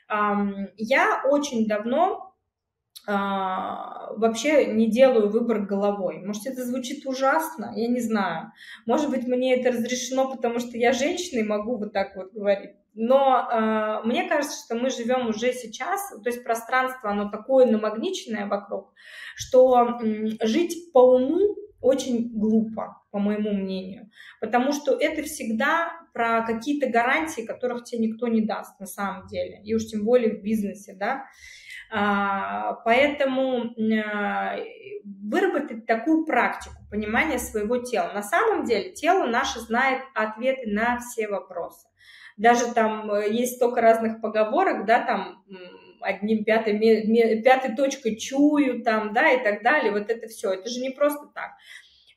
Э, 0.10 0.36
я 0.78 1.24
очень 1.30 1.68
давно 1.68 2.32
а, 3.08 4.14
вообще 4.14 4.68
не 4.68 4.90
делаю 4.90 5.30
выбор 5.30 5.62
головой. 5.62 6.22
Может, 6.24 6.46
это 6.46 6.64
звучит 6.64 7.06
ужасно, 7.06 7.74
я 7.76 7.88
не 7.88 8.00
знаю. 8.00 8.52
Может 8.86 9.10
быть, 9.10 9.28
мне 9.28 9.60
это 9.60 9.72
разрешено, 9.72 10.30
потому 10.30 10.60
что 10.60 10.78
я 10.78 10.94
женщина 10.94 11.40
и 11.40 11.48
могу 11.48 11.78
вот 11.78 11.94
так 11.94 12.16
вот 12.16 12.32
говорить. 12.32 12.76
Но 12.94 13.48
э, 13.50 14.06
мне 14.06 14.28
кажется, 14.28 14.66
что 14.66 14.76
мы 14.76 14.90
живем 14.90 15.28
уже 15.28 15.54
сейчас, 15.54 16.10
то 16.10 16.30
есть 16.30 16.44
пространство, 16.44 17.10
оно 17.10 17.30
такое 17.30 17.66
намагниченное 17.66 18.48
вокруг, 18.48 18.94
что 19.36 19.98
э, 20.04 20.46
жить 20.46 20.92
по 20.92 21.16
уму 21.16 21.56
очень 21.80 22.30
глупо, 22.38 23.02
по 23.12 23.20
моему 23.20 23.54
мнению, 23.54 24.10
потому 24.40 24.72
что 24.72 24.96
это 25.00 25.24
всегда 25.24 25.92
про 26.14 26.46
какие-то 26.46 26.90
гарантии, 26.90 27.42
которых 27.42 27.86
тебе 27.86 28.08
никто 28.08 28.28
не 28.28 28.42
даст 28.42 28.80
на 28.80 28.86
самом 28.86 29.28
деле, 29.28 29.62
и 29.64 29.74
уж 29.74 29.86
тем 29.86 30.04
более 30.04 30.36
в 30.36 30.44
бизнесе, 30.44 30.94
да. 30.94 31.26
А, 31.94 32.74
поэтому 32.86 33.74
а, 34.06 34.56
выработать 35.04 35.86
такую 35.86 36.26
практику 36.26 36.76
понимания 36.90 37.38
своего 37.38 37.80
тела. 37.80 38.14
На 38.14 38.24
самом 38.24 38.64
деле 38.64 38.94
тело 38.94 39.26
наше 39.26 39.60
знает 39.60 40.04
ответы 40.14 40.70
на 40.70 41.00
все 41.00 41.28
вопросы. 41.28 41.88
Даже 42.38 42.74
там 42.74 43.12
э, 43.12 43.32
есть 43.32 43.56
столько 43.56 43.82
разных 43.82 44.22
поговорок, 44.22 44.86
да, 44.86 45.06
там 45.06 45.44
одним 46.02 46.44
пятой, 46.44 46.80
пятой 47.42 47.76
точкой 47.76 48.16
чую, 48.18 48.84
там, 48.84 49.14
да, 49.14 49.32
и 49.32 49.44
так 49.44 49.64
далее. 49.64 49.92
Вот 49.92 50.10
это 50.10 50.28
все. 50.28 50.52
Это 50.54 50.70
же 50.70 50.82
не 50.82 50.90
просто 50.90 51.28
так. 51.34 51.52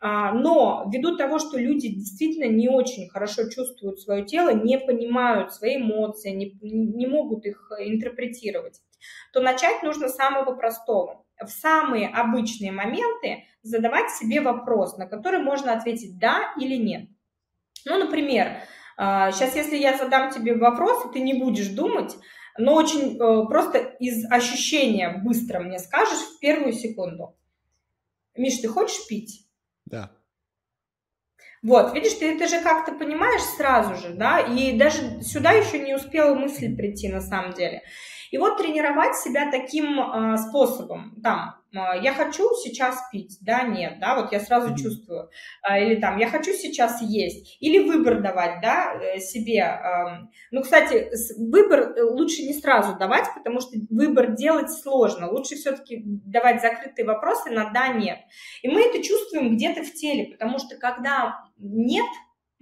А, 0.00 0.32
но 0.32 0.90
ввиду 0.92 1.16
того, 1.16 1.38
что 1.38 1.58
люди 1.58 1.88
действительно 1.88 2.50
не 2.50 2.68
очень 2.68 3.08
хорошо 3.08 3.48
чувствуют 3.48 4.00
свое 4.00 4.24
тело, 4.24 4.50
не 4.50 4.78
понимают 4.78 5.54
свои 5.54 5.76
эмоции, 5.76 6.30
не, 6.30 6.58
не 6.60 7.06
могут 7.06 7.46
их 7.46 7.72
интерпретировать, 7.78 8.80
то 9.32 9.40
начать 9.40 9.82
нужно 9.82 10.08
с 10.08 10.16
самого 10.16 10.56
простого. 10.56 11.24
В 11.42 11.48
самые 11.48 12.08
обычные 12.08 12.70
моменты 12.70 13.44
задавать 13.62 14.10
себе 14.10 14.42
вопрос, 14.42 14.98
на 14.98 15.06
который 15.06 15.40
можно 15.40 15.72
ответить 15.72 16.18
«да» 16.18 16.52
или 16.60 16.76
«нет». 16.76 17.08
Ну, 17.86 17.98
например, 17.98 18.58
сейчас 18.96 19.54
а, 19.54 19.58
если 19.58 19.76
я 19.76 19.96
задам 19.96 20.30
тебе 20.30 20.56
вопрос, 20.56 21.12
ты 21.12 21.20
не 21.20 21.34
будешь 21.34 21.68
думать, 21.68 22.16
но 22.56 22.74
очень 22.74 23.16
э, 23.16 23.46
просто 23.48 23.78
из 23.78 24.30
ощущения 24.30 25.20
быстро 25.24 25.60
мне 25.60 25.78
скажешь 25.78 26.20
в 26.20 26.38
первую 26.38 26.72
секунду. 26.72 27.36
Миш, 28.36 28.58
ты 28.58 28.68
хочешь 28.68 29.06
пить? 29.08 29.46
Да. 29.86 30.12
Вот, 31.62 31.94
видишь, 31.94 32.14
ты 32.14 32.34
это 32.34 32.46
же 32.46 32.60
как-то 32.60 32.92
понимаешь 32.92 33.42
сразу 33.56 33.96
же, 33.96 34.14
да, 34.14 34.38
и 34.38 34.76
даже 34.76 35.22
сюда 35.22 35.52
еще 35.52 35.78
не 35.78 35.94
успела 35.94 36.34
мысль 36.34 36.76
прийти 36.76 37.08
на 37.08 37.20
самом 37.20 37.54
деле. 37.54 37.82
И 38.34 38.36
вот 38.36 38.58
тренировать 38.58 39.14
себя 39.14 39.48
таким 39.48 40.00
э, 40.00 40.36
способом, 40.38 41.14
там, 41.22 41.54
э, 41.72 42.02
я 42.02 42.12
хочу 42.12 42.50
сейчас 42.64 43.00
пить, 43.12 43.38
да, 43.42 43.62
нет, 43.62 44.00
да, 44.00 44.20
вот 44.20 44.32
я 44.32 44.40
сразу 44.40 44.72
mm-hmm. 44.72 44.76
чувствую, 44.76 45.30
э, 45.62 45.84
или 45.84 46.00
там, 46.00 46.18
я 46.18 46.26
хочу 46.26 46.50
сейчас 46.52 47.00
есть, 47.00 47.56
или 47.60 47.88
выбор 47.88 48.22
давать, 48.22 48.60
да, 48.60 48.92
э, 48.92 49.20
себе. 49.20 49.60
Э, 49.60 50.26
ну, 50.50 50.62
кстати, 50.62 51.12
выбор 51.38 51.94
лучше 52.10 52.42
не 52.42 52.54
сразу 52.54 52.98
давать, 52.98 53.26
потому 53.36 53.60
что 53.60 53.78
выбор 53.88 54.32
делать 54.32 54.72
сложно, 54.72 55.30
лучше 55.30 55.54
все-таки 55.54 56.02
давать 56.04 56.60
закрытые 56.60 57.06
вопросы 57.06 57.50
на 57.50 57.70
да, 57.70 57.86
нет. 57.86 58.18
И 58.62 58.68
мы 58.68 58.80
это 58.80 59.00
чувствуем 59.00 59.54
где-то 59.54 59.84
в 59.84 59.92
теле, 59.92 60.32
потому 60.32 60.58
что 60.58 60.76
когда 60.76 61.36
нет, 61.58 62.06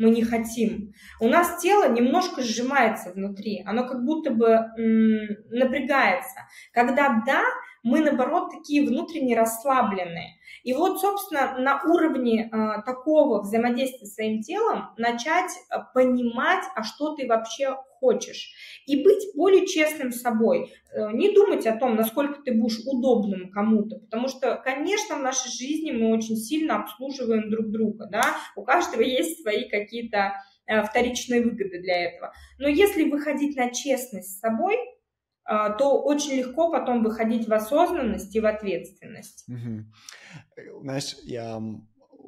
мы 0.03 0.11
не 0.11 0.25
хотим. 0.25 0.93
У 1.21 1.29
нас 1.29 1.63
тело 1.63 1.89
немножко 1.89 2.43
сжимается 2.43 3.13
внутри, 3.13 3.63
оно 3.65 3.87
как 3.87 4.05
будто 4.05 4.31
бы 4.31 4.49
м, 4.49 5.29
напрягается. 5.51 6.41
Когда 6.73 7.23
да, 7.25 7.43
мы 7.85 8.01
наоборот 8.01 8.51
такие 8.51 8.87
внутренне 8.87 9.37
расслабленные. 9.37 10.37
И 10.65 10.73
вот, 10.73 11.01
собственно, 11.01 11.57
на 11.59 11.83
уровне 11.83 12.49
э, 12.51 12.83
такого 12.85 13.43
взаимодействия 13.43 14.07
с 14.07 14.15
своим 14.15 14.43
телом 14.43 14.91
начать 14.97 15.51
э, 15.71 15.77
понимать, 15.95 16.65
а 16.75 16.83
что 16.83 17.15
ты 17.15 17.27
вообще 17.27 17.77
хочешь. 18.03 18.53
И 18.87 19.03
быть 19.05 19.29
более 19.37 19.65
честным 19.65 20.11
с 20.11 20.21
собой. 20.21 20.73
Э, 20.93 21.13
не 21.13 21.33
думать 21.33 21.67
о 21.67 21.77
том, 21.77 21.95
насколько 21.95 22.43
ты 22.43 22.53
будешь 22.53 22.81
удобным 22.85 23.51
кому-то. 23.51 24.01
Потому 24.01 24.27
что, 24.27 24.57
конечно, 24.57 25.17
в 25.17 25.23
нашей 25.23 25.51
жизни 25.51 25.93
мы 25.93 26.13
очень 26.13 26.37
сильно 26.37 26.83
обслуживаем 26.83 27.49
друг 27.49 27.71
друга. 27.71 28.09
Да? 28.11 28.25
У 28.57 28.65
каждого 28.65 29.03
есть 29.03 29.43
свои 29.43 29.69
какие-то 29.69 30.33
э, 30.67 30.83
вторичные 30.83 31.43
выгоды 31.43 31.81
для 31.81 32.09
этого. 32.09 32.33
Но 32.59 32.67
если 32.67 33.09
выходить 33.09 33.57
на 33.57 33.71
честность 33.71 34.37
с 34.37 34.41
собой, 34.41 34.77
а, 35.45 35.71
то 35.71 36.01
очень 36.03 36.35
легко 36.35 36.71
потом 36.71 37.03
выходить 37.03 37.49
в 37.49 37.53
осознанность 37.53 38.35
и 38.35 38.41
в 38.41 38.47
ответственность. 38.47 39.45
Знаешь, 40.83 41.17
я, 41.25 41.61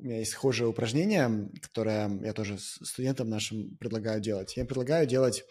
у 0.04 0.06
меня 0.06 0.18
есть 0.18 0.32
схожее 0.32 0.68
упражнение, 0.68 1.48
которое 1.62 2.20
я 2.22 2.34
тоже 2.34 2.58
студентам 2.58 3.30
нашим 3.30 3.74
предлагаю 3.78 4.20
делать. 4.20 4.54
Я 4.54 4.66
предлагаю 4.66 5.06
делать 5.06 5.44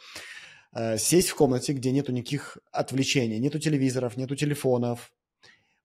э, 0.76 1.00
сесть 1.00 1.30
в 1.30 1.36
комнате, 1.36 1.74
где 1.74 1.92
нету 1.92 2.12
никаких 2.12 2.60
отвлечений, 2.72 3.40
нету 3.40 3.58
телевизоров, 3.58 4.16
нету 4.16 4.36
телефонов, 4.36 5.12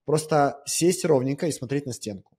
просто 0.05 0.63
сесть 0.67 1.07
ровненько 1.07 1.47
и 1.47 1.53
смотреть 1.53 1.87
на 1.87 1.95
стенку. 1.95 2.37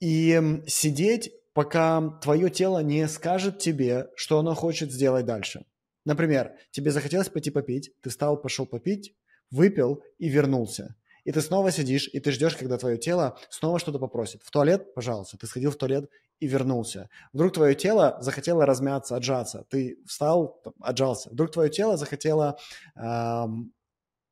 И 0.00 0.62
сидеть, 0.66 1.30
пока 1.52 2.18
твое 2.20 2.50
тело 2.50 2.82
не 2.82 3.06
скажет 3.06 3.60
тебе, 3.60 4.08
что 4.16 4.40
оно 4.40 4.54
хочет 4.54 4.90
сделать 4.90 5.26
дальше. 5.26 5.64
Например, 6.04 6.56
тебе 6.72 6.90
захотелось 6.90 7.28
пойти 7.28 7.52
попить, 7.52 7.92
ты 8.00 8.10
встал, 8.10 8.36
пошел 8.36 8.66
попить, 8.66 9.14
выпил 9.52 10.02
и 10.18 10.28
вернулся. 10.28 10.96
И 11.24 11.32
ты 11.32 11.40
снова 11.40 11.70
сидишь, 11.70 12.08
и 12.12 12.20
ты 12.20 12.30
ждешь, 12.32 12.56
когда 12.56 12.76
твое 12.76 12.98
тело 12.98 13.38
снова 13.48 13.78
что-то 13.78 13.98
попросит. 13.98 14.42
В 14.42 14.50
туалет, 14.50 14.94
пожалуйста, 14.94 15.38
ты 15.38 15.46
сходил 15.46 15.70
в 15.70 15.76
туалет 15.76 16.10
и 16.38 16.46
вернулся. 16.46 17.08
Вдруг 17.32 17.54
твое 17.54 17.74
тело 17.74 18.18
захотело 18.20 18.66
размяться, 18.66 19.16
отжаться. 19.16 19.64
Ты 19.70 19.98
встал, 20.06 20.62
отжался. 20.80 21.30
Вдруг 21.30 21.50
твое 21.50 21.70
тело 21.70 21.96
захотело 21.96 22.58
эм, 22.94 23.72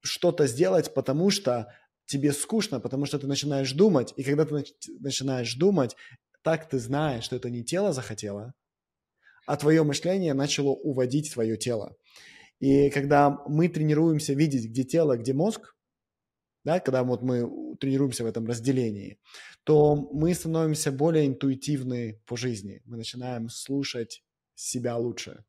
что-то 0.01 0.47
сделать, 0.47 0.93
потому 0.93 1.31
что 1.31 1.73
тебе 2.05 2.33
скучно, 2.33 2.79
потому 2.79 3.07
что 3.07 3.19
ты 3.19 3.27
начинаешь 3.27 3.73
думать. 3.73 4.13
И 4.17 4.23
когда 4.23 4.45
ты 4.45 4.65
начинаешь 5.01 5.55
думать, 5.55 5.97
так 6.43 6.69
ты 6.69 6.79
знаешь, 6.79 7.25
что 7.25 7.37
это 7.37 7.49
не 7.49 7.65
тело 7.65 7.93
захотело, 7.93 8.53
а 9.47 9.57
твое 9.57 9.83
мышление 9.83 10.35
начало 10.35 10.71
уводить 10.71 11.33
твое 11.33 11.57
тело. 11.57 11.97
И 12.61 12.91
когда 12.91 13.31
мы 13.47 13.69
тренируемся 13.69 14.35
видеть, 14.35 14.69
где 14.69 14.85
тело, 14.85 15.17
где 15.17 15.33
мозг, 15.33 15.75
да, 16.65 16.81
когда 16.81 17.03
вот 17.03 17.23
мы 17.23 17.77
тренируемся 17.79 18.25
в 18.25 18.27
этом 18.27 18.47
разделении, 18.47 19.19
то 19.65 19.97
мы 20.13 20.35
становимся 20.35 20.93
более 20.93 21.27
интуитивны 21.27 22.21
по 22.27 22.37
жизни. 22.37 22.83
Мы 22.85 22.97
начинаем 22.97 23.49
слушать 23.49 24.23
себя 24.55 24.97
лучше. 24.97 25.45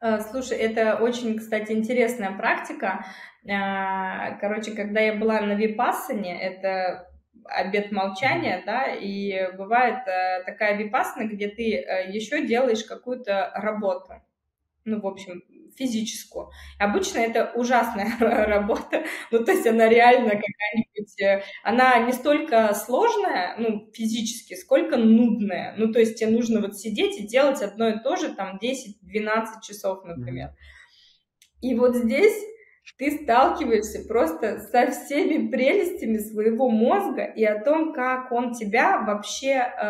А, 0.00 0.20
слушай, 0.20 0.58
это 0.58 0.96
очень, 0.96 1.38
кстати, 1.38 1.72
интересная 1.72 2.36
практика. 2.36 3.06
А, 3.48 4.38
короче, 4.38 4.72
когда 4.72 5.00
я 5.00 5.14
была 5.14 5.40
на 5.40 5.54
Випассане, 5.54 6.40
это 6.40 7.10
обед 7.44 7.92
молчания, 7.92 8.62
да, 8.64 8.86
и 8.86 9.52
бывает 9.56 10.06
э, 10.06 10.42
такая 10.44 10.76
випасна, 10.76 11.24
где 11.24 11.48
ты 11.48 11.74
э, 11.74 12.10
еще 12.10 12.46
делаешь 12.46 12.84
какую-то 12.84 13.50
работу, 13.54 14.14
ну, 14.84 15.00
в 15.00 15.06
общем, 15.06 15.42
физическую. 15.76 16.50
Обычно 16.78 17.18
это 17.18 17.52
ужасная 17.54 18.16
работа, 18.20 19.04
ну, 19.30 19.44
то 19.44 19.52
есть 19.52 19.66
она 19.66 19.88
реально 19.88 20.30
какая-нибудь, 20.30 21.20
э, 21.20 21.42
она 21.62 21.98
не 22.00 22.12
столько 22.12 22.74
сложная, 22.74 23.54
ну, 23.58 23.90
физически, 23.92 24.54
сколько 24.54 24.96
нудная. 24.96 25.74
Ну, 25.76 25.92
то 25.92 26.00
есть 26.00 26.18
тебе 26.18 26.30
нужно 26.30 26.60
вот 26.60 26.76
сидеть 26.76 27.18
и 27.18 27.26
делать 27.26 27.62
одно 27.62 27.88
и 27.88 28.02
то 28.02 28.16
же, 28.16 28.30
там, 28.30 28.58
10-12 28.62 29.60
часов, 29.62 30.04
например. 30.04 30.50
И 31.60 31.74
вот 31.74 31.96
здесь 31.96 32.34
ты 32.98 33.10
сталкиваешься 33.22 34.06
просто 34.06 34.58
со 34.58 34.90
всеми 34.90 35.48
прелестями 35.48 36.18
своего 36.18 36.68
мозга 36.68 37.24
и 37.24 37.44
о 37.44 37.60
том, 37.64 37.92
как 37.92 38.30
он 38.30 38.52
тебя 38.52 39.00
вообще 39.00 39.54
э, 39.54 39.80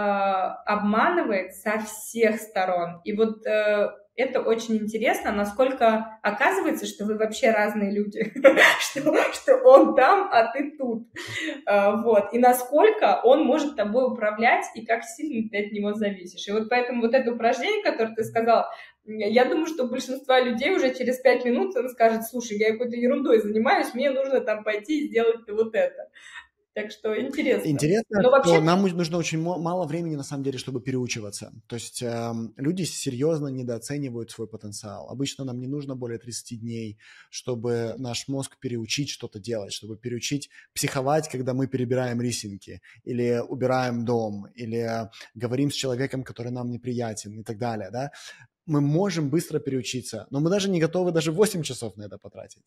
обманывает 0.67 1.55
со 1.55 1.81
всех 1.81 2.41
сторон. 2.41 3.01
И 3.05 3.13
вот 3.13 3.45
э, 3.47 3.91
это 4.17 4.41
очень 4.41 4.77
интересно, 4.77 5.33
насколько 5.33 6.19
оказывается, 6.23 6.87
что 6.87 7.05
вы 7.05 7.17
вообще 7.17 7.51
разные 7.51 7.91
люди, 7.93 8.33
что, 8.81 9.01
что 9.33 9.57
он 9.65 9.97
там, 9.97 10.29
а 10.31 10.53
ты 10.53 10.77
тут. 10.79 11.09
А, 11.67 11.97
вот. 12.03 12.33
И 12.33 12.39
насколько 12.39 13.21
он 13.25 13.45
может 13.45 13.77
тобой 13.77 14.07
управлять, 14.13 14.67
и 14.75 14.87
как 14.87 15.03
сильно 15.05 15.49
ты 15.51 15.67
от 15.67 15.73
него 15.73 15.95
зависишь. 15.95 16.47
И 16.47 16.53
вот 16.53 16.69
поэтому 16.69 17.03
вот 17.03 17.15
это 17.15 17.33
упражнение, 17.33 17.83
которое 17.83 18.15
ты 18.15 18.23
сказал, 18.23 18.67
я 19.07 19.45
думаю, 19.45 19.67
что 19.67 19.87
большинство 19.87 20.39
людей 20.39 20.75
уже 20.75 20.95
через 20.95 21.19
пять 21.19 21.45
минут 21.45 21.77
он 21.77 21.89
скажет, 21.91 22.25
слушай, 22.25 22.57
я 22.57 22.73
какой-то 22.73 22.97
ерундой 22.97 23.41
занимаюсь, 23.41 23.93
мне 23.95 24.11
нужно 24.11 24.41
там 24.41 24.65
пойти 24.65 25.01
и 25.01 25.09
сделать 25.09 25.47
вот 25.49 25.75
это. 25.75 26.09
Так 26.75 26.91
что 26.91 27.17
интересно. 27.21 27.69
Интересно, 27.69 28.21
Но 28.21 28.31
вообще... 28.31 28.61
нам 28.61 28.83
нужно 28.83 29.17
очень 29.17 29.41
мало 29.41 29.87
времени, 29.87 30.17
на 30.17 30.25
самом 30.25 30.43
деле, 30.43 30.59
чтобы 30.59 30.81
переучиваться. 30.81 31.53
То 31.69 31.77
есть 31.77 32.03
э, 32.03 32.33
люди 32.57 32.83
серьезно 32.83 33.47
недооценивают 33.47 34.33
свой 34.33 34.49
потенциал. 34.49 35.09
Обычно 35.09 35.45
нам 35.45 35.61
не 35.61 35.69
нужно 35.69 35.95
более 35.95 36.19
30 36.19 36.61
дней, 36.61 36.99
чтобы 37.31 37.95
наш 37.99 38.27
мозг 38.27 38.59
переучить 38.59 39.09
что-то 39.09 39.39
делать, 39.39 39.73
чтобы 39.73 39.97
переучить 39.97 40.51
психовать, 40.75 41.29
когда 41.29 41.55
мы 41.55 41.69
перебираем 41.69 42.21
рисинки, 42.21 42.81
или 43.05 43.41
убираем 43.49 44.05
дом, 44.05 44.49
или 44.57 45.09
говорим 45.35 45.71
с 45.71 45.75
человеком, 45.75 46.25
который 46.25 46.51
нам 46.51 46.71
неприятен 46.71 47.39
и 47.39 47.45
так 47.45 47.57
далее. 47.57 47.91
Да? 47.93 48.11
Мы 48.67 48.81
можем 48.81 49.31
быстро 49.31 49.61
переучиться, 49.61 50.27
но 50.31 50.41
мы 50.41 50.51
даже 50.51 50.69
не 50.69 50.81
готовы 50.81 51.13
даже 51.13 51.31
8 51.31 51.63
часов 51.63 51.97
на 51.97 52.03
это 52.03 52.19
потратить. 52.19 52.63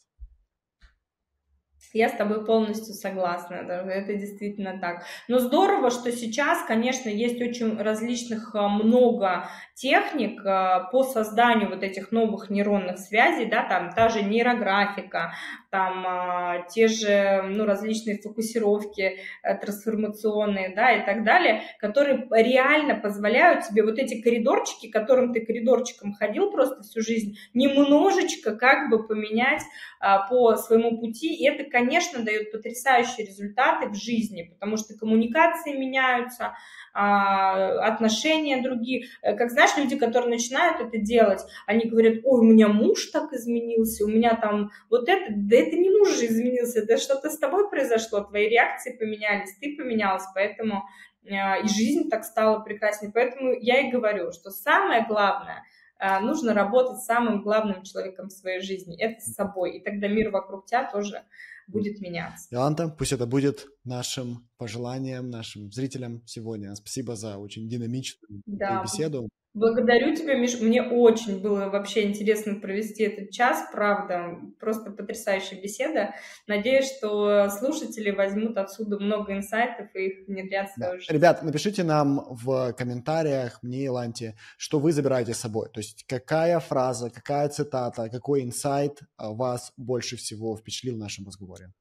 Я 1.97 2.09
с 2.09 2.13
тобой 2.13 2.45
полностью 2.45 2.93
согласна, 2.93 3.55
это 3.55 4.13
действительно 4.13 4.79
так. 4.79 5.03
Но 5.27 5.39
здорово, 5.39 5.89
что 5.89 6.11
сейчас, 6.11 6.63
конечно, 6.67 7.09
есть 7.09 7.41
очень 7.41 7.75
различных 7.75 8.53
а, 8.53 8.67
много 8.67 9.49
техник 9.77 10.43
а, 10.43 10.89
по 10.91 11.03
созданию 11.03 11.69
вот 11.69 11.83
этих 11.83 12.11
новых 12.11 12.49
нейронных 12.49 12.97
связей, 12.97 13.45
да, 13.45 13.63
там 13.63 13.93
та 13.93 14.09
же 14.09 14.23
нейрографика, 14.23 15.33
там 15.69 16.03
а, 16.07 16.61
те 16.67 16.87
же, 16.87 17.43
ну, 17.43 17.65
различные 17.65 18.17
фокусировки 18.17 19.19
э, 19.43 19.55
трансформационные, 19.55 20.73
да, 20.75 20.93
и 20.93 21.05
так 21.05 21.23
далее, 21.23 21.61
которые 21.79 22.27
реально 22.31 22.95
позволяют 22.95 23.67
тебе 23.67 23.83
вот 23.83 23.99
эти 23.99 24.19
коридорчики, 24.19 24.89
которым 24.89 25.31
ты 25.31 25.45
коридорчиком 25.45 26.13
ходил 26.13 26.51
просто 26.51 26.81
всю 26.81 27.01
жизнь, 27.01 27.37
немножечко 27.53 28.55
как 28.55 28.89
бы 28.89 29.07
поменять 29.07 29.61
по 30.29 30.55
своему 30.55 30.99
пути, 30.99 31.33
и 31.33 31.47
это, 31.47 31.69
конечно, 31.69 32.23
дает 32.23 32.51
потрясающие 32.51 33.25
результаты 33.25 33.89
в 33.89 33.95
жизни, 33.95 34.43
потому 34.43 34.77
что 34.77 34.95
коммуникации 34.95 35.73
меняются, 35.73 36.45
а, 36.45 36.55
отношения 36.99 38.61
другие. 38.61 39.07
Э, 39.21 39.35
как 39.35 39.51
знаешь, 39.51 39.77
люди, 39.77 39.97
которые 39.97 40.29
начинают 40.29 40.81
это 40.81 40.97
делать, 40.97 41.41
они 41.65 41.85
говорят, 41.85 42.15
ой, 42.23 42.39
у 42.39 42.43
меня 42.43 42.67
муж 42.67 43.05
так 43.07 43.33
изменился, 43.33 44.05
у 44.05 44.07
меня 44.07 44.35
там 44.35 44.71
вот 44.89 45.07
это, 45.07 45.25
да 45.29 45.55
это 45.57 45.75
не 45.75 45.89
муж 45.89 46.17
же 46.17 46.25
изменился, 46.25 46.79
это 46.79 46.97
что-то 46.97 47.29
с 47.29 47.37
тобой 47.37 47.69
произошло, 47.69 48.21
твои 48.21 48.49
реакции 48.49 48.97
поменялись, 48.97 49.55
ты 49.61 49.75
поменялась, 49.77 50.23
поэтому 50.33 50.85
э, 51.23 51.63
и 51.63 51.67
жизнь 51.67 52.09
так 52.09 52.23
стала 52.23 52.59
прекраснее. 52.59 53.11
Поэтому 53.13 53.53
я 53.59 53.81
и 53.81 53.91
говорю, 53.91 54.31
что 54.31 54.49
самое 54.49 55.05
главное– 55.07 55.63
э, 55.99 56.19
нужно 56.19 56.53
работать 56.53 56.99
с 56.99 57.05
самым 57.05 57.41
главным 57.41 57.83
человеком 57.83 58.27
в 58.27 58.33
своей 58.33 58.59
жизни, 58.61 58.99
это 59.01 59.21
с 59.21 59.33
собой, 59.33 59.77
и 59.77 59.83
тогда 59.83 60.07
мир 60.07 60.31
вокруг 60.31 60.65
тебя 60.65 60.89
тоже 60.89 61.23
будет 61.67 61.99
меняться. 61.99 62.47
Иоланта, 62.51 62.89
пусть 62.89 63.11
это 63.11 63.25
будет 63.25 63.67
нашим 63.83 64.49
пожеланием, 64.57 65.29
нашим 65.29 65.71
зрителям 65.71 66.25
сегодня. 66.25 66.73
Спасибо 66.75 67.15
за 67.15 67.37
очень 67.37 67.69
динамичную 67.69 68.41
да. 68.45 68.81
беседу. 68.83 69.29
Благодарю 69.57 70.15
тебя, 70.15 70.35
Миш. 70.35 70.59
Мне 70.59 70.83
очень 70.83 71.41
было 71.41 71.69
вообще 71.69 72.07
интересно 72.07 72.55
провести 72.59 73.01
этот 73.03 73.31
час, 73.31 73.67
правда. 73.71 74.37
Просто 74.59 74.91
потрясающая 74.91 75.59
беседа. 75.59 76.13
Надеюсь, 76.45 76.95
что 76.95 77.49
слушатели 77.49 78.11
возьмут 78.11 78.55
отсюда 78.57 78.99
много 78.99 79.35
инсайтов 79.35 79.87
и 79.95 80.07
их 80.09 80.27
внедрят 80.27 80.69
в 80.69 80.73
свою 80.75 80.91
да. 80.91 80.99
жизнь. 80.99 81.11
Ребят, 81.11 81.41
напишите 81.41 81.83
нам 81.83 82.27
в 82.29 82.73
комментариях, 82.73 83.63
мне 83.63 83.85
и 83.85 83.89
Ланте, 83.89 84.35
что 84.57 84.77
вы 84.77 84.91
забираете 84.91 85.33
с 85.33 85.39
собой. 85.39 85.69
То 85.73 85.79
есть 85.79 86.05
какая 86.07 86.59
фраза, 86.59 87.09
какая 87.09 87.49
цитата, 87.49 88.09
какой 88.09 88.43
инсайт 88.43 88.99
вас 89.17 89.73
больше 89.75 90.17
всего 90.17 90.55
впечатлил 90.55 90.95
в 90.95 90.99
нашем 90.99 91.25
разговоре. 91.25 91.71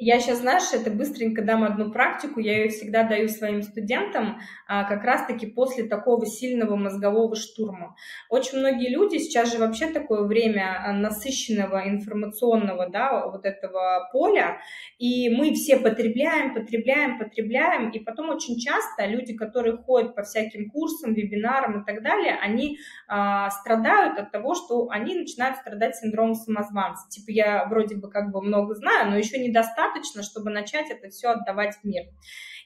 Я 0.00 0.20
сейчас, 0.20 0.38
знаешь, 0.38 0.72
это 0.72 0.92
быстренько 0.92 1.42
дам 1.42 1.64
одну 1.64 1.90
практику, 1.90 2.38
я 2.38 2.58
ее 2.58 2.68
всегда 2.68 3.02
даю 3.02 3.26
своим 3.26 3.62
студентам, 3.62 4.38
а, 4.68 4.84
как 4.84 5.02
раз-таки 5.02 5.46
после 5.46 5.88
такого 5.88 6.24
сильного 6.24 6.76
мозгового 6.76 7.34
штурма. 7.34 7.96
Очень 8.28 8.60
многие 8.60 8.90
люди, 8.90 9.16
сейчас 9.16 9.50
же 9.50 9.58
вообще 9.58 9.88
такое 9.88 10.22
время 10.22 10.84
а, 10.86 10.92
насыщенного 10.92 11.88
информационного, 11.88 12.88
да, 12.88 13.26
вот 13.26 13.44
этого 13.44 14.08
поля, 14.12 14.60
и 15.00 15.30
мы 15.30 15.52
все 15.54 15.76
потребляем, 15.78 16.54
потребляем, 16.54 17.18
потребляем, 17.18 17.90
и 17.90 17.98
потом 17.98 18.30
очень 18.30 18.56
часто 18.56 19.04
люди, 19.04 19.34
которые 19.34 19.78
ходят 19.78 20.14
по 20.14 20.22
всяким 20.22 20.70
курсам, 20.70 21.12
вебинарам 21.12 21.82
и 21.82 21.84
так 21.84 22.04
далее, 22.04 22.38
они 22.40 22.78
а, 23.08 23.50
страдают 23.50 24.16
от 24.16 24.30
того, 24.30 24.54
что 24.54 24.90
они 24.90 25.16
начинают 25.16 25.56
страдать 25.56 25.96
синдромом 25.96 26.36
самозванца. 26.36 27.08
Типа 27.08 27.32
я 27.32 27.64
вроде 27.64 27.96
бы 27.96 28.08
как 28.08 28.30
бы 28.30 28.40
много 28.40 28.76
знаю, 28.76 29.10
но 29.10 29.18
еще 29.18 29.40
недостаточно 29.40 29.87
достаточно, 29.88 30.22
чтобы 30.22 30.50
начать 30.50 30.90
это 30.90 31.08
все 31.08 31.28
отдавать 31.28 31.76
в 31.76 31.84
мир. 31.84 32.04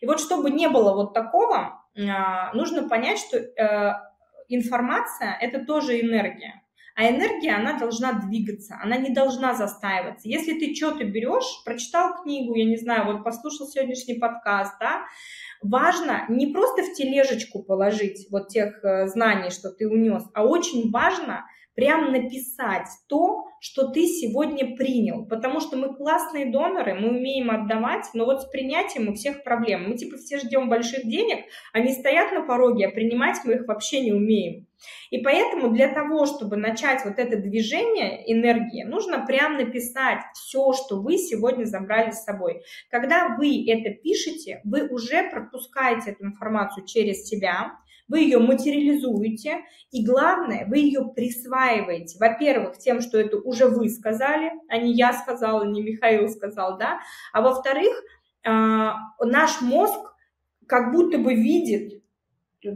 И 0.01 0.07
вот 0.07 0.21
чтобы 0.21 0.51
не 0.51 0.69
было 0.69 0.95
вот 0.95 1.15
такого, 1.15 1.81
а, 1.97 2.53
нужно 2.55 2.89
понять, 2.89 3.19
что 3.19 3.39
э, 3.39 3.95
информация– 4.49 5.37
это 5.41 5.65
тоже 5.65 6.01
энергия. 6.01 6.63
А 6.95 7.09
энергия, 7.09 7.55
она 7.55 7.79
должна 7.79 8.13
двигаться, 8.13 8.79
она 8.83 8.99
не 8.99 9.11
должна 9.11 9.55
застаиваться. 9.55 10.29
Если 10.29 10.59
ты 10.59 10.75
что-то 10.75 11.05
берешь, 11.05 11.63
прочитал 11.65 12.23
книгу, 12.23 12.55
я 12.55 12.67
не 12.67 12.77
знаю, 12.77 13.07
вот 13.07 13.25
послушал 13.25 13.67
сегодняшний 13.67 14.19
подкаст, 14.19 14.75
да, 14.79 15.05
важно 15.63 16.27
не 16.29 16.49
просто 16.49 16.83
в 16.83 16.93
тележечку 16.93 17.63
положить 17.63 18.27
вот 18.31 18.49
тех 18.49 18.85
э, 18.85 19.07
знаний, 19.07 19.51
что 19.51 19.71
ты 19.71 19.89
унес, 19.89 20.25
а 20.35 20.45
очень 20.45 20.91
важно 20.91 21.47
прям 21.75 22.13
написать 22.13 22.89
то, 23.09 23.45
что 23.61 23.89
ты 23.89 24.07
сегодня 24.07 24.77
принял, 24.77 25.25
потому 25.27 25.61
что 25.61 25.77
мы 25.77 25.95
классные 25.95 26.51
доноры, 26.51 26.95
мы 26.95 27.11
умеем 27.11 27.51
отдавать, 27.51 28.07
но 28.15 28.25
вот 28.25 28.43
с 28.43 28.47
принятием 28.47 29.09
у 29.09 29.15
всех 29.15 29.45
проблем. 29.45 29.89
Мы 29.89 29.97
типа 29.97 30.17
все 30.17 30.39
ждем 30.39 30.69
больших 30.69 31.07
денег, 31.07 31.45
они 31.73 31.93
стоят 31.93 32.33
на 32.33 32.43
пороге, 32.43 32.87
а 32.87 32.91
принимать 32.91 33.39
мы 33.45 33.55
их 33.55 33.67
вообще 33.67 34.01
не 34.01 34.13
умеем. 34.13 34.67
И 35.11 35.19
поэтому 35.19 35.71
для 35.73 35.89
того, 35.89 36.27
чтобы 36.27 36.57
начать 36.57 37.05
вот 37.05 37.19
это 37.19 37.37
движение 37.37 38.33
энергии, 38.33 38.83
нужно 38.83 39.25
прям 39.25 39.57
написать 39.57 40.21
все, 40.35 40.73
что 40.73 41.01
вы 41.01 41.19
сегодня 41.19 41.65
забрали 41.65 42.11
с 42.11 42.25
собой. 42.25 42.63
Когда 42.91 43.37
вы 43.37 43.65
это 43.69 43.91
пишете, 43.91 44.61
вы 44.65 44.89
уже 44.89 45.31
пропускаете 45.31 46.11
эту 46.11 46.25
информацию 46.25 46.87
через 46.87 47.27
себя, 47.29 47.79
вы 48.13 48.21
ее 48.21 48.39
материализуете, 48.39 49.65
и 49.91 50.05
главное, 50.05 50.67
вы 50.69 50.79
ее 50.79 51.11
присваиваете. 51.17 52.19
Во-первых, 52.21 52.77
тем, 52.77 53.01
что 53.01 53.19
это 53.19 53.39
уже 53.39 53.67
вы 53.67 53.89
сказали, 53.89 54.53
а 54.69 54.77
не 54.77 54.93
я 54.93 55.15
сказала, 55.15 55.65
не 55.65 55.83
Михаил 55.83 56.29
сказал, 56.29 56.77
да, 56.77 57.01
а 57.33 57.41
во-вторых, 57.41 57.95
а, 58.45 58.97
наш 59.25 59.63
мозг 59.63 59.99
как 60.67 60.93
будто 60.93 61.17
бы 61.17 61.35
видит 61.35 62.03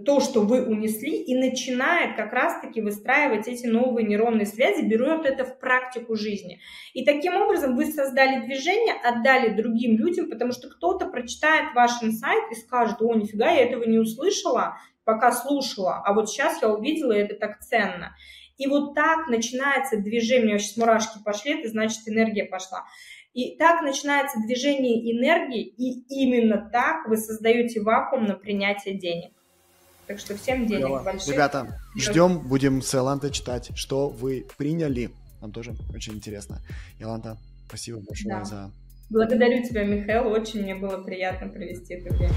то, 0.05 0.20
что 0.20 0.41
вы 0.41 0.66
унесли, 0.66 1.22
и 1.22 1.37
начинает 1.37 2.16
как 2.16 2.32
раз-таки 2.32 2.80
выстраивать 2.80 3.47
эти 3.47 3.66
новые 3.66 4.07
нейронные 4.07 4.47
связи, 4.47 4.84
берет 4.84 5.24
это 5.26 5.45
в 5.45 5.61
практику 5.61 6.16
жизни. 6.16 6.61
И 6.93 7.05
таким 7.05 7.37
образом 7.37 7.76
вы 7.76 7.87
создали 7.87 8.45
движение, 8.45 8.95
отдали 9.05 9.55
другим 9.55 9.97
людям, 9.97 10.28
потому 10.28 10.53
что 10.53 10.68
кто-то 10.68 11.07
прочитает 11.07 11.74
ваш 11.74 12.03
инсайт 12.03 12.51
и 12.51 12.57
скажет, 12.57 13.01
о, 13.01 13.14
нифига, 13.14 13.51
я 13.51 13.62
этого 13.62 13.84
не 13.84 13.99
услышала, 13.99 14.76
пока 15.07 15.32
слушала, 15.32 16.02
а 16.04 16.12
вот 16.12 16.28
сейчас 16.28 16.61
я 16.61 16.68
увидела, 16.68 17.12
и 17.12 17.20
это 17.20 17.36
так 17.36 17.61
ценно. 17.61 18.14
И 18.59 18.66
вот 18.66 18.94
так 18.94 19.28
начинается 19.28 19.98
движение, 19.98 20.44
у 20.44 20.48
меня 20.48 20.59
сейчас 20.59 20.76
мурашки 20.76 21.18
пошли, 21.24 21.59
это 21.61 21.68
значит 21.68 22.00
энергия 22.07 22.44
пошла. 22.44 22.84
И 23.32 23.57
так 23.57 23.82
начинается 23.82 24.40
движение 24.40 25.12
энергии, 25.12 25.62
и 25.62 26.02
именно 26.09 26.68
так 26.72 27.07
вы 27.07 27.16
создаете 27.18 27.82
вакуум 27.82 28.24
на 28.24 28.34
принятие 28.34 28.98
денег. 28.98 29.30
Так 30.07 30.18
что 30.18 30.36
всем 30.36 30.66
денег 30.66 30.86
Клево. 30.86 31.02
больших. 31.02 31.32
Ребята, 31.32 31.78
ждем, 31.96 32.38
будем 32.40 32.82
с 32.82 32.94
Элантой 32.94 33.30
читать, 33.30 33.70
что 33.76 34.09
вы 34.09 34.46
приняли. 34.57 35.11
Нам 35.40 35.52
тоже 35.52 35.74
очень 35.94 36.14
интересно. 36.14 36.61
Иланта, 36.98 37.36
спасибо 37.68 38.00
большое 38.00 38.36
да. 38.36 38.44
за... 38.44 38.70
Благодарю 39.11 39.62
тебя, 39.62 39.84
Михаил. 39.84 40.28
Очень 40.28 40.62
мне 40.62 40.74
было 40.74 40.98
приятно 41.02 41.48
провести 41.48 41.94
это 41.94 42.12
время. 42.14 42.34